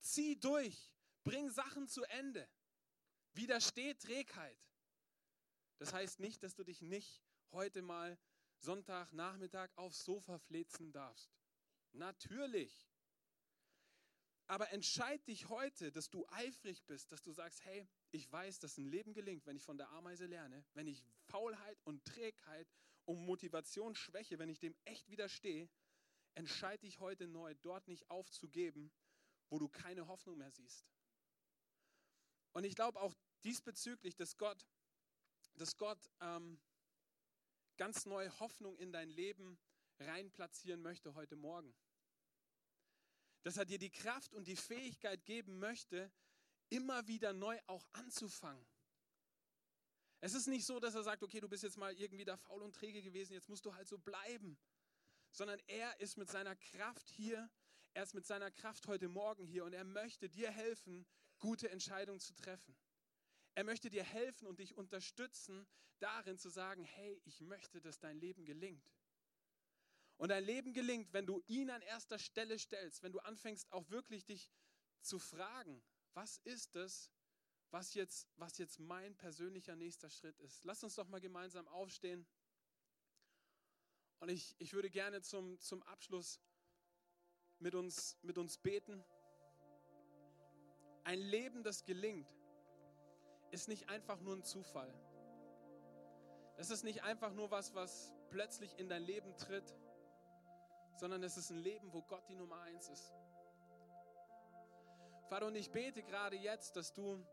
zieh 0.00 0.38
durch, 0.38 0.92
bring 1.24 1.50
Sachen 1.50 1.88
zu 1.88 2.04
Ende, 2.04 2.46
widersteht 3.32 4.02
Trägheit. 4.02 4.58
Das 5.78 5.92
heißt 5.92 6.20
nicht, 6.20 6.42
dass 6.42 6.54
du 6.54 6.62
dich 6.62 6.82
nicht 6.82 7.22
heute 7.52 7.80
mal 7.82 8.18
Sonntagnachmittag 8.58 9.70
aufs 9.76 10.04
Sofa 10.04 10.38
flezen 10.38 10.92
darfst. 10.92 11.30
Natürlich. 11.92 12.86
Aber 14.48 14.72
entscheid 14.72 15.26
dich 15.28 15.50
heute, 15.50 15.92
dass 15.92 16.08
du 16.08 16.26
eifrig 16.30 16.82
bist, 16.86 17.12
dass 17.12 17.22
du 17.22 17.32
sagst, 17.32 17.62
hey, 17.66 17.86
ich 18.10 18.32
weiß, 18.32 18.58
dass 18.60 18.78
ein 18.78 18.86
Leben 18.86 19.12
gelingt, 19.12 19.44
wenn 19.44 19.56
ich 19.56 19.62
von 19.62 19.76
der 19.76 19.90
Ameise 19.90 20.24
lerne, 20.24 20.64
wenn 20.72 20.86
ich 20.86 21.04
Faulheit 21.26 21.78
und 21.84 22.02
Trägheit 22.06 22.66
und 23.04 23.26
Motivation 23.26 23.94
schwäche, 23.94 24.38
wenn 24.38 24.48
ich 24.48 24.58
dem 24.58 24.74
echt 24.86 25.10
widerstehe, 25.10 25.68
entscheide 26.34 26.86
dich 26.86 26.98
heute 26.98 27.28
neu, 27.28 27.54
dort 27.60 27.88
nicht 27.88 28.10
aufzugeben, 28.10 28.90
wo 29.50 29.58
du 29.58 29.68
keine 29.68 30.08
Hoffnung 30.08 30.38
mehr 30.38 30.50
siehst. 30.50 30.86
Und 32.52 32.64
ich 32.64 32.74
glaube 32.74 33.00
auch 33.02 33.14
diesbezüglich, 33.44 34.16
dass 34.16 34.38
Gott, 34.38 34.66
dass 35.56 35.76
Gott 35.76 36.10
ähm, 36.20 36.58
ganz 37.76 38.06
neue 38.06 38.36
Hoffnung 38.40 38.78
in 38.78 38.92
dein 38.92 39.10
Leben 39.10 39.58
reinplatzieren 39.98 40.80
möchte 40.80 41.14
heute 41.14 41.36
Morgen. 41.36 41.74
Dass 43.48 43.56
er 43.56 43.64
dir 43.64 43.78
die 43.78 43.88
Kraft 43.88 44.34
und 44.34 44.46
die 44.46 44.56
Fähigkeit 44.56 45.24
geben 45.24 45.58
möchte, 45.58 46.12
immer 46.68 47.08
wieder 47.08 47.32
neu 47.32 47.58
auch 47.66 47.88
anzufangen. 47.94 48.66
Es 50.20 50.34
ist 50.34 50.48
nicht 50.48 50.66
so, 50.66 50.78
dass 50.78 50.94
er 50.94 51.02
sagt, 51.02 51.22
okay, 51.22 51.40
du 51.40 51.48
bist 51.48 51.62
jetzt 51.62 51.78
mal 51.78 51.94
irgendwie 51.94 52.26
da 52.26 52.36
faul 52.36 52.60
und 52.60 52.74
träge 52.74 53.00
gewesen, 53.00 53.32
jetzt 53.32 53.48
musst 53.48 53.64
du 53.64 53.72
halt 53.72 53.88
so 53.88 53.96
bleiben. 53.96 54.58
Sondern 55.30 55.58
er 55.66 55.98
ist 55.98 56.18
mit 56.18 56.30
seiner 56.30 56.56
Kraft 56.56 57.08
hier, 57.08 57.48
er 57.94 58.02
ist 58.02 58.12
mit 58.12 58.26
seiner 58.26 58.50
Kraft 58.50 58.86
heute 58.86 59.08
Morgen 59.08 59.46
hier 59.46 59.64
und 59.64 59.72
er 59.72 59.84
möchte 59.84 60.28
dir 60.28 60.50
helfen, 60.50 61.06
gute 61.38 61.70
Entscheidungen 61.70 62.20
zu 62.20 62.34
treffen. 62.34 62.76
Er 63.54 63.64
möchte 63.64 63.88
dir 63.88 64.04
helfen 64.04 64.46
und 64.46 64.58
dich 64.58 64.76
unterstützen, 64.76 65.66
darin 66.00 66.36
zu 66.36 66.50
sagen, 66.50 66.84
hey, 66.84 67.18
ich 67.24 67.40
möchte, 67.40 67.80
dass 67.80 67.98
dein 67.98 68.20
Leben 68.20 68.44
gelingt. 68.44 68.92
Und 70.18 70.30
dein 70.30 70.44
Leben 70.44 70.72
gelingt, 70.72 71.12
wenn 71.12 71.26
du 71.26 71.42
ihn 71.46 71.70
an 71.70 71.80
erster 71.80 72.18
Stelle 72.18 72.58
stellst, 72.58 73.02
wenn 73.02 73.12
du 73.12 73.20
anfängst 73.20 73.72
auch 73.72 73.88
wirklich 73.88 74.24
dich 74.24 74.50
zu 75.00 75.18
fragen, 75.20 75.80
was 76.12 76.38
ist 76.38 76.74
es, 76.74 77.12
was 77.70 77.94
jetzt, 77.94 78.28
was 78.36 78.58
jetzt 78.58 78.80
mein 78.80 79.16
persönlicher 79.16 79.76
nächster 79.76 80.10
Schritt 80.10 80.38
ist. 80.40 80.64
Lass 80.64 80.82
uns 80.82 80.96
doch 80.96 81.06
mal 81.06 81.20
gemeinsam 81.20 81.68
aufstehen. 81.68 82.26
Und 84.18 84.30
ich, 84.30 84.56
ich 84.58 84.72
würde 84.72 84.90
gerne 84.90 85.22
zum, 85.22 85.60
zum 85.60 85.84
Abschluss 85.84 86.40
mit 87.60 87.76
uns, 87.76 88.18
mit 88.22 88.38
uns 88.38 88.58
beten. 88.58 89.04
Ein 91.04 91.20
Leben, 91.20 91.62
das 91.62 91.84
gelingt, 91.84 92.28
ist 93.52 93.68
nicht 93.68 93.88
einfach 93.88 94.20
nur 94.20 94.34
ein 94.34 94.42
Zufall. 94.42 94.92
Es 96.56 96.70
ist 96.70 96.82
nicht 96.82 97.04
einfach 97.04 97.32
nur 97.32 97.52
was, 97.52 97.72
was 97.74 98.12
plötzlich 98.30 98.76
in 98.78 98.88
dein 98.88 99.04
Leben 99.04 99.36
tritt, 99.36 99.74
sondern 100.98 101.22
es 101.22 101.36
ist 101.36 101.50
ein 101.50 101.58
Leben, 101.58 101.92
wo 101.92 102.02
Gott 102.02 102.28
die 102.28 102.34
Nummer 102.34 102.60
eins 102.62 102.88
ist. 102.88 103.14
Vater, 105.28 105.46
und 105.46 105.54
ich 105.54 105.70
bete 105.70 106.02
gerade 106.02 106.36
jetzt, 106.36 106.76
dass 106.76 106.92
du 106.92 107.24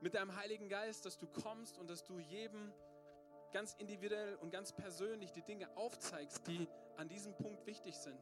mit 0.00 0.14
deinem 0.14 0.36
Heiligen 0.36 0.68
Geist, 0.68 1.06
dass 1.06 1.18
du 1.18 1.26
kommst 1.26 1.78
und 1.78 1.88
dass 1.88 2.04
du 2.04 2.18
jedem 2.18 2.72
ganz 3.52 3.74
individuell 3.74 4.36
und 4.36 4.50
ganz 4.50 4.72
persönlich 4.72 5.32
die 5.32 5.42
Dinge 5.42 5.74
aufzeigst, 5.76 6.46
die 6.46 6.68
an 6.96 7.08
diesem 7.08 7.34
Punkt 7.36 7.66
wichtig 7.66 7.96
sind. 7.96 8.20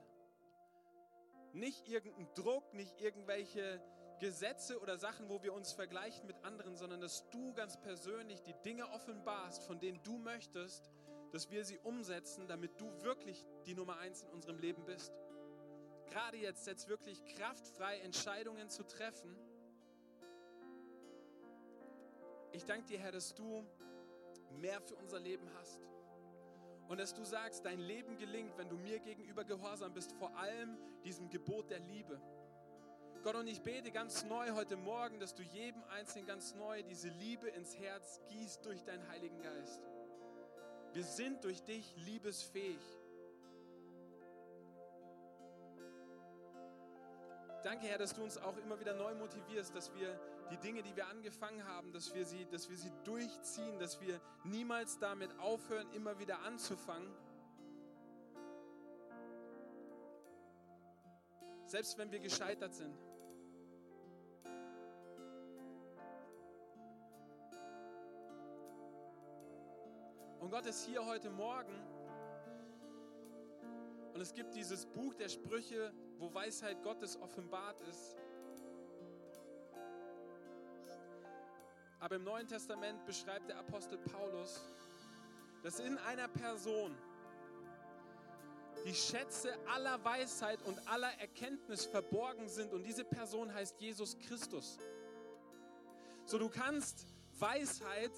Nicht 1.53 1.89
irgendein 1.89 2.33
Druck, 2.35 2.73
nicht 2.73 3.01
irgendwelche 3.01 3.83
Gesetze 4.21 4.81
oder 4.81 4.97
Sachen, 4.97 5.29
wo 5.29 5.43
wir 5.43 5.53
uns 5.53 5.73
vergleichen 5.73 6.27
mit 6.27 6.43
anderen, 6.45 6.77
sondern 6.77 7.01
dass 7.01 7.29
du 7.31 7.53
ganz 7.55 7.77
persönlich 7.81 8.43
die 8.43 8.55
Dinge 8.65 8.89
offenbarst, 8.91 9.65
von 9.65 9.81
denen 9.81 10.01
du 10.05 10.19
möchtest, 10.19 10.89
dass 11.35 11.51
wir 11.51 11.65
sie 11.65 11.79
umsetzen, 11.81 12.47
damit 12.47 12.81
du 12.81 12.87
wirklich 13.03 13.45
die 13.67 13.75
Nummer 13.75 13.99
eins 13.99 14.23
in 14.23 14.29
unserem 14.29 14.57
Leben 14.57 14.85
bist. 14.85 15.13
Gerade 16.07 16.37
jetzt 16.37 16.65
setzt 16.65 16.89
wirklich 16.89 17.25
kraftfrei 17.25 17.99
Entscheidungen 17.99 18.71
zu 18.71 18.85
treffen. 18.85 19.37
Ich 22.53 22.65
danke 22.65 22.87
dir, 22.87 23.01
Herr, 23.01 23.11
dass 23.11 23.35
du 23.35 23.67
mehr 24.61 24.81
für 24.81 24.95
unser 24.95 25.19
Leben 25.19 25.51
hast. 25.59 25.81
Und 26.87 27.01
dass 27.01 27.15
du 27.15 27.25
sagst, 27.25 27.65
dein 27.65 27.81
Leben 27.81 28.17
gelingt, 28.17 28.57
wenn 28.57 28.69
du 28.69 28.77
mir 28.77 29.01
gegenüber 29.01 29.43
gehorsam 29.43 29.93
bist, 29.93 30.13
vor 30.13 30.37
allem 30.37 30.79
diesem 31.03 31.31
Gebot 31.31 31.69
der 31.69 31.81
Liebe. 31.81 32.21
Gott, 33.25 33.35
und 33.35 33.49
ich 33.49 33.61
bete 33.61 33.91
ganz 33.91 34.23
neu 34.23 34.53
heute 34.53 34.77
Morgen, 34.77 35.19
dass 35.19 35.35
du 35.35 35.43
jedem 35.43 35.83
Einzelnen 35.85 36.27
ganz 36.27 36.55
neu 36.55 36.85
diese 36.85 37.09
Liebe 37.09 37.49
ins 37.49 37.77
Herz 37.77 38.21
gießt 38.29 38.65
durch 38.65 38.85
deinen 38.85 39.09
Heiligen 39.09 39.43
Geist. 39.43 39.83
Wir 40.95 41.03
sind 41.03 41.43
durch 41.43 41.61
dich 41.65 41.93
liebesfähig. 42.07 42.79
Danke, 47.65 47.89
Herr, 47.89 47.99
dass 47.99 48.15
du 48.15 48.23
uns 48.23 48.39
auch 48.39 48.57
immer 48.59 48.79
wieder 48.79 48.95
neu 48.95 49.13
motivierst, 49.17 49.75
dass 49.75 49.93
wir 49.95 50.17
die 50.53 50.57
Dinge, 50.59 50.85
die 50.85 50.95
wir 50.95 51.09
angefangen 51.09 51.67
haben, 51.67 51.93
dass 51.93 52.15
wir 52.15 52.25
sie, 52.25 52.47
dass 52.47 52.71
wir 52.71 52.77
sie 52.77 52.93
durchziehen, 53.03 53.77
dass 53.81 54.01
wir 54.01 54.21
niemals 54.45 54.97
damit 55.01 55.37
aufhören, 55.41 55.91
immer 55.95 56.17
wieder 56.21 56.39
anzufangen. 56.43 57.13
Selbst 61.67 61.99
wenn 61.99 62.13
wir 62.13 62.21
gescheitert 62.21 62.73
sind. 62.73 62.97
Und 70.45 70.51
Gott 70.51 70.67
ist 70.67 70.85
hier 70.85 71.03
heute 71.07 71.31
Morgen. 71.31 71.73
Und 74.13 74.21
es 74.21 74.35
gibt 74.35 74.55
dieses 74.55 74.85
Buch 74.85 75.15
der 75.15 75.31
Sprüche, 75.31 75.91
wo 76.19 76.35
Weisheit 76.35 76.83
Gottes 76.83 77.19
offenbart 77.19 77.81
ist. 77.81 78.15
Aber 81.99 82.17
im 82.17 82.25
Neuen 82.25 82.47
Testament 82.47 83.07
beschreibt 83.07 83.49
der 83.49 83.57
Apostel 83.57 83.97
Paulus, 83.97 84.61
dass 85.63 85.81
in 85.81 85.97
einer 85.97 86.29
Person 86.29 86.95
die 88.85 88.95
Schätze 88.95 89.57
aller 89.67 90.05
Weisheit 90.05 90.61
und 90.65 90.77
aller 90.87 91.19
Erkenntnis 91.21 91.87
verborgen 91.87 92.51
sind. 92.51 92.75
Und 92.75 92.83
diese 92.83 93.07
Person 93.07 93.55
heißt 93.55 93.81
Jesus 93.81 94.19
Christus. 94.19 94.77
So, 96.27 96.37
du 96.37 96.51
kannst 96.51 97.07
Weisheit 97.39 98.13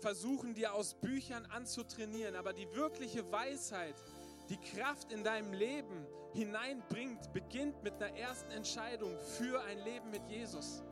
versuchen, 0.00 0.54
dir 0.54 0.74
aus 0.74 0.94
Büchern 0.94 1.46
anzutrainieren, 1.46 2.36
aber 2.36 2.52
die 2.52 2.72
wirkliche 2.74 3.30
Weisheit, 3.30 3.94
die 4.48 4.58
Kraft 4.58 5.12
in 5.12 5.22
deinem 5.22 5.52
Leben 5.52 6.06
hineinbringt, 6.32 7.32
beginnt 7.32 7.82
mit 7.82 7.94
einer 7.94 8.16
ersten 8.16 8.50
Entscheidung 8.50 9.18
für 9.38 9.62
ein 9.62 9.78
Leben 9.84 10.10
mit 10.10 10.26
Jesus. 10.28 10.82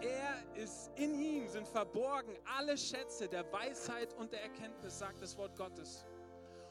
Er 0.00 0.60
ist 0.60 0.90
in 0.96 1.18
ihm 1.20 1.46
sind 1.48 1.68
verborgen 1.68 2.36
alle 2.58 2.76
Schätze 2.76 3.28
der 3.28 3.50
Weisheit 3.52 4.12
und 4.14 4.32
der 4.32 4.42
Erkenntnis, 4.42 4.98
sagt 4.98 5.22
das 5.22 5.36
Wort 5.36 5.56
Gottes. 5.56 6.04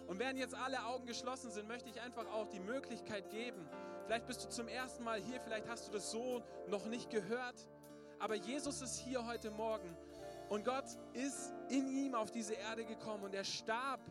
Und 0.07 0.19
während 0.19 0.37
jetzt 0.37 0.53
alle 0.53 0.83
Augen 0.85 1.05
geschlossen 1.05 1.51
sind, 1.51 1.67
möchte 1.69 1.89
ich 1.89 2.01
einfach 2.01 2.25
auch 2.33 2.49
die 2.49 2.59
Möglichkeit 2.59 3.29
geben. 3.29 3.69
Vielleicht 4.05 4.27
bist 4.27 4.43
du 4.43 4.49
zum 4.49 4.67
ersten 4.67 5.05
Mal 5.05 5.21
hier, 5.21 5.39
vielleicht 5.39 5.69
hast 5.69 5.87
du 5.87 5.91
das 5.93 6.11
so 6.11 6.43
noch 6.67 6.85
nicht 6.87 7.09
gehört. 7.09 7.55
Aber 8.19 8.35
Jesus 8.35 8.81
ist 8.81 8.97
hier 8.97 9.25
heute 9.25 9.49
Morgen 9.51 9.95
und 10.51 10.65
Gott 10.65 10.83
ist 11.13 11.53
in 11.69 11.87
ihm 11.87 12.13
auf 12.13 12.29
diese 12.29 12.55
Erde 12.55 12.83
gekommen 12.83 13.23
und 13.23 13.33
er 13.33 13.45
starb 13.45 14.01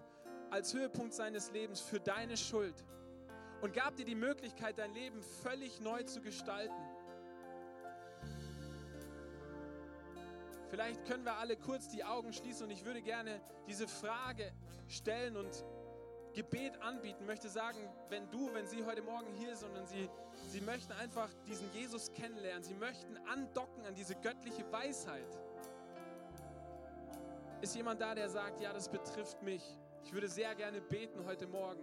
als 0.49 0.72
Höhepunkt 0.72 1.12
seines 1.12 1.53
Lebens 1.53 1.82
für 1.82 2.01
deine 2.01 2.34
Schuld 2.34 2.82
und 3.61 3.74
gab 3.74 3.95
dir 3.97 4.07
die 4.07 4.14
Möglichkeit, 4.14 4.78
dein 4.78 4.95
Leben 4.95 5.20
völlig 5.43 5.80
neu 5.80 6.03
zu 6.05 6.22
gestalten. 6.22 6.82
Vielleicht 10.70 11.05
können 11.05 11.26
wir 11.26 11.34
alle 11.34 11.59
kurz 11.59 11.88
die 11.88 12.05
Augen 12.05 12.32
schließen 12.32 12.64
und 12.64 12.70
ich 12.70 12.86
würde 12.86 13.03
gerne 13.03 13.43
diese 13.66 13.86
Frage 13.86 14.51
stellen 14.88 15.36
und 15.36 15.62
Gebet 16.32 16.80
anbieten, 16.80 17.26
möchte 17.26 17.51
sagen, 17.51 17.86
wenn 18.09 18.30
du, 18.30 18.55
wenn 18.55 18.66
sie 18.66 18.82
heute 18.86 19.03
Morgen 19.03 19.30
hier 19.34 19.53
ist, 19.53 19.61
sondern 19.61 19.86
sie, 19.86 20.09
sie 20.49 20.62
möchten 20.62 20.93
einfach 20.93 21.28
diesen 21.47 21.70
Jesus 21.74 22.11
kennenlernen, 22.12 22.62
sie 22.62 22.72
möchten 22.72 23.18
andocken 23.28 23.84
an 23.84 23.95
diese 23.95 24.14
göttliche 24.14 24.64
Weisheit. 24.72 25.38
Ist 27.61 27.75
jemand 27.77 28.01
da, 28.01 28.15
der 28.15 28.29
sagt, 28.29 28.61
ja, 28.61 28.73
das 28.73 28.89
betrifft 28.89 29.43
mich. 29.43 29.63
Ich 30.03 30.13
würde 30.13 30.29
sehr 30.29 30.55
gerne 30.55 30.81
beten 30.81 31.25
heute 31.27 31.47
Morgen. 31.47 31.83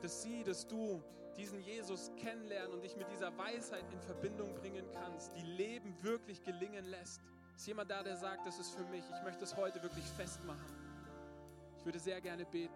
Dass 0.00 0.22
sie, 0.22 0.42
dass 0.42 0.66
du 0.66 1.02
diesen 1.36 1.60
Jesus 1.60 2.10
kennenlernen 2.16 2.72
und 2.72 2.82
dich 2.82 2.96
mit 2.96 3.10
dieser 3.10 3.36
Weisheit 3.36 3.84
in 3.92 4.00
Verbindung 4.00 4.54
bringen 4.54 4.86
kannst, 4.92 5.36
die 5.36 5.42
Leben 5.42 6.02
wirklich 6.02 6.42
gelingen 6.42 6.84
lässt. 6.86 7.20
Ist 7.56 7.66
jemand 7.66 7.90
da, 7.90 8.02
der 8.02 8.16
sagt, 8.16 8.46
das 8.46 8.58
ist 8.58 8.74
für 8.74 8.84
mich, 8.84 9.04
ich 9.04 9.22
möchte 9.22 9.44
es 9.44 9.54
heute 9.56 9.82
wirklich 9.82 10.04
festmachen. 10.04 10.74
Ich 11.76 11.84
würde 11.84 11.98
sehr 11.98 12.20
gerne 12.20 12.46
beten. 12.46 12.74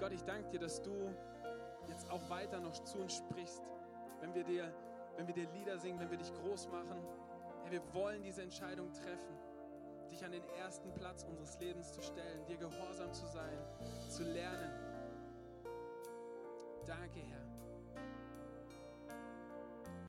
Gott, 0.00 0.12
ich 0.12 0.22
danke 0.22 0.48
dir, 0.50 0.60
dass 0.60 0.82
du 0.82 1.14
jetzt 1.88 2.10
auch 2.10 2.28
weiter 2.28 2.60
noch 2.60 2.72
zu 2.84 2.98
uns 2.98 3.16
sprichst, 3.16 3.62
wenn 4.20 4.34
wir 4.34 4.44
dir, 4.44 4.72
wenn 5.16 5.26
wir 5.26 5.34
dir 5.34 5.48
Lieder 5.50 5.78
singen, 5.78 5.98
wenn 5.98 6.10
wir 6.10 6.18
dich 6.18 6.32
groß 6.32 6.68
machen. 6.68 6.98
Herr, 7.64 7.72
wir 7.72 7.94
wollen 7.94 8.22
diese 8.22 8.42
Entscheidung 8.42 8.92
treffen, 8.92 9.36
dich 10.10 10.24
an 10.24 10.32
den 10.32 10.44
ersten 10.58 10.92
Platz 10.94 11.24
unseres 11.24 11.58
Lebens 11.58 11.92
zu 11.92 12.02
stellen, 12.02 12.44
dir 12.46 12.56
gehorsam 12.56 13.12
zu 13.12 13.26
sein, 13.26 13.58
zu 14.08 14.22
lernen. 14.24 14.72
Danke, 16.86 17.20
Herr. 17.20 17.47